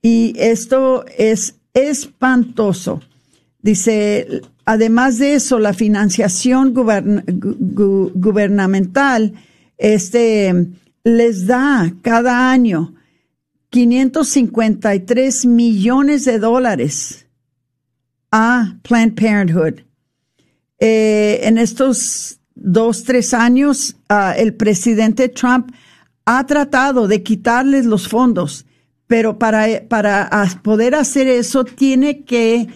Y 0.00 0.32
esto 0.38 1.04
es 1.18 1.57
espantoso. 1.78 3.00
Dice, 3.60 4.42
Además 4.68 5.16
de 5.16 5.32
eso, 5.32 5.58
la 5.58 5.72
financiación 5.72 6.74
gubernamental 6.74 9.32
este, 9.78 10.66
les 11.04 11.46
da 11.46 11.90
cada 12.02 12.50
año 12.50 12.94
553 13.70 15.46
millones 15.46 16.26
de 16.26 16.38
dólares 16.38 17.24
a 18.30 18.76
Planned 18.82 19.14
Parenthood. 19.14 19.80
Eh, 20.78 21.40
en 21.44 21.56
estos 21.56 22.38
dos, 22.54 23.04
tres 23.04 23.32
años, 23.32 23.96
ah, 24.10 24.34
el 24.36 24.52
presidente 24.52 25.30
Trump 25.30 25.70
ha 26.26 26.44
tratado 26.44 27.08
de 27.08 27.22
quitarles 27.22 27.86
los 27.86 28.06
fondos, 28.06 28.66
pero 29.08 29.38
para, 29.38 29.66
para 29.88 30.30
poder 30.62 30.94
hacer 30.94 31.26
eso 31.26 31.64
tiene 31.64 32.22
que 32.22 32.68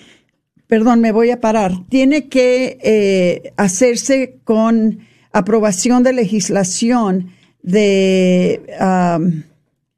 perdón, 0.72 1.02
me 1.02 1.12
voy 1.12 1.30
a 1.30 1.38
parar, 1.38 1.72
tiene 1.90 2.30
que 2.30 2.78
eh, 2.82 3.52
hacerse 3.58 4.38
con 4.42 5.00
aprobación 5.30 6.02
de 6.02 6.14
legislación 6.14 7.30
de, 7.62 8.62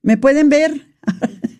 ¿me 0.03 0.16
pueden 0.16 0.49
ver? 0.49 0.72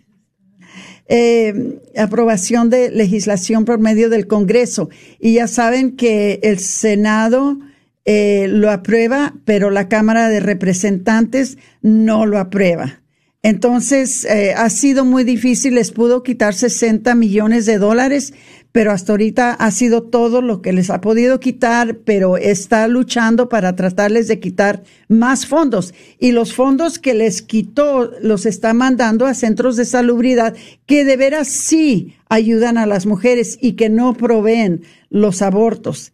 Eh, 1.07 1.81
aprobación 1.99 2.71
de 2.71 2.91
legislación 2.91 3.67
por 3.67 3.79
medio 3.79 4.09
del 4.09 4.27
Congreso. 4.27 4.89
Y 5.21 5.35
ya 5.35 5.49
saben 5.49 5.97
que 5.97 6.41
el 6.43 6.59
Senado 6.61 7.59
eh, 8.07 8.47
lo 8.49 8.71
aprueba, 8.71 9.35
pero 9.45 9.71
la 9.71 9.91
Cámara 9.91 10.31
de 10.31 10.41
Representantes 10.41 11.59
no 11.83 12.25
lo 12.25 12.39
aprueba. 12.39 13.03
Entonces, 13.45 14.27
ha 14.57 14.71
sido 14.71 15.05
muy 15.05 15.23
difícil, 15.23 15.75
les 15.75 15.93
pudo 15.93 16.23
quitar 16.23 16.55
60 16.55 17.15
millones 17.15 17.67
de 17.67 17.77
dólares, 17.77 18.33
pero 18.73 18.91
hasta 18.91 19.13
ahorita 19.13 19.53
ha 19.53 19.71
sido 19.71 20.03
todo 20.03 20.41
lo 20.41 20.63
que 20.63 20.73
les 20.73 20.89
ha 20.89 21.03
podido 21.03 21.39
quitar, 21.41 21.99
pero 22.07 22.39
está 22.39 22.89
luchando 22.89 23.51
para 23.51 23.77
tratarles 23.77 24.29
de 24.29 24.41
quitar 24.41 24.83
más 25.09 25.47
fondos. 25.47 25.93
Y 26.19 26.33
los 26.33 26.55
fondos 26.55 26.99
que 26.99 27.13
les 27.13 27.43
quitó 27.43 28.11
los 28.23 28.47
está 28.47 28.73
mandando 28.73 29.27
a 29.27 29.35
centros 29.35 29.77
de 29.77 29.85
salubridad 29.85 30.57
que 30.87 31.05
de 31.05 31.19
veras 31.19 31.49
sí 31.49 32.15
ayudan 32.31 32.79
a 32.79 32.87
las 32.87 33.05
mujeres 33.05 33.59
y 33.61 33.73
que 33.75 33.91
no 33.91 34.15
proveen 34.15 34.85
los 35.11 35.43
abortos. 35.43 36.13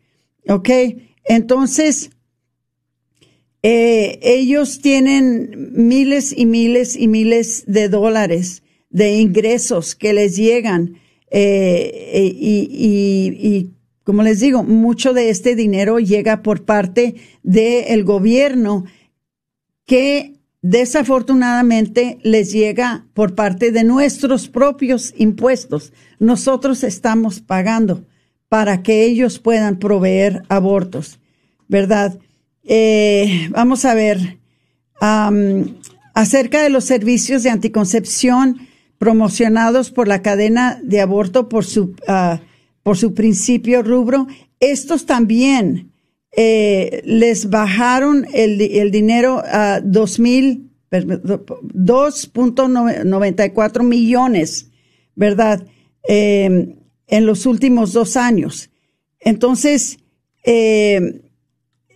¿Ok? 0.48 0.68
Entonces, 1.26 2.10
eh, 3.62 4.18
ellos 4.22 4.80
tienen 4.80 5.70
miles 5.72 6.34
y 6.36 6.46
miles 6.46 6.96
y 6.96 7.08
miles 7.08 7.64
de 7.66 7.88
dólares 7.88 8.62
de 8.88 9.18
ingresos 9.18 9.94
que 9.94 10.12
les 10.12 10.36
llegan 10.36 10.94
eh, 11.30 12.10
eh, 12.12 12.34
y, 12.34 13.70
como 14.02 14.22
les 14.22 14.40
digo, 14.40 14.64
mucho 14.64 15.12
de 15.12 15.30
este 15.30 15.54
dinero 15.54 16.00
llega 16.00 16.42
por 16.42 16.64
parte 16.64 17.14
del 17.42 18.02
gobierno 18.04 18.84
que 19.84 20.34
desafortunadamente 20.62 22.18
les 22.22 22.52
llega 22.52 23.06
por 23.14 23.34
parte 23.34 23.72
de 23.72 23.84
nuestros 23.84 24.48
propios 24.48 25.14
impuestos. 25.16 25.92
Nosotros 26.18 26.82
estamos 26.82 27.40
pagando 27.40 28.04
para 28.48 28.82
que 28.82 29.04
ellos 29.04 29.38
puedan 29.38 29.78
proveer 29.78 30.42
abortos, 30.48 31.20
¿verdad? 31.68 32.18
Eh, 32.72 33.48
vamos 33.50 33.84
a 33.84 33.94
ver, 33.94 34.38
acerca 36.14 36.62
de 36.62 36.70
los 36.70 36.84
servicios 36.84 37.42
de 37.42 37.50
anticoncepción 37.50 38.68
promocionados 38.96 39.90
por 39.90 40.06
la 40.06 40.22
cadena 40.22 40.80
de 40.84 41.00
aborto 41.00 41.48
por 41.48 41.64
su, 41.64 41.96
ah, 42.06 42.40
por 42.84 42.96
su 42.96 43.12
principio 43.12 43.82
rubro, 43.82 44.28
estos 44.60 45.04
también 45.04 45.90
eh, 46.36 47.02
les 47.04 47.50
bajaron 47.50 48.24
el, 48.32 48.60
el 48.60 48.92
dinero 48.92 49.42
a 49.44 49.80
dos 49.80 50.20
mil 50.20 50.70
2.94 50.92 53.82
millones, 53.82 54.70
¿verdad? 55.16 55.66
Em, 56.04 56.76
en 57.08 57.26
los 57.26 57.46
últimos 57.46 57.92
dos 57.92 58.16
años. 58.16 58.70
Entonces, 59.18 59.98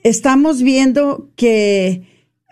estamos 0.05 0.63
viendo 0.63 1.31
que 1.35 2.03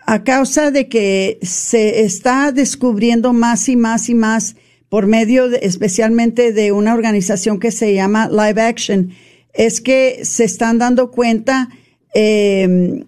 a 0.05 0.23
causa 0.23 0.71
de 0.71 0.89
que 0.89 1.39
se 1.41 2.01
está 2.01 2.51
descubriendo 2.51 3.31
más 3.31 3.69
y 3.69 3.77
más 3.77 4.09
y 4.09 4.15
más 4.15 4.57
por 4.89 5.07
medio 5.07 5.45
especialmente 5.45 6.51
de 6.51 6.71
una 6.71 6.93
organización 6.93 7.59
que 7.59 7.71
se 7.71 7.93
llama 7.93 8.27
Live 8.27 8.61
Action, 8.61 9.11
es 9.53 9.79
que 9.79 10.25
se 10.25 10.43
están 10.43 10.77
dando 10.77 11.09
cuenta 11.09 11.69
eh, 12.13 13.05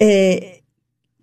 eh, 0.00 0.62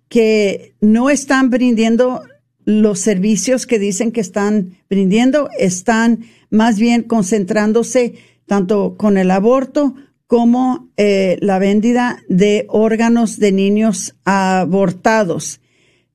que 0.08 0.74
no 0.80 1.10
están 1.10 1.50
brindando 1.50 2.22
los 2.64 3.00
servicios 3.00 3.66
que 3.66 3.78
dicen 3.78 4.12
que 4.12 4.20
están 4.20 4.76
brindando, 4.88 5.50
están 5.58 6.24
más 6.50 6.78
bien 6.78 7.02
concentrándose 7.02 8.14
tanto 8.46 8.96
con 8.96 9.18
el 9.18 9.30
aborto 9.30 9.94
como 10.26 10.88
eh, 10.96 11.38
la 11.40 11.58
vendida 11.58 12.22
de 12.28 12.66
órganos 12.68 13.38
de 13.38 13.52
niños 13.52 14.16
abortados. 14.24 15.60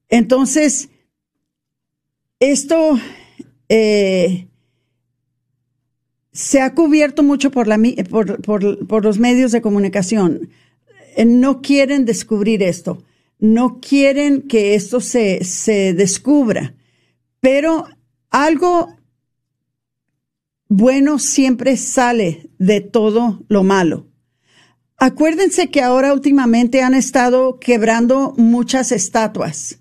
Entonces, 0.09 0.89
esto 2.39 2.99
eh, 3.69 4.47
se 6.31 6.61
ha 6.61 6.73
cubierto 6.73 7.23
mucho 7.23 7.51
por, 7.51 7.67
por 8.41 9.05
los 9.05 9.19
medios 9.19 9.51
de 9.51 9.61
comunicación. 9.61 10.49
Eh, 11.15 11.25
no 11.25 11.61
quieren 11.61 12.05
descubrir 12.05 12.63
esto 12.63 13.03
no 13.41 13.79
quieren 13.81 14.43
que 14.43 14.75
esto 14.75 15.01
se, 15.01 15.43
se 15.43 15.93
descubra, 15.93 16.75
pero 17.41 17.87
algo 18.29 18.95
bueno 20.73 21.19
siempre 21.19 21.75
sale 21.75 22.49
de 22.57 22.79
todo 22.79 23.43
lo 23.49 23.61
malo. 23.61 24.07
Acuérdense 24.97 25.69
que 25.69 25.81
ahora 25.81 26.13
últimamente 26.13 26.81
han 26.81 26.93
estado 26.93 27.59
quebrando 27.59 28.33
muchas 28.37 28.93
estatuas. 28.93 29.79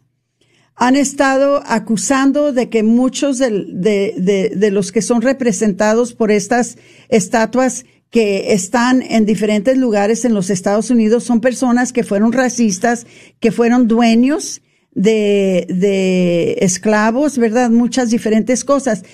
Han 0.75 0.97
estado 0.97 1.63
acusando 1.65 2.53
de 2.53 2.71
que 2.71 2.83
muchos 2.83 3.39
de, 3.39 4.71
los 4.73 4.91
que 4.91 5.01
son 5.01 5.23
representados 5.23 6.13
por 6.13 6.33
estas 6.33 6.77
estatuas 7.09 7.85
que 8.11 8.53
están 8.53 9.01
en 9.03 9.27
diferentes 9.27 9.79
lugares 9.79 10.25
en 10.25 10.35
los 10.35 10.51
Estados 10.51 10.91
Unidos 10.91 11.23
son 11.23 11.41
personas 11.41 11.93
que 11.93 12.03
fueron 12.03 12.33
racistas, 12.33 13.07
que 13.39 13.53
fueron 13.53 13.87
dueños 13.87 14.61
de, 14.93 15.67
de 15.69 16.55
esclavos, 16.63 17.39
¿verdad? 17.39 17.71
Muchas 17.71 18.11
diferentes 18.11 18.65
cosas. 18.65 19.05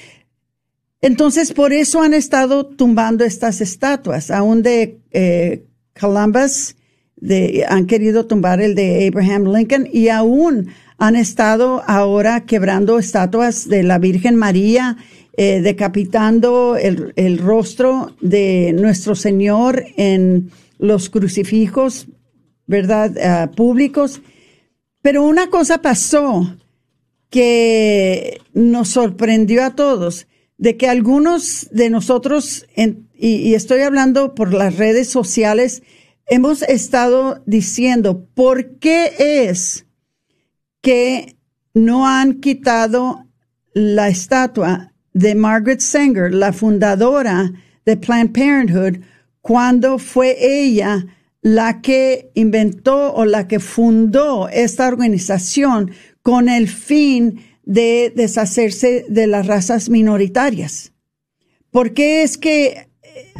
Entonces, 1.01 1.53
por 1.53 1.72
eso 1.72 2.03
han 2.03 2.14
estado 2.14 2.66
tumbando 2.66 3.24
estas 3.24 3.61
estatuas, 3.61 4.30
aún 4.30 4.62
de 4.62 4.99
eh, 5.12 5.64
Columbus, 5.99 6.76
han 7.68 7.86
querido 7.86 8.26
tumbar 8.26 8.61
el 8.61 8.74
de 8.74 9.07
Abraham 9.09 9.55
Lincoln 9.55 9.88
y 9.90 10.09
aún 10.09 10.68
han 10.99 11.16
estado 11.16 11.82
ahora 11.86 12.44
quebrando 12.44 12.99
estatuas 12.99 13.68
de 13.68 13.82
la 13.82 13.99
Virgen 13.99 14.36
María 14.36 14.97
eh, 15.38 15.61
decapitando 15.61 16.76
el, 16.76 17.12
el, 17.16 17.38
rostro 17.38 18.14
de 18.22 18.72
nuestro 18.72 19.14
Señor 19.14 19.84
en 19.99 20.51
los 20.78 21.11
crucifijos, 21.11 22.07
¿verdad? 22.66 23.14
Ah, 23.18 23.51
públicos. 23.55 24.22
Pero 25.03 25.24
una 25.24 25.49
cosa 25.49 25.82
pasó 25.82 26.57
que 27.28 28.40
nos 28.55 28.88
sorprendió 28.88 29.62
a 29.62 29.74
todos, 29.74 30.26
de 30.59 30.76
que 30.76 30.88
algunos 30.88 31.68
de 31.70 31.90
nosotros, 31.90 32.66
y, 32.74 33.28
y 33.28 33.54
estoy 33.54 33.80
hablando 33.80 34.34
por 34.34 34.54
las 34.54 34.76
redes 34.76 35.09
sociales, 35.09 35.82
hemos 36.26 36.62
estado 36.62 37.42
diciendo, 37.46 38.26
¿por 38.34 38.78
qué 38.78 39.12
es 39.48 39.86
que 40.80 41.36
no 41.74 42.07
han 42.07 42.40
quitado 42.40 43.26
la 43.74 44.09
estatua 44.09 44.92
de 45.12 45.34
Margaret 45.34 45.80
Sanger, 45.80 46.32
la 46.32 46.52
fundadora 46.52 47.52
de 47.84 47.96
Planned 47.96 48.32
Parenthood, 48.32 49.00
cuando 49.40 49.98
fue 49.98 50.36
ella 50.40 51.07
la 51.42 51.80
que 51.80 52.30
inventó 52.34 53.12
o 53.14 53.24
la 53.24 53.46
que 53.46 53.61
fundó 53.61 54.48
esta 54.48 54.88
organización 54.88 55.92
con 56.22 56.48
el 56.48 56.68
fin 56.68 57.40
de 57.66 58.10
deshacerse 58.16 59.04
de 59.08 59.26
las 59.26 59.46
razas 59.46 59.90
minoritarias. 59.90 60.92
¿Por 61.70 61.92
qué 61.92 62.22
es 62.22 62.38
que 62.38 62.88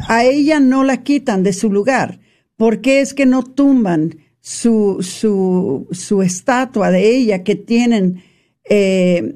a 0.07 0.23
ella 0.23 0.59
no 0.59 0.83
la 0.83 1.01
quitan 1.01 1.41
de 1.41 1.53
su 1.53 1.71
lugar? 1.71 2.19
¿Por 2.55 2.81
qué 2.81 3.01
es 3.01 3.15
que 3.15 3.25
no 3.25 3.41
tumban 3.41 4.19
su, 4.39 4.97
su, 5.01 5.87
su 5.91 6.21
estatua 6.21 6.91
de 6.91 7.09
ella 7.15 7.43
que 7.43 7.55
tienen 7.55 8.21
eh, 8.69 9.33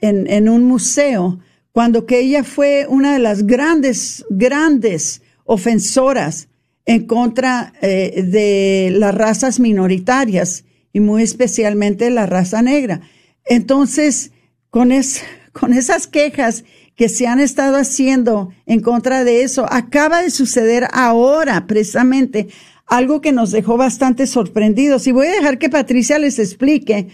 en, 0.00 0.30
en 0.30 0.48
un 0.48 0.62
museo? 0.62 1.40
cuando 1.72 2.06
que 2.06 2.20
ella 2.20 2.44
fue 2.44 2.86
una 2.88 3.12
de 3.12 3.20
las 3.20 3.46
grandes, 3.46 4.24
grandes 4.28 5.22
ofensoras 5.44 6.48
en 6.84 7.06
contra 7.06 7.72
eh, 7.80 8.22
de 8.26 8.90
las 8.96 9.14
razas 9.14 9.60
minoritarias 9.60 10.64
y 10.92 11.00
muy 11.00 11.22
especialmente 11.22 12.10
la 12.10 12.26
raza 12.26 12.62
negra. 12.62 13.00
Entonces, 13.44 14.32
con, 14.70 14.92
es, 14.92 15.22
con 15.52 15.72
esas 15.72 16.06
quejas 16.06 16.64
que 16.96 17.08
se 17.08 17.26
han 17.26 17.40
estado 17.40 17.76
haciendo 17.76 18.52
en 18.66 18.80
contra 18.80 19.24
de 19.24 19.42
eso, 19.42 19.66
acaba 19.70 20.22
de 20.22 20.30
suceder 20.30 20.86
ahora 20.92 21.66
precisamente 21.66 22.48
algo 22.86 23.20
que 23.20 23.32
nos 23.32 23.52
dejó 23.52 23.76
bastante 23.76 24.26
sorprendidos. 24.26 25.06
Y 25.06 25.12
voy 25.12 25.28
a 25.28 25.32
dejar 25.32 25.58
que 25.58 25.70
Patricia 25.70 26.18
les 26.18 26.38
explique, 26.38 27.08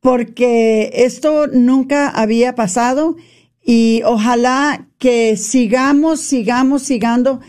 porque 0.00 0.90
esto 0.94 1.46
nunca 1.48 2.08
había 2.08 2.54
pasado 2.54 3.16
y 3.62 4.02
ojalá 4.04 4.88
que 4.98 5.36
sigamos, 5.36 6.20
sigamos, 6.20 6.82
sigando 6.82 7.40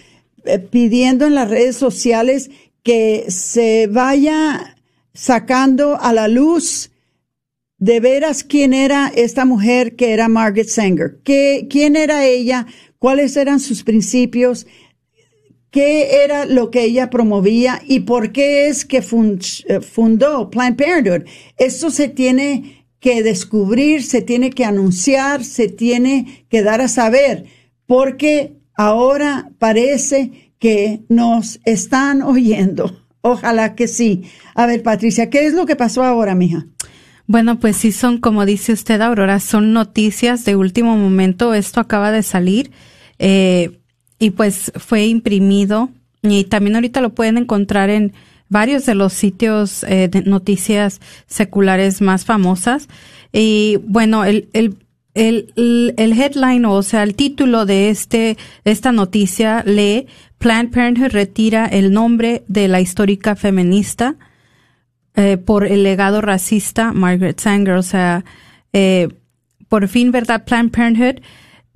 eh, 0.45 0.59
pidiendo 0.59 1.25
en 1.25 1.35
las 1.35 1.49
redes 1.49 1.77
sociales 1.77 2.49
que 2.83 3.25
se 3.29 3.87
vaya 3.87 4.77
sacando 5.13 5.99
a 5.99 6.13
la 6.13 6.27
luz 6.27 6.91
de 7.79 7.99
veras 7.99 8.43
quién 8.43 8.73
era 8.73 9.11
esta 9.15 9.45
mujer 9.45 9.95
que 9.95 10.11
era 10.13 10.27
Margaret 10.27 10.67
Sanger, 10.67 11.19
¿Qué, 11.23 11.67
quién 11.69 11.95
era 11.95 12.25
ella, 12.25 12.67
cuáles 12.99 13.37
eran 13.37 13.59
sus 13.59 13.83
principios, 13.83 14.67
qué 15.71 16.23
era 16.23 16.45
lo 16.45 16.71
que 16.71 16.83
ella 16.83 17.09
promovía 17.09 17.81
y 17.87 18.01
por 18.01 18.31
qué 18.31 18.67
es 18.67 18.85
que 18.85 18.97
eh, 18.97 19.81
fundó 19.81 20.49
Planned 20.49 20.77
Parenthood. 20.77 21.27
Esto 21.57 21.89
se 21.89 22.09
tiene 22.09 22.85
que 22.99 23.23
descubrir, 23.23 24.03
se 24.03 24.21
tiene 24.21 24.49
que 24.49 24.65
anunciar, 24.65 25.45
se 25.45 25.69
tiene 25.69 26.45
que 26.49 26.63
dar 26.63 26.81
a 26.81 26.89
saber, 26.89 27.45
porque 27.85 28.57
ahora 28.75 29.51
parece 29.57 30.53
que 30.59 31.01
nos 31.07 31.61
están 31.63 32.21
oyendo. 32.21 33.05
Ojalá 33.21 33.75
que 33.75 33.87
sí. 33.87 34.23
A 34.55 34.65
ver, 34.65 34.83
Patricia, 34.83 35.29
¿qué 35.29 35.45
es 35.45 35.53
lo 35.53 35.65
que 35.65 35.75
pasó 35.75 36.03
ahora, 36.03 36.35
mija? 36.35 36.67
Bueno, 37.29 37.59
pues 37.59 37.77
sí 37.77 37.91
son, 37.91 38.17
como 38.17 38.43
dice 38.43 38.73
usted, 38.73 38.99
Aurora, 39.01 39.39
son 39.39 39.71
noticias 39.71 40.45
de 40.45 40.55
último 40.55 40.97
momento. 40.97 41.53
Esto 41.53 41.79
acaba 41.79 42.11
de 42.11 42.23
salir 42.23 42.71
eh, 43.19 43.81
y 44.17 44.31
pues 44.31 44.71
fue 44.77 45.05
imprimido 45.05 45.91
y 46.23 46.45
también 46.45 46.73
ahorita 46.73 47.01
lo 47.01 47.13
pueden 47.13 47.37
encontrar 47.37 47.91
en 47.91 48.13
varios 48.47 48.87
de 48.87 48.95
los 48.95 49.13
sitios 49.13 49.83
eh, 49.83 50.07
de 50.07 50.23
noticias 50.23 51.01
seculares 51.27 52.01
más 52.01 52.25
famosas. 52.25 52.89
Y 53.31 53.77
bueno, 53.83 54.25
el, 54.25 54.49
el, 54.53 54.77
el, 55.13 55.93
el 55.97 56.19
headline, 56.19 56.65
o 56.65 56.81
sea, 56.81 57.03
el 57.03 57.13
título 57.13 57.67
de 57.67 57.91
este, 57.91 58.37
esta 58.65 58.91
noticia 58.91 59.61
lee 59.67 60.07
Planned 60.39 60.71
Parenthood 60.71 61.11
retira 61.11 61.67
el 61.67 61.93
nombre 61.93 62.43
de 62.47 62.67
la 62.67 62.81
histórica 62.81 63.35
feminista 63.35 64.15
eh, 65.19 65.37
por 65.37 65.65
el 65.65 65.83
legado 65.83 66.21
racista 66.21 66.93
Margaret 66.93 67.39
Sanger. 67.39 67.75
O 67.75 67.83
sea, 67.83 68.23
eh, 68.73 69.09
por 69.67 69.87
fin, 69.87 70.11
¿verdad? 70.11 70.45
Planned 70.45 70.71
Parenthood 70.71 71.21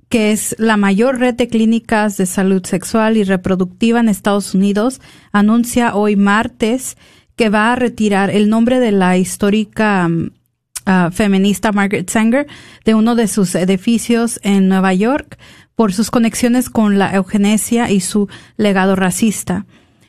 que 0.08 0.30
es 0.30 0.54
la 0.60 0.76
mayor 0.76 1.18
red 1.18 1.34
de 1.34 1.48
clínicas 1.48 2.16
de 2.16 2.26
salud 2.26 2.64
sexual 2.64 3.16
y 3.16 3.24
reproductiva 3.24 3.98
en 3.98 4.08
Estados 4.08 4.54
Unidos, 4.54 5.00
anuncia 5.32 5.96
hoy 5.96 6.14
martes 6.14 6.96
que 7.34 7.48
va 7.48 7.72
a 7.72 7.76
retirar 7.76 8.30
el 8.30 8.48
nombre 8.48 8.78
de 8.78 8.92
la 8.92 9.18
histórica 9.18 10.06
um, 10.06 10.30
uh, 10.86 11.10
feminista 11.10 11.72
Margaret 11.72 12.08
Sanger 12.08 12.46
de 12.84 12.94
uno 12.94 13.16
de 13.16 13.26
sus 13.26 13.56
edificios 13.56 14.38
en 14.44 14.68
Nueva 14.68 14.94
York 14.94 15.36
por 15.74 15.92
sus 15.92 16.12
conexiones 16.12 16.70
con 16.70 16.98
la 16.98 17.12
eugenesia 17.14 17.90
y 17.90 17.98
su 17.98 18.28
legado 18.56 18.94
racista. 18.94 19.66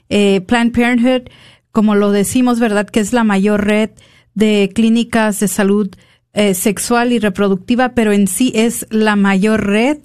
Eh, 0.09 0.41
Planned 0.41 0.71
Parenthood, 0.71 1.31
como 1.75 1.93
lo 1.93 2.11
decimos, 2.11 2.61
¿verdad? 2.61 2.87
Que 2.87 3.01
es 3.01 3.11
la 3.11 3.25
mayor 3.25 3.65
red 3.65 3.89
de 4.33 4.71
clínicas 4.73 5.41
de 5.41 5.49
salud 5.49 5.93
eh, 6.31 6.53
sexual 6.53 7.11
y 7.11 7.19
reproductiva, 7.19 7.89
pero 7.89 8.13
en 8.13 8.27
sí 8.27 8.53
es 8.55 8.87
la 8.91 9.17
mayor 9.17 9.65
red 9.65 9.97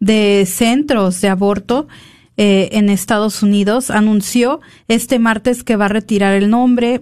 de 0.00 0.44
centros 0.46 1.22
de 1.22 1.30
aborto 1.30 1.88
eh, 2.36 2.68
en 2.72 2.90
Estados 2.90 3.42
Unidos, 3.42 3.90
anunció 3.90 4.60
este 4.86 5.18
martes 5.18 5.64
que 5.64 5.76
va 5.76 5.86
a 5.86 5.88
retirar 5.88 6.34
el 6.34 6.50
nombre 6.50 7.00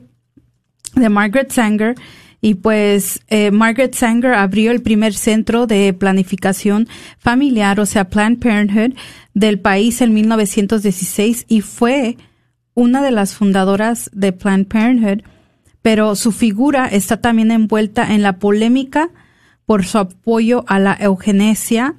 de 0.95 1.09
Margaret 1.09 1.51
Sanger 1.51 1.97
y 2.41 2.55
pues 2.55 3.23
eh, 3.27 3.51
Margaret 3.51 3.93
Sanger 3.93 4.35
abrió 4.35 4.71
el 4.71 4.83
primer 4.83 5.15
centro 5.15 5.67
de 5.67 5.93
planificación 5.95 6.87
familiar, 7.19 7.81
o 7.81 7.87
sea, 7.87 8.09
Planned 8.09 8.39
Parenthood, 8.39 8.97
del 9.35 9.59
país 9.59 10.01
en 10.01 10.15
1916 10.15 11.47
y 11.49 11.61
fue 11.61 12.17
una 12.75 13.03
de 13.03 13.11
las 13.11 13.35
fundadoras 13.35 14.11
de 14.13 14.33
Planned 14.33 14.67
Parenthood, 14.67 15.23
pero 15.83 16.15
su 16.15 16.33
figura 16.33 16.87
está 16.87 17.21
también 17.21 17.51
envuelta 17.51 18.15
en 18.15 18.23
la 18.23 18.39
polémica 18.39 19.11
por 19.67 19.85
su 19.85 19.99
apoyo 19.99 20.65
a 20.69 20.79
la 20.79 20.97
eugenesia, 21.01 21.97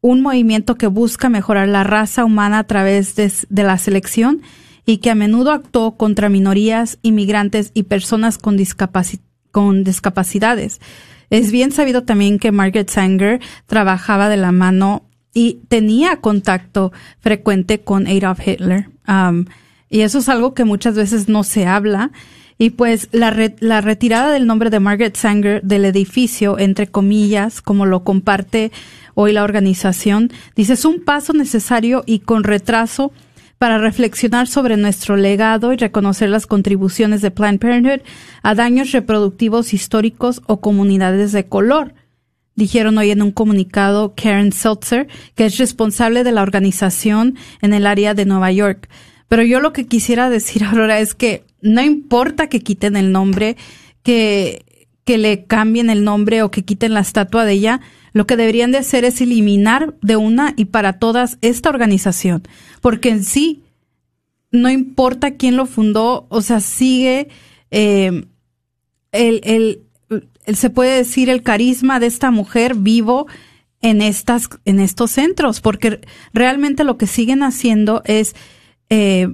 un 0.00 0.20
movimiento 0.22 0.76
que 0.76 0.86
busca 0.86 1.28
mejorar 1.28 1.68
la 1.68 1.84
raza 1.84 2.24
humana 2.24 2.60
a 2.60 2.64
través 2.64 3.16
de, 3.16 3.30
la 3.62 3.78
selección 3.78 4.42
y 4.86 4.98
que 4.98 5.10
a 5.10 5.14
menudo 5.14 5.52
actuó 5.52 5.96
contra 5.96 6.28
minorías, 6.28 6.98
inmigrantes 7.02 7.70
y 7.74 7.82
personas 7.84 8.38
con 8.38 8.56
discapacidades. 9.84 10.80
Es 11.28 11.52
bien 11.52 11.70
sabido 11.70 12.02
también 12.02 12.38
que 12.38 12.50
Margaret 12.50 12.90
Sanger 12.90 13.40
trabajaba 13.66 14.28
de 14.28 14.36
la 14.36 14.52
mano 14.52 15.04
y 15.32 15.60
tenía 15.68 16.16
contacto 16.16 16.92
frecuente 17.20 17.80
con 17.80 18.06
Adolf 18.06 18.46
Hitler. 18.46 18.90
Um, 19.06 19.44
y 19.90 20.00
eso 20.00 20.18
es 20.20 20.28
algo 20.28 20.54
que 20.54 20.64
muchas 20.64 20.94
veces 20.94 21.28
no 21.28 21.42
se 21.44 21.66
habla. 21.66 22.12
Y 22.56 22.70
pues 22.70 23.08
la, 23.12 23.34
la 23.60 23.80
retirada 23.80 24.30
del 24.32 24.46
nombre 24.46 24.70
de 24.70 24.80
Margaret 24.80 25.16
Sanger 25.16 25.62
del 25.62 25.84
edificio, 25.84 26.58
entre 26.58 26.86
comillas, 26.86 27.60
como 27.60 27.86
lo 27.86 28.04
comparte 28.04 28.70
hoy 29.14 29.32
la 29.32 29.44
organización, 29.44 30.30
dice 30.54 30.74
es 30.74 30.84
un 30.84 31.00
paso 31.00 31.32
necesario 31.32 32.04
y 32.06 32.20
con 32.20 32.44
retraso 32.44 33.12
para 33.58 33.78
reflexionar 33.78 34.46
sobre 34.46 34.76
nuestro 34.76 35.16
legado 35.16 35.72
y 35.72 35.76
reconocer 35.76 36.30
las 36.30 36.46
contribuciones 36.46 37.20
de 37.20 37.30
Planned 37.30 37.60
Parenthood 37.60 38.00
a 38.42 38.54
daños 38.54 38.92
reproductivos 38.92 39.74
históricos 39.74 40.40
o 40.46 40.60
comunidades 40.60 41.32
de 41.32 41.46
color. 41.46 41.94
Dijeron 42.54 42.96
hoy 42.98 43.10
en 43.10 43.22
un 43.22 43.32
comunicado 43.32 44.14
Karen 44.16 44.52
Seltzer, 44.52 45.08
que 45.34 45.46
es 45.46 45.58
responsable 45.58 46.24
de 46.24 46.32
la 46.32 46.42
organización 46.42 47.36
en 47.60 47.74
el 47.74 47.86
área 47.86 48.14
de 48.14 48.24
Nueva 48.24 48.50
York. 48.52 48.88
Pero 49.30 49.44
yo 49.44 49.60
lo 49.60 49.72
que 49.72 49.86
quisiera 49.86 50.28
decir 50.28 50.64
ahora 50.64 50.98
es 50.98 51.14
que 51.14 51.44
no 51.62 51.80
importa 51.80 52.48
que 52.48 52.60
quiten 52.60 52.96
el 52.96 53.12
nombre, 53.12 53.56
que, 54.02 54.64
que 55.04 55.18
le 55.18 55.44
cambien 55.44 55.88
el 55.88 56.02
nombre 56.02 56.42
o 56.42 56.50
que 56.50 56.64
quiten 56.64 56.94
la 56.94 57.00
estatua 57.00 57.44
de 57.44 57.52
ella, 57.52 57.80
lo 58.12 58.26
que 58.26 58.36
deberían 58.36 58.72
de 58.72 58.78
hacer 58.78 59.04
es 59.04 59.20
eliminar 59.20 59.94
de 60.02 60.16
una 60.16 60.52
y 60.56 60.64
para 60.64 60.94
todas 60.94 61.38
esta 61.42 61.68
organización, 61.68 62.42
porque 62.80 63.10
en 63.10 63.22
sí 63.22 63.62
no 64.50 64.68
importa 64.68 65.36
quién 65.36 65.54
lo 65.54 65.66
fundó, 65.66 66.26
o 66.28 66.42
sea, 66.42 66.58
sigue 66.58 67.28
eh, 67.70 68.24
el, 69.12 69.40
el, 69.44 69.84
se 70.56 70.70
puede 70.70 70.96
decir 70.96 71.30
el 71.30 71.44
carisma 71.44 72.00
de 72.00 72.06
esta 72.06 72.32
mujer 72.32 72.74
vivo 72.74 73.28
en 73.80 74.02
estas, 74.02 74.48
en 74.64 74.80
estos 74.80 75.12
centros, 75.12 75.60
porque 75.60 76.00
realmente 76.32 76.82
lo 76.82 76.98
que 76.98 77.06
siguen 77.06 77.44
haciendo 77.44 78.02
es 78.06 78.34
eh, 78.90 79.32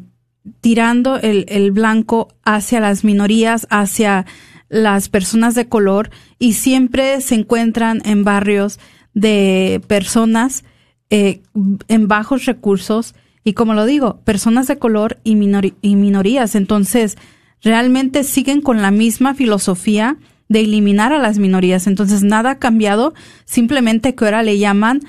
tirando 0.60 1.16
el, 1.16 1.46
el 1.48 1.72
blanco 1.72 2.28
hacia 2.44 2.80
las 2.80 3.02
minorías, 3.02 3.66
hacia 3.70 4.26
las 4.68 5.08
personas 5.08 5.54
de 5.54 5.68
color 5.68 6.10
y 6.38 6.54
siempre 6.54 7.20
se 7.20 7.34
encuentran 7.34 8.02
en 8.04 8.24
barrios 8.24 8.78
de 9.14 9.80
personas 9.86 10.64
eh, 11.08 11.40
en 11.88 12.08
bajos 12.08 12.44
recursos 12.46 13.14
y 13.44 13.52
como 13.52 13.74
lo 13.74 13.86
digo, 13.86 14.20
personas 14.24 14.66
de 14.66 14.78
color 14.78 15.18
y, 15.22 15.38
y 15.80 15.94
minorías. 15.94 16.56
Entonces, 16.56 17.16
realmente 17.62 18.24
siguen 18.24 18.60
con 18.60 18.82
la 18.82 18.90
misma 18.90 19.34
filosofía 19.34 20.16
de 20.48 20.60
eliminar 20.60 21.12
a 21.12 21.18
las 21.18 21.38
minorías. 21.38 21.86
Entonces, 21.86 22.24
nada 22.24 22.50
ha 22.50 22.58
cambiado, 22.58 23.14
simplemente 23.44 24.16
que 24.16 24.24
ahora 24.24 24.42
le 24.42 24.58
llaman 24.58 25.00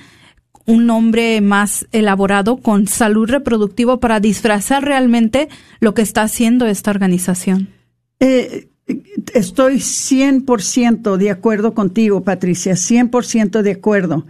un 0.67 0.85
nombre 0.85 1.41
más 1.41 1.87
elaborado 1.91 2.57
con 2.57 2.87
salud 2.87 3.27
reproductivo 3.29 3.99
para 3.99 4.19
disfrazar 4.19 4.83
realmente 4.83 5.49
lo 5.79 5.95
que 5.95 6.03
está 6.03 6.21
haciendo 6.21 6.67
esta 6.67 6.91
organización. 6.91 7.69
Eh, 8.19 8.67
Estoy 9.33 9.75
100% 9.75 11.17
de 11.17 11.29
acuerdo 11.29 11.73
contigo, 11.73 12.23
Patricia, 12.23 12.73
100% 12.73 13.61
de 13.61 13.71
acuerdo. 13.71 14.25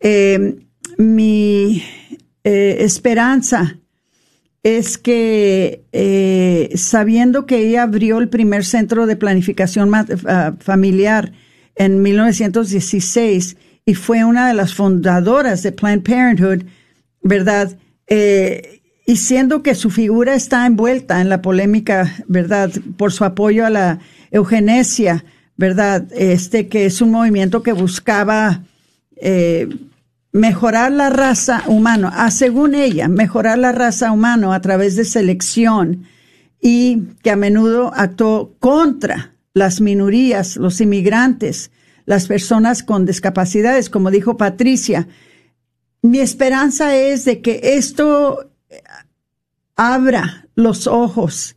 Eh, 0.00 0.56
mi 0.98 1.82
eh, 2.44 2.76
esperanza 2.80 3.78
es 4.62 4.98
que, 4.98 5.84
eh, 5.92 6.70
sabiendo 6.74 7.46
que 7.46 7.66
ella 7.66 7.84
abrió 7.84 8.18
el 8.18 8.28
primer 8.28 8.64
centro 8.64 9.06
de 9.06 9.16
planificación 9.16 9.90
ah, 9.94 10.54
familiar 10.60 11.32
en 11.74 12.02
1916 12.02 13.56
y 13.84 13.94
fue 13.94 14.24
una 14.24 14.48
de 14.48 14.54
las 14.54 14.74
fundadoras 14.74 15.62
de 15.62 15.72
Planned 15.72 16.02
Parenthood, 16.02 16.64
¿verdad? 17.22 17.76
y 19.06 19.16
siendo 19.16 19.62
que 19.62 19.74
su 19.74 19.90
figura 19.90 20.34
está 20.34 20.66
envuelta 20.66 21.20
en 21.20 21.28
la 21.28 21.42
polémica, 21.42 22.14
¿verdad? 22.28 22.70
Por 22.96 23.12
su 23.12 23.24
apoyo 23.24 23.66
a 23.66 23.70
la 23.70 23.98
eugenesia, 24.30 25.24
¿verdad? 25.56 26.06
Este 26.12 26.68
que 26.68 26.86
es 26.86 27.00
un 27.00 27.10
movimiento 27.10 27.62
que 27.62 27.72
buscaba 27.72 28.62
eh, 29.16 29.68
mejorar 30.32 30.92
la 30.92 31.10
raza 31.10 31.64
humana, 31.66 32.10
ah, 32.14 32.30
según 32.30 32.74
ella, 32.74 33.08
mejorar 33.08 33.58
la 33.58 33.72
raza 33.72 34.12
humana 34.12 34.54
a 34.54 34.60
través 34.60 34.96
de 34.96 35.04
selección 35.04 36.04
y 36.60 37.08
que 37.22 37.30
a 37.30 37.36
menudo 37.36 37.92
actuó 37.94 38.54
contra 38.58 39.34
las 39.52 39.80
minorías, 39.80 40.56
los 40.56 40.80
inmigrantes, 40.80 41.70
las 42.04 42.26
personas 42.26 42.82
con 42.82 43.06
discapacidades, 43.06 43.90
como 43.90 44.10
dijo 44.10 44.36
Patricia. 44.36 45.08
Mi 46.02 46.18
esperanza 46.18 46.96
es 46.96 47.24
de 47.24 47.40
que 47.40 47.60
esto 47.62 48.50
abra 49.76 50.48
los 50.54 50.86
ojos 50.86 51.56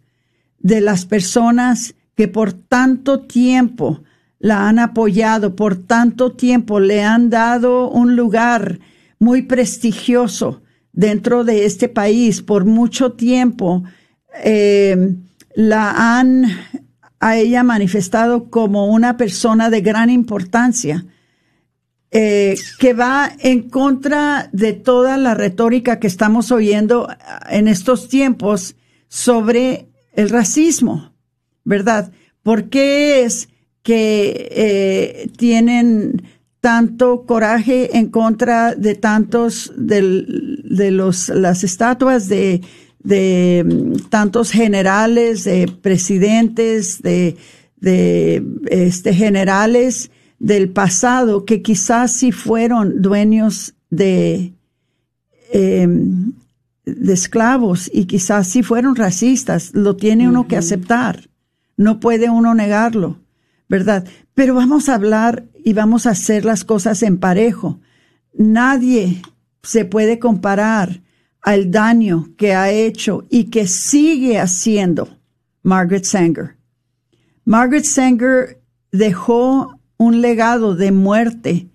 de 0.59 0.81
las 0.81 1.05
personas 1.05 1.95
que 2.15 2.27
por 2.27 2.53
tanto 2.53 3.21
tiempo 3.21 4.03
la 4.39 4.67
han 4.67 4.79
apoyado, 4.79 5.55
por 5.55 5.75
tanto 5.75 6.33
tiempo 6.33 6.79
le 6.79 7.03
han 7.03 7.29
dado 7.29 7.89
un 7.89 8.15
lugar 8.15 8.79
muy 9.19 9.41
prestigioso 9.43 10.61
dentro 10.93 11.43
de 11.43 11.65
este 11.65 11.89
país, 11.89 12.41
por 12.41 12.65
mucho 12.65 13.13
tiempo 13.13 13.83
eh, 14.43 15.15
la 15.55 16.17
han 16.17 16.45
a 17.25 17.37
ella 17.37 17.63
manifestado 17.63 18.51
como 18.51 18.85
una 18.85 19.17
persona 19.17 19.71
de 19.71 19.81
gran 19.81 20.11
importancia. 20.11 21.05
Eh, 22.11 22.55
que 22.77 22.93
va 22.93 23.31
en 23.39 23.67
contra 23.69 24.47
de 24.53 24.73
toda 24.73 25.17
la 25.17 25.33
retórica 25.33 25.99
que 25.99 26.05
estamos 26.05 26.51
oyendo 26.51 27.09
en 27.49 27.67
estos 27.67 28.09
tiempos 28.09 28.75
sobre 29.07 29.87
el 30.13 30.29
racismo, 30.29 31.13
¿verdad? 31.63 32.11
¿Por 32.43 32.69
qué 32.69 33.23
es 33.23 33.49
que 33.81 34.47
eh, 34.51 35.29
tienen 35.35 36.21
tanto 36.61 37.25
coraje 37.25 37.97
en 37.97 38.11
contra 38.11 38.75
de 38.75 38.93
tantos 38.93 39.73
de 39.75 40.91
los 40.91 41.29
las 41.29 41.63
estatuas 41.63 42.29
de, 42.29 42.61
de 43.05 43.63
mm, 43.65 44.09
tantos 44.09 44.51
generales, 44.51 45.45
de 45.45 45.71
presidentes, 45.81 47.01
de, 47.01 47.37
de 47.77 48.43
este 48.69 49.13
generales 49.13 50.11
del 50.39 50.69
pasado 50.69 51.45
que 51.45 51.61
quizás 51.61 52.11
sí 52.11 52.31
fueron 52.31 53.01
dueños 53.01 53.75
de, 53.89 54.53
em, 55.51 56.33
de 56.85 57.13
esclavos 57.13 57.89
y 57.93 58.05
quizás 58.05 58.47
sí 58.47 58.63
fueron 58.63 58.95
racistas, 58.95 59.71
lo 59.73 59.95
tiene 59.95 60.27
uno 60.27 60.47
que 60.47 60.57
aceptar, 60.57 61.29
no 61.77 61.99
puede 61.99 62.29
uno 62.29 62.53
negarlo, 62.53 63.21
¿verdad? 63.69 64.05
Pero 64.33 64.55
vamos 64.55 64.89
a 64.89 64.95
hablar 64.95 65.45
y 65.63 65.73
vamos 65.73 66.05
a 66.05 66.11
hacer 66.11 66.43
las 66.43 66.63
cosas 66.63 67.01
en 67.03 67.17
parejo. 67.17 67.79
nadie 68.37 69.21
se 69.63 69.85
puede 69.85 70.19
comparar 70.19 71.01
al 71.45 71.69
daño 71.69 72.29
que 72.37 72.55
ha 72.55 72.71
hecho 72.71 73.23
y 73.29 73.45
que 73.45 73.67
sigue 73.67 74.39
haciendo 74.39 75.19
Margaret 75.61 76.03
Sanger. 76.03 76.55
Margaret 77.45 77.85
Sanger 77.85 78.59
dejó 78.91 79.79
un 79.97 80.21
legado 80.21 80.75
de 80.75 80.91
muerte, 80.91 81.67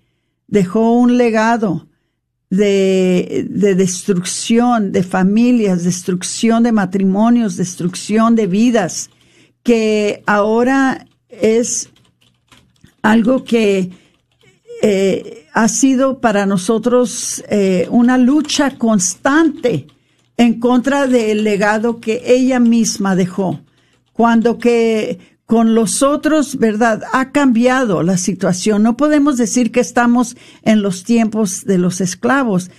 dejó 0.47 0.91
un 0.99 1.17
legado 1.17 1.87
de, 2.49 3.47
de, 3.49 3.75
destrucción 3.75 4.91
de 4.91 5.03
familias, 5.03 5.85
destrucción 5.85 6.63
de 6.63 6.73
matrimonios, 6.73 7.55
destrucción 7.55 8.35
de 8.35 8.47
vidas, 8.47 9.09
que 9.63 10.21
ahora 10.27 11.07
es 11.29 11.89
algo 13.01 13.45
que 13.45 13.89
eh, 14.81 15.40
ha 15.53 15.67
sido 15.67 16.19
para 16.19 16.45
nosotros 16.45 17.43
eh, 17.49 17.87
una 17.89 18.17
lucha 18.17 18.77
constante 18.77 19.87
en 20.37 20.59
contra 20.59 21.07
del 21.07 21.43
legado 21.43 21.99
que 21.99 22.21
ella 22.25 22.59
misma 22.59 23.15
dejó. 23.15 23.61
Cuando 24.13 24.57
que 24.57 25.19
con 25.45 25.75
los 25.75 26.01
otros, 26.01 26.57
¿verdad? 26.57 27.03
Ha 27.11 27.31
cambiado 27.31 28.03
la 28.03 28.17
situación. 28.17 28.83
No 28.83 28.95
podemos 28.95 29.35
decir 29.35 29.73
que 29.73 29.81
estamos 29.81 30.37
en 30.61 30.81
los 30.81 31.03
tiempos 31.03 31.65
de 31.65 31.77
los 31.77 31.99
esclavos. 31.99 32.71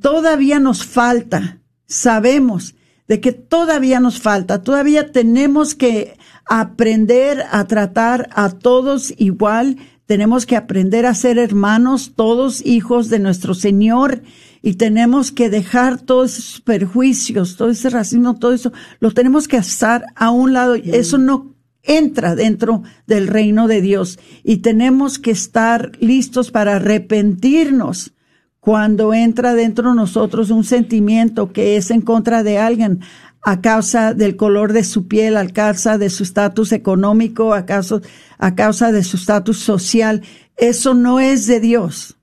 Todavía 0.00 0.60
nos 0.60 0.86
falta, 0.86 1.58
sabemos 1.86 2.76
de 3.08 3.20
que 3.20 3.32
todavía 3.32 3.98
nos 3.98 4.20
falta, 4.20 4.62
todavía 4.62 5.10
tenemos 5.10 5.74
que 5.74 6.16
aprender 6.46 7.44
a 7.50 7.64
tratar 7.64 8.28
a 8.32 8.50
todos 8.50 9.12
igual, 9.18 9.78
tenemos 10.06 10.46
que 10.46 10.56
aprender 10.56 11.06
a 11.06 11.14
ser 11.14 11.38
hermanos, 11.38 12.12
todos 12.14 12.64
hijos 12.64 13.08
de 13.08 13.18
nuestro 13.18 13.54
Señor, 13.54 14.22
y 14.62 14.74
tenemos 14.74 15.30
que 15.30 15.50
dejar 15.50 16.00
todos 16.00 16.38
esos 16.38 16.60
perjuicios, 16.60 17.56
todo 17.56 17.70
ese 17.70 17.90
racismo, 17.90 18.38
todo 18.38 18.52
eso, 18.52 18.72
lo 19.00 19.10
tenemos 19.10 19.46
que 19.46 19.58
hacer 19.58 20.04
a 20.16 20.30
un 20.30 20.54
lado. 20.54 20.74
Eso 20.74 21.18
no 21.18 21.54
entra 21.82 22.34
dentro 22.34 22.82
del 23.06 23.28
reino 23.28 23.68
de 23.68 23.82
Dios. 23.82 24.18
Y 24.42 24.58
tenemos 24.58 25.18
que 25.18 25.30
estar 25.30 25.92
listos 26.00 26.50
para 26.50 26.76
arrepentirnos 26.76 28.14
cuando 28.58 29.12
entra 29.12 29.54
dentro 29.54 29.90
de 29.90 29.96
nosotros 29.96 30.48
un 30.48 30.64
sentimiento 30.64 31.52
que 31.52 31.76
es 31.76 31.90
en 31.90 32.00
contra 32.00 32.42
de 32.42 32.56
alguien 32.56 33.00
a 33.44 33.60
causa 33.60 34.14
del 34.14 34.36
color 34.36 34.72
de 34.72 34.84
su 34.84 35.06
piel, 35.06 35.36
a 35.36 35.46
causa 35.46 35.98
de 35.98 36.08
su 36.08 36.22
estatus 36.22 36.72
económico, 36.72 37.52
a 37.52 37.66
causa, 37.66 38.00
a 38.38 38.54
causa 38.54 38.90
de 38.90 39.04
su 39.04 39.18
estatus 39.18 39.58
social. 39.58 40.22
Eso 40.56 40.94
no 40.94 41.20
es 41.20 41.46
de 41.46 41.60
Dios. 41.60 42.16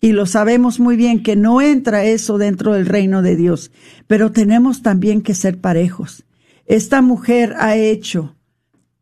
Y 0.00 0.12
lo 0.12 0.24
sabemos 0.26 0.78
muy 0.78 0.96
bien 0.96 1.22
que 1.22 1.36
no 1.36 1.60
entra 1.60 2.04
eso 2.04 2.38
dentro 2.38 2.74
del 2.74 2.86
reino 2.86 3.22
de 3.22 3.34
Dios. 3.34 3.72
Pero 4.06 4.30
tenemos 4.30 4.82
también 4.82 5.22
que 5.22 5.34
ser 5.34 5.60
parejos. 5.60 6.24
Esta 6.64 7.02
mujer 7.02 7.54
ha 7.58 7.76
hecho 7.76 8.36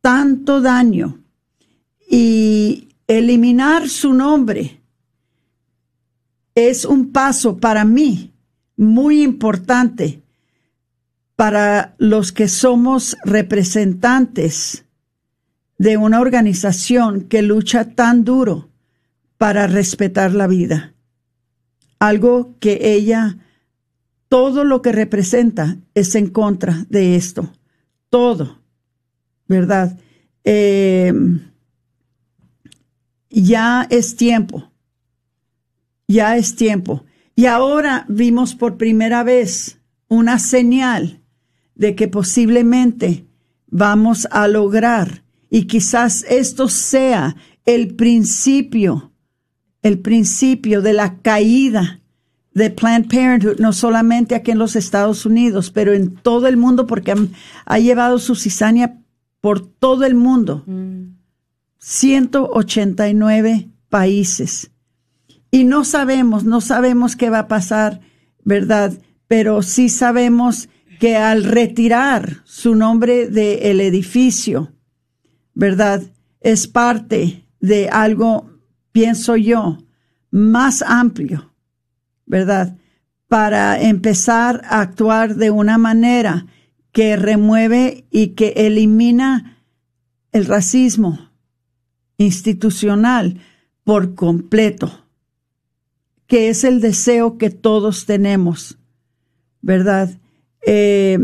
tanto 0.00 0.62
daño 0.62 1.22
y 2.10 2.88
eliminar 3.06 3.88
su 3.88 4.14
nombre 4.14 4.80
es 6.54 6.84
un 6.84 7.12
paso 7.12 7.58
para 7.58 7.84
mí 7.84 8.32
muy 8.76 9.22
importante 9.22 10.22
para 11.40 11.94
los 11.96 12.32
que 12.32 12.48
somos 12.48 13.16
representantes 13.24 14.84
de 15.78 15.96
una 15.96 16.20
organización 16.20 17.22
que 17.22 17.40
lucha 17.40 17.94
tan 17.94 18.24
duro 18.24 18.68
para 19.38 19.66
respetar 19.66 20.34
la 20.34 20.46
vida. 20.46 20.92
Algo 21.98 22.58
que 22.60 22.92
ella, 22.92 23.38
todo 24.28 24.64
lo 24.64 24.82
que 24.82 24.92
representa 24.92 25.78
es 25.94 26.14
en 26.14 26.28
contra 26.28 26.84
de 26.90 27.16
esto. 27.16 27.50
Todo. 28.10 28.60
¿verdad? 29.48 29.98
Eh, 30.44 31.10
ya 33.30 33.86
es 33.88 34.14
tiempo, 34.14 34.70
ya 36.06 36.36
es 36.36 36.54
tiempo. 36.54 37.06
Y 37.34 37.46
ahora 37.46 38.04
vimos 38.10 38.54
por 38.54 38.76
primera 38.76 39.22
vez 39.22 39.80
una 40.06 40.38
señal 40.38 41.19
de 41.80 41.94
que 41.94 42.06
posiblemente 42.08 43.24
vamos 43.68 44.28
a 44.30 44.46
lograr 44.48 45.24
y 45.48 45.62
quizás 45.62 46.26
esto 46.28 46.68
sea 46.68 47.36
el 47.64 47.94
principio, 47.94 49.12
el 49.80 49.98
principio 49.98 50.82
de 50.82 50.92
la 50.92 51.16
caída 51.22 52.02
de 52.52 52.68
Planned 52.68 53.08
Parenthood, 53.08 53.60
no 53.60 53.72
solamente 53.72 54.34
aquí 54.34 54.50
en 54.50 54.58
los 54.58 54.76
Estados 54.76 55.24
Unidos, 55.24 55.70
pero 55.70 55.94
en 55.94 56.14
todo 56.16 56.48
el 56.48 56.58
mundo, 56.58 56.86
porque 56.86 57.14
ha, 57.64 57.78
llevado 57.78 58.18
su 58.18 58.34
cizaña 58.34 58.98
por 59.40 59.66
todo 59.66 60.04
el 60.04 60.14
mundo. 60.14 60.66
189 61.78 63.70
países. 63.88 64.70
Y 65.50 65.64
no 65.64 65.84
sabemos, 65.84 66.44
no 66.44 66.60
sabemos 66.60 67.16
qué 67.16 67.30
va 67.30 67.38
a 67.38 67.48
pasar, 67.48 68.02
¿verdad? 68.44 68.92
Pero 69.28 69.62
sí 69.62 69.88
sabemos 69.88 70.68
que 71.00 71.16
al 71.16 71.44
retirar 71.44 72.42
su 72.44 72.74
nombre 72.74 73.28
del 73.28 73.80
edificio, 73.80 74.74
¿verdad? 75.54 76.02
Es 76.42 76.68
parte 76.68 77.46
de 77.58 77.88
algo, 77.88 78.50
pienso 78.92 79.34
yo, 79.36 79.78
más 80.30 80.82
amplio, 80.82 81.54
¿verdad? 82.26 82.76
Para 83.28 83.80
empezar 83.80 84.60
a 84.66 84.82
actuar 84.82 85.36
de 85.36 85.50
una 85.50 85.78
manera 85.78 86.44
que 86.92 87.16
remueve 87.16 88.04
y 88.10 88.34
que 88.34 88.52
elimina 88.56 89.56
el 90.32 90.44
racismo 90.44 91.30
institucional 92.18 93.40
por 93.84 94.14
completo, 94.14 95.06
que 96.26 96.50
es 96.50 96.62
el 96.62 96.82
deseo 96.82 97.38
que 97.38 97.48
todos 97.48 98.04
tenemos, 98.04 98.78
¿verdad? 99.62 100.20
Eh, 100.66 101.18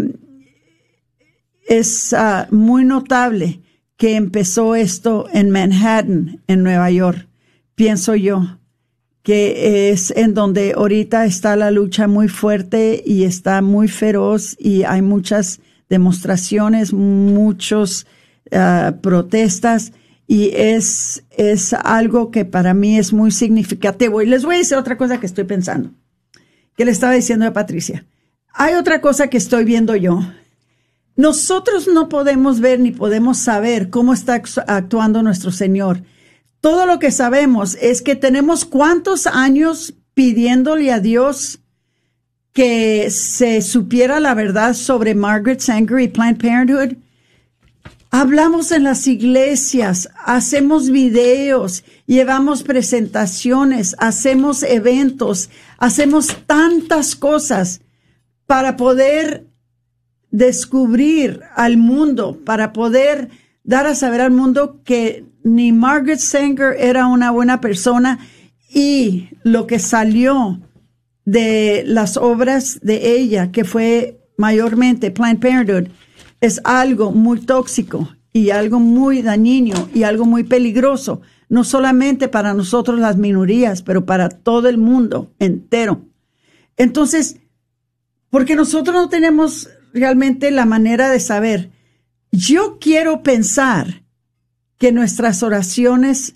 es 1.69 2.13
ah, 2.13 2.47
muy 2.51 2.85
notable 2.85 3.61
que 3.97 4.17
empezó 4.17 4.75
esto 4.75 5.27
en 5.33 5.51
Manhattan, 5.51 6.43
en 6.47 6.63
Nueva 6.63 6.91
York, 6.91 7.29
pienso 7.75 8.15
yo, 8.15 8.59
que 9.23 9.91
es 9.91 10.13
en 10.13 10.35
donde 10.35 10.75
ahorita 10.77 11.25
está 11.25 11.57
la 11.57 11.71
lucha 11.71 12.07
muy 12.07 12.29
fuerte 12.29 13.03
y 13.05 13.25
está 13.25 13.63
muy 13.63 13.89
feroz 13.89 14.57
y 14.59 14.85
hay 14.85 15.03
muchas 15.03 15.61
demostraciones, 15.89 16.93
muchos 16.93 18.07
ah, 18.53 18.95
protestas 19.01 19.93
y 20.27 20.51
es, 20.55 21.25
es 21.31 21.73
algo 21.73 22.31
que 22.31 22.45
para 22.45 22.75
mí 22.75 22.99
es 22.99 23.13
muy 23.13 23.31
significativo. 23.31 24.23
Y 24.23 24.27
les 24.27 24.45
voy 24.45 24.57
a 24.57 24.59
decir 24.59 24.77
otra 24.77 24.97
cosa 24.97 25.21
que 25.21 25.27
estoy 25.27 25.45
pensando, 25.45 25.91
que 26.77 26.85
le 26.85 26.91
estaba 26.91 27.13
diciendo 27.15 27.47
a 27.47 27.53
Patricia. 27.53 28.05
Hay 28.57 28.75
otra 28.75 29.01
cosa 29.01 29.29
que 29.29 29.37
estoy 29.37 29.65
viendo 29.65 29.95
yo. 29.97 30.21
Nosotros 31.15 31.89
no 31.89 32.09
podemos 32.09 32.61
ver 32.61 32.81
ni 32.81 32.91
podemos 32.91 33.39
saber 33.39 33.91
cómo 33.91 34.13
está 34.13 34.43
actuando 34.67 35.23
nuestro 35.23 35.51
Señor 35.53 36.03
todo 36.67 36.85
lo 36.85 36.99
que 36.99 37.13
sabemos 37.13 37.77
es 37.81 38.03
que 38.03 38.17
tenemos 38.17 38.65
cuántos 38.65 39.29
años 39.29 39.95
pidiéndole 40.15 40.91
a 40.91 40.99
Dios 40.99 41.61
que 42.53 43.09
se 43.11 43.63
supiera 43.63 44.19
la 44.19 44.35
verdad 44.35 44.75
sobre 44.75 45.15
Margaret 45.15 45.61
Sanger 45.61 46.01
y 46.01 46.09
Planned 46.09 46.41
Parenthood. 46.41 46.97
Hablamos 48.11 48.73
en 48.73 48.83
las 48.83 49.07
iglesias, 49.07 50.09
hacemos 50.25 50.91
videos, 50.91 51.85
llevamos 52.07 52.65
presentaciones, 52.65 53.95
hacemos 53.99 54.65
eventos, 54.65 55.51
hacemos 55.79 56.37
tantas 56.47 57.15
cosas 57.15 57.81
para 58.47 58.77
poder 58.77 59.47
descubrir 60.31 61.43
al 61.55 61.77
mundo, 61.77 62.39
para 62.45 62.73
poder 62.73 63.31
dar 63.65 63.87
a 63.87 63.95
saber 63.95 64.21
al 64.21 64.31
mundo 64.31 64.81
que 64.85 65.25
ni 65.43 65.73
Margaret 65.73 66.19
Sanger 66.19 66.77
era 66.79 67.07
una 67.07 67.31
buena 67.31 67.61
persona 67.61 68.19
y 68.69 69.29
lo 69.43 69.67
que 69.67 69.79
salió 69.79 70.61
de 71.25 71.83
las 71.87 72.17
obras 72.17 72.79
de 72.83 73.17
ella, 73.17 73.51
que 73.51 73.65
fue 73.65 74.21
mayormente 74.37 75.11
Planned 75.11 75.41
Parenthood, 75.41 75.89
es 76.41 76.61
algo 76.65 77.11
muy 77.13 77.41
tóxico 77.41 78.09
y 78.33 78.51
algo 78.51 78.79
muy 78.79 79.23
dañino 79.23 79.89
y 79.95 80.03
algo 80.03 80.27
muy 80.27 80.45
peligroso, 80.45 81.23
no 81.49 81.65
solamente 81.65 82.29
para 82.29 82.55
nosotros 82.55 83.01
las 83.01 83.17
minorías, 83.17 83.83
pero 83.83 84.05
para 84.05 84.29
todo 84.29 84.69
el 84.69 84.79
mundo 84.79 85.33
entero. 85.39 86.03
Entonces, 86.77 87.41
porque 88.37 88.55
nosotros 88.55 88.95
no 88.95 89.09
tenemos 89.09 89.71
realmente 89.95 90.51
la 90.51 90.67
manera 90.67 91.09
de 91.09 91.21
saber, 91.21 91.71
yo 92.31 92.77
quiero 92.79 93.23
pensar 93.23 94.03
que 94.77 94.93
nuestras 94.93 95.43
oraciones 95.43 96.35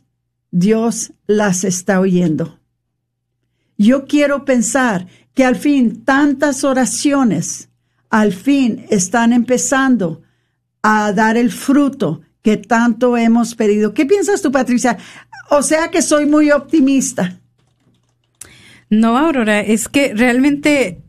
Dios 0.51 1.12
las 1.26 1.62
está 1.62 2.01
oyendo. 2.01 2.59
Yo 3.76 4.07
quiero 4.07 4.46
pensar 4.46 5.09
que 5.34 5.44
al 5.44 5.57
fin 5.57 6.03
tantas 6.03 6.64
oraciones, 6.64 7.68
al 8.09 8.32
fin 8.32 8.86
están 8.88 9.34
empezando 9.34 10.22
a 10.80 11.12
dar 11.12 11.36
el 11.36 11.53
fruto 11.53 12.22
que 12.40 12.57
tanto 12.57 13.18
hemos 13.18 13.55
pedido. 13.55 13.92
¿Qué 13.92 14.07
piensas 14.07 14.40
tú, 14.40 14.51
Patricia? 14.51 14.96
O 15.51 15.62
sea 15.62 15.90
que 15.90 16.01
soy 16.01 16.24
muy 16.24 16.51
optimista. 16.51 17.38
No, 18.88 19.18
Aurora, 19.18 19.61
es 19.61 19.86
que 19.86 20.14
realmente 20.14 21.03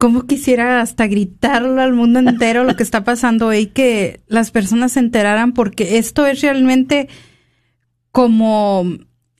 como 0.00 0.26
quisiera 0.26 0.80
hasta 0.80 1.06
gritarlo 1.08 1.78
al 1.78 1.92
mundo 1.92 2.20
entero 2.20 2.64
lo 2.64 2.74
que 2.74 2.82
está 2.82 3.04
pasando 3.04 3.48
hoy, 3.48 3.66
que 3.66 4.20
las 4.28 4.50
personas 4.50 4.92
se 4.92 5.00
enteraran, 5.00 5.52
porque 5.52 5.98
esto 5.98 6.26
es 6.26 6.40
realmente 6.40 7.06
como 8.10 8.86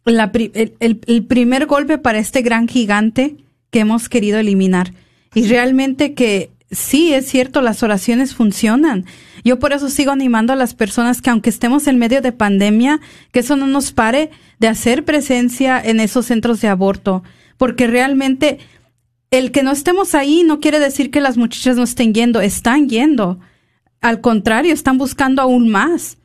el, 0.05 1.25
primer 1.27 1.65
golpe 1.65 1.97
para 1.97 2.19
este 2.19 2.43
gran 2.43 2.69
gigante 2.69 3.39
que 3.71 3.81
hemos 3.81 4.11
querido 4.11 4.39
eliminar. 4.39 4.93
Y 5.35 5.47
realmente 5.47 6.13
que 6.13 6.51
sí, 6.71 7.15
es 7.15 7.27
cierto, 7.27 7.63
las 7.63 7.83
oraciones 7.83 8.35
funcionan. 8.35 9.07
Yo 9.43 9.59
por 9.59 9.73
eso 9.73 9.89
sigo 9.89 10.13
animando 10.13 10.53
a 10.53 10.57
las 10.57 10.75
personas 10.75 11.23
que 11.23 11.31
aunque 11.31 11.49
estemos 11.49 11.87
en 11.87 11.97
medio 11.97 12.21
de 12.21 12.33
pandemia, 12.33 13.01
que 13.33 13.41
eso 13.41 13.57
no 13.57 13.67
nos 13.67 13.93
pare 13.93 14.29
de 14.59 14.69
hacer 14.69 15.07
presencia 15.07 15.81
en 15.83 16.01
esos 16.01 16.27
centros 16.27 16.61
de 16.61 16.69
aborto, 16.69 17.23
porque 17.57 17.87
realmente 17.87 18.59
el 19.31 19.53
que 19.53 19.63
no 19.63 19.71
estemos 19.71 20.15
ahí 20.15 20.43
no 20.45 20.61
quiere 20.61 20.81
decir 20.81 21.11
que 21.11 21.21
las 21.21 21.37
muchachas 21.37 21.77
no 21.77 21.85
estén 21.85 22.13
yendo, 22.13 22.41
están 22.41 22.89
yendo. 22.89 23.39
Al 24.01 24.21
contrario, 24.21 24.73
están 24.73 24.99
buscando 24.99 25.43
aún 25.43 25.69
más. 25.69 26.19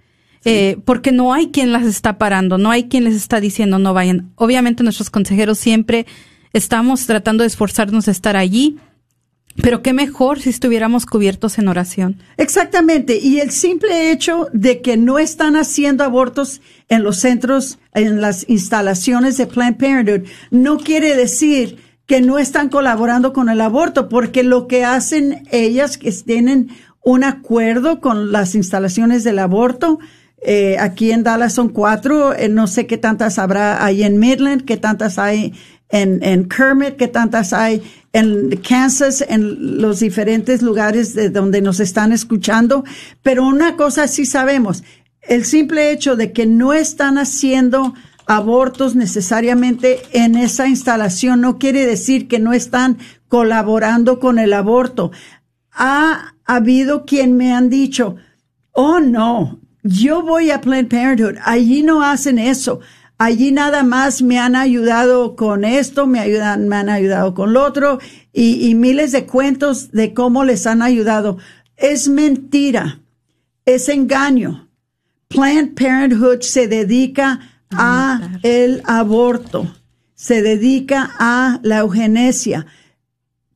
Eh, 0.48 0.78
porque 0.86 1.12
no 1.12 1.34
hay 1.34 1.48
quien 1.48 1.72
las 1.72 1.86
está 1.86 2.20
parando, 2.20 2.60
no 2.60 2.70
hay 2.70 2.84
quien 2.84 3.04
les 3.04 3.16
está 3.16 3.40
diciendo 3.40 3.80
no 3.80 3.96
vayan. 3.96 4.32
Obviamente 4.36 4.84
nuestros 4.84 5.10
consejeros 5.10 5.58
siempre 5.58 6.06
estamos 6.54 7.08
tratando 7.08 7.42
de 7.42 7.48
esforzarnos 7.48 8.06
de 8.06 8.12
estar 8.12 8.38
allí, 8.38 8.78
pero 9.64 9.82
qué 9.82 9.92
mejor 9.92 10.40
si 10.40 10.52
estuviéramos 10.52 11.08
cubiertos 11.08 11.58
en 11.58 11.68
oración. 11.68 12.22
Exactamente. 12.38 13.18
Y 13.18 13.40
el 13.40 13.50
simple 13.50 14.12
hecho 14.12 14.48
de 14.54 14.82
que 14.82 14.98
no 14.98 15.18
están 15.18 15.56
haciendo 15.56 16.04
abortos 16.04 16.62
en 16.90 17.02
los 17.02 17.18
centros, 17.18 17.80
en 17.96 18.22
las 18.22 18.48
instalaciones 18.48 19.38
de 19.38 19.48
Planned 19.48 19.78
Parenthood, 19.78 20.30
no 20.52 20.78
quiere 20.78 21.16
decir 21.16 21.85
que 22.06 22.22
no 22.22 22.38
están 22.38 22.70
colaborando 22.70 23.34
con 23.34 23.50
el 23.50 23.62
aborto, 23.62 24.10
porque 24.10 24.44
lo 24.44 24.68
que 24.68 24.86
hacen 24.86 25.48
ellas 25.52 25.98
que 25.98 26.12
tienen 26.12 26.70
un 27.04 27.24
acuerdo 27.24 28.00
con 28.00 28.32
las 28.32 28.56
instalaciones 28.56 29.24
del 29.24 29.40
aborto, 29.40 30.00
eh, 30.42 30.78
aquí 30.80 31.12
en 31.12 31.24
Dallas 31.24 31.54
son 31.54 31.70
cuatro, 31.70 32.34
eh, 32.34 32.50
no 32.50 32.68
sé 32.68 32.86
qué 32.86 32.98
tantas 32.98 33.40
habrá 33.40 33.84
ahí 33.84 34.04
en 34.04 34.20
Midland, 34.20 34.66
qué 34.66 34.78
tantas 34.78 35.18
hay 35.18 35.54
en, 35.90 36.22
en 36.24 36.48
Kermit, 36.48 36.98
qué 36.98 37.08
tantas 37.08 37.54
hay 37.54 37.82
en 38.14 38.58
Kansas, 38.58 39.26
en 39.28 39.82
los 39.82 40.00
diferentes 40.00 40.62
lugares 40.62 41.16
de 41.16 41.30
donde 41.30 41.62
nos 41.62 41.80
están 41.80 42.12
escuchando. 42.12 42.84
Pero 43.24 43.46
una 43.46 43.76
cosa 43.76 44.08
sí 44.08 44.26
sabemos, 44.26 44.84
el 45.22 45.46
simple 45.46 45.92
hecho 45.92 46.16
de 46.16 46.32
que 46.32 46.46
no 46.46 46.74
están 46.74 47.18
haciendo 47.18 47.94
abortos 48.28 48.96
necesariamente 48.96 50.02
en 50.14 50.36
esa 50.36 50.68
instalación 50.68 51.42
no 51.42 51.58
quiere 51.58 51.86
decir 51.86 52.28
que 52.28 52.40
no 52.40 52.54
están 52.54 52.98
colaborando 53.28 54.20
con 54.20 54.40
el 54.40 54.54
aborto. 54.54 55.12
Ha 55.72 56.36
habido 56.46 57.06
quien 57.06 57.38
me 57.38 57.54
han 57.54 57.70
dicho, 57.70 58.16
oh 58.72 59.00
no, 59.00 59.60
yo 59.84 60.22
voy 60.22 60.52
a 60.52 60.62
Planned 60.62 60.90
Parenthood, 60.90 61.38
allí 61.44 61.84
no 61.84 62.02
hacen 62.04 62.40
eso. 62.40 62.80
Allí 63.18 63.54
nada 63.54 63.84
más 63.84 64.22
me 64.22 64.40
han 64.40 64.58
ayudado 64.58 65.38
con 65.38 65.64
esto, 65.64 66.06
me 66.06 66.20
ayudan, 66.20 66.68
me 66.68 66.76
han 66.76 66.90
ayudado 66.90 67.34
con 67.34 67.54
lo 67.54 67.64
otro 67.64 68.00
y, 68.34 68.68
y 68.68 68.76
miles 68.76 69.14
de 69.14 69.26
cuentos 69.26 69.92
de 69.92 70.14
cómo 70.14 70.44
les 70.44 70.68
han 70.68 70.82
ayudado. 70.82 71.38
Es 71.78 72.10
mentira, 72.10 73.00
es 73.66 73.88
engaño. 73.88 74.70
Planned 75.30 75.76
Parenthood 75.76 76.42
se 76.42 76.68
dedica 76.68 77.40
a 77.72 78.40
el 78.44 78.82
aborto, 78.86 79.74
se 80.14 80.42
dedica 80.42 81.14
a 81.20 81.60
la 81.64 81.80
eugenesia. 81.80 82.66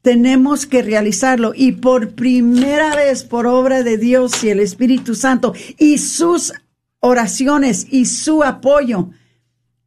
Tenemos 0.02 0.66
que 0.66 0.82
realizarlo 0.82 1.54
y 1.56 1.74
por 1.74 2.16
primera 2.16 2.96
vez 2.96 3.24
por 3.24 3.48
obra 3.48 3.84
de 3.84 3.98
Dios 3.98 4.44
y 4.44 4.50
el 4.50 4.60
Espíritu 4.60 5.16
Santo 5.16 5.54
y 5.78 5.98
sus 5.98 6.54
oraciones 7.00 7.88
y 7.90 8.06
su 8.06 8.44
apoyo, 8.44 9.10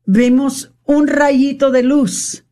vemos 0.05 0.73
un 0.85 1.07
rayito 1.07 1.70
de 1.70 1.83
luz 1.83 2.45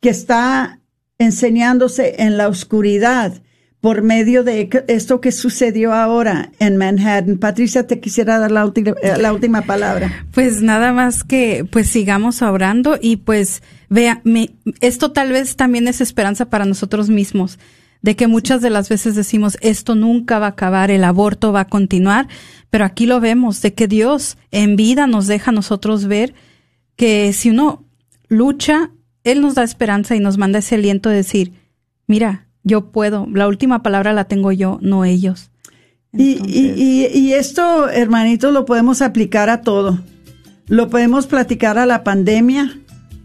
que 0.00 0.10
está 0.10 0.80
enseñándose 1.18 2.22
en 2.22 2.36
la 2.36 2.48
oscuridad 2.48 3.42
por 3.82 4.02
medio 4.02 4.44
de 4.44 4.70
esto 4.86 5.20
que 5.20 5.32
sucedió 5.32 5.92
ahora 5.92 6.52
en 6.60 6.76
Manhattan. 6.76 7.36
Patricia, 7.36 7.84
te 7.84 7.98
quisiera 7.98 8.38
dar 8.38 8.52
la, 8.52 8.64
última, 8.64 8.92
eh, 9.02 9.18
la 9.18 9.32
última 9.32 9.62
palabra. 9.62 10.24
Pues 10.30 10.62
nada 10.62 10.92
más 10.92 11.24
que 11.24 11.66
pues 11.68 11.88
sigamos 11.88 12.42
orando 12.42 12.96
y 13.02 13.16
pues 13.16 13.60
vea, 13.88 14.22
esto 14.80 15.10
tal 15.10 15.32
vez 15.32 15.56
también 15.56 15.88
es 15.88 16.00
esperanza 16.00 16.48
para 16.48 16.64
nosotros 16.64 17.10
mismos 17.10 17.58
de 18.02 18.14
que 18.14 18.28
muchas 18.28 18.62
de 18.62 18.70
las 18.70 18.88
veces 18.88 19.16
decimos 19.16 19.58
esto 19.60 19.96
nunca 19.96 20.38
va 20.38 20.46
a 20.46 20.50
acabar, 20.50 20.92
el 20.92 21.02
aborto 21.02 21.52
va 21.52 21.62
a 21.62 21.68
continuar, 21.68 22.28
pero 22.70 22.84
aquí 22.84 23.06
lo 23.06 23.18
vemos, 23.18 23.62
de 23.62 23.74
que 23.74 23.88
Dios 23.88 24.38
en 24.52 24.76
vida 24.76 25.08
nos 25.08 25.26
deja 25.26 25.50
a 25.50 25.54
nosotros 25.54 26.06
ver 26.06 26.34
que 26.94 27.32
si 27.32 27.50
uno 27.50 27.84
lucha, 28.28 28.92
Él 29.24 29.40
nos 29.40 29.56
da 29.56 29.64
esperanza 29.64 30.14
y 30.14 30.20
nos 30.20 30.38
manda 30.38 30.60
ese 30.60 30.76
aliento 30.76 31.08
de 31.08 31.16
decir, 31.16 31.52
mira, 32.06 32.46
yo 32.64 32.90
puedo, 32.90 33.26
la 33.32 33.48
última 33.48 33.82
palabra 33.82 34.12
la 34.12 34.24
tengo 34.24 34.52
yo, 34.52 34.78
no 34.82 35.04
ellos. 35.04 35.50
Y, 36.12 36.38
y, 36.46 37.06
y, 37.06 37.32
esto, 37.32 37.88
hermanitos, 37.88 38.52
lo 38.52 38.66
podemos 38.66 39.00
aplicar 39.00 39.48
a 39.48 39.62
todo. 39.62 39.98
Lo 40.66 40.90
podemos 40.90 41.26
platicar 41.26 41.78
a 41.78 41.86
la 41.86 42.04
pandemia, 42.04 42.78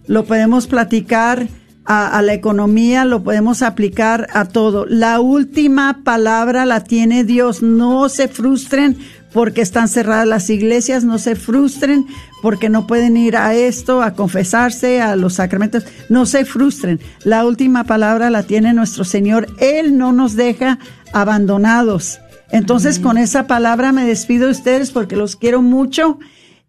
lo 0.07 0.23
podemos 0.23 0.67
platicar 0.67 1.49
a, 1.83 2.17
a, 2.17 2.21
la 2.21 2.33
economía, 2.33 3.03
lo 3.03 3.23
podemos 3.23 3.61
aplicar 3.61 4.27
a 4.31 4.45
todo. 4.45 4.85
La 4.85 5.19
última 5.19 6.01
palabra 6.05 6.65
la 6.65 6.85
tiene 6.85 7.25
Dios. 7.25 7.61
No 7.61 8.07
se 8.07 8.29
frustren 8.29 8.97
porque 9.37 9.61
están 9.61 9.87
cerradas 9.87 10.27
las 10.27 10.49
iglesias, 10.49 11.03
no 11.03 11.19
se 11.19 11.35
frustren 11.35 12.07
porque 12.41 12.69
no 12.69 12.87
pueden 12.87 13.15
ir 13.17 13.37
a 13.37 13.53
esto, 13.53 14.01
a 14.01 14.15
confesarse, 14.15 14.99
a 14.99 15.15
los 15.15 15.35
sacramentos, 15.35 15.85
no 16.09 16.25
se 16.25 16.43
frustren. 16.43 16.99
La 17.23 17.45
última 17.45 17.83
palabra 17.83 18.31
la 18.31 18.41
tiene 18.41 18.73
nuestro 18.73 19.03
Señor. 19.03 19.45
Él 19.59 19.95
no 19.95 20.11
nos 20.11 20.35
deja 20.35 20.79
abandonados. 21.13 22.19
Entonces, 22.51 22.97
con 22.97 23.19
esa 23.19 23.45
palabra 23.45 23.91
me 23.91 24.07
despido 24.07 24.47
de 24.47 24.53
ustedes 24.53 24.89
porque 24.89 25.15
los 25.15 25.35
quiero 25.35 25.61
mucho. 25.61 26.17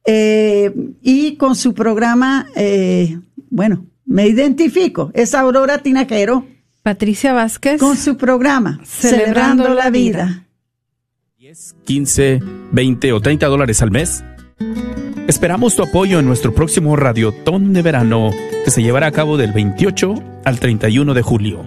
Eh, 0.05 0.71
y 1.01 1.37
con 1.37 1.57
su 1.57 1.73
programa, 1.73 2.49
eh, 2.55 3.19
bueno, 3.49 3.87
me 4.05 4.27
identifico. 4.27 5.11
Es 5.15 5.35
Aurora 5.35 5.79
Tinaquero. 5.79 6.47
Patricia 6.83 7.33
Vázquez. 7.33 7.81
Con 7.81 7.97
su 7.97 8.19
programa, 8.19 8.79
Celebrando, 8.85 9.73
la, 9.73 9.89
vida. 9.89 10.48
15, 11.85 12.41
20 12.73 13.13
o 13.13 13.21
30 13.21 13.47
dólares 13.47 13.81
al 13.81 13.91
mes. 13.91 14.23
Esperamos 15.27 15.77
tu 15.77 15.83
apoyo 15.83 16.19
en 16.19 16.27
nuestro 16.27 16.55
próximo 16.55 16.95
Radiotón 16.95 17.73
de 17.73 17.81
Verano 17.81 18.31
que 18.65 18.71
se 18.71 18.83
llevará 18.83 19.07
a 19.07 19.13
cabo 19.13 19.39
del 19.39 19.53
28 19.53 20.15
al 20.45 20.61
31 20.61 21.15
de 21.15 21.23
julio. 21.23 21.65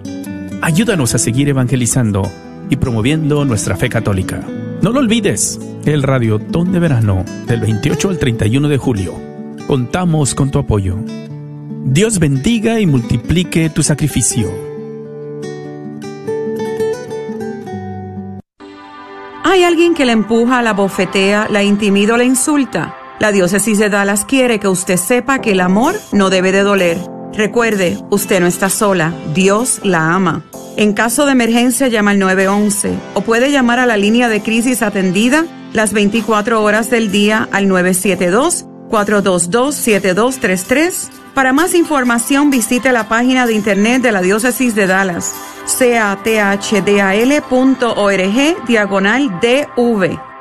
Ayúdanos 0.60 1.16
a 1.16 1.18
seguir 1.18 1.48
evangelizando 1.48 2.22
y 2.70 2.76
promoviendo 2.76 3.44
nuestra 3.44 3.76
fe 3.76 3.88
católica. 3.88 4.46
No 4.82 4.92
lo 4.92 5.00
olvides, 5.00 5.58
el 5.84 6.04
Radiotón 6.04 6.72
de 6.72 6.78
Verano 6.78 7.24
del 7.48 7.60
28 7.60 8.08
al 8.10 8.18
31 8.18 8.68
de 8.68 8.78
julio. 8.78 9.14
Contamos 9.66 10.36
con 10.36 10.52
tu 10.52 10.60
apoyo. 10.60 10.96
Dios 11.84 12.20
bendiga 12.20 12.78
y 12.78 12.86
multiplique 12.86 13.68
tu 13.68 13.82
sacrificio. 13.82 14.71
¿Hay 19.52 19.64
alguien 19.64 19.92
que 19.92 20.06
la 20.06 20.12
empuja, 20.12 20.62
la 20.62 20.72
bofetea, 20.72 21.46
la 21.50 21.62
intimida 21.62 22.14
o 22.14 22.16
la 22.16 22.24
insulta? 22.24 22.96
La 23.20 23.32
diócesis 23.32 23.78
de 23.78 23.90
Dallas 23.90 24.24
quiere 24.24 24.58
que 24.58 24.66
usted 24.66 24.96
sepa 24.96 25.42
que 25.42 25.52
el 25.52 25.60
amor 25.60 25.94
no 26.10 26.30
debe 26.30 26.52
de 26.52 26.62
doler. 26.62 26.96
Recuerde, 27.34 27.98
usted 28.08 28.40
no 28.40 28.46
está 28.46 28.70
sola, 28.70 29.12
Dios 29.34 29.80
la 29.84 30.14
ama. 30.14 30.42
En 30.78 30.94
caso 30.94 31.26
de 31.26 31.32
emergencia 31.32 31.88
llama 31.88 32.12
al 32.12 32.18
911 32.18 32.94
o 33.12 33.20
puede 33.20 33.52
llamar 33.52 33.78
a 33.78 33.84
la 33.84 33.98
línea 33.98 34.30
de 34.30 34.42
crisis 34.42 34.80
atendida 34.80 35.44
las 35.74 35.92
24 35.92 36.62
horas 36.62 36.88
del 36.88 37.12
día 37.12 37.46
al 37.52 37.68
972-422-7233. 38.92 41.10
Para 41.34 41.52
más 41.52 41.74
información 41.74 42.50
visite 42.50 42.92
la 42.92 43.08
página 43.08 43.46
de 43.46 43.54
internet 43.54 44.02
de 44.02 44.12
la 44.12 44.20
diócesis 44.20 44.74
de 44.74 44.86
Dallas 44.86 45.34
cathdal.org 47.40 48.66
diagonal 48.66 49.40
DV. 49.40 50.31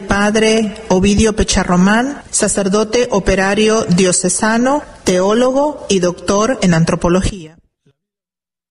Padre 0.08 0.76
Ovidio 0.90 1.36
Pecharromán, 1.36 2.22
sacerdote 2.30 3.08
operario 3.12 3.84
diocesano, 3.86 4.84
teólogo 5.04 5.88
y 5.90 5.98
doctor 6.00 6.60
en 6.62 6.76
antropología. 6.76 7.58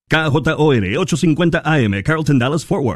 KJOR 0.08 0.84
850 0.98 1.62
AM, 1.64 2.00
Carlton 2.04 2.38
Dallas 2.38 2.64
Forward. 2.64 2.94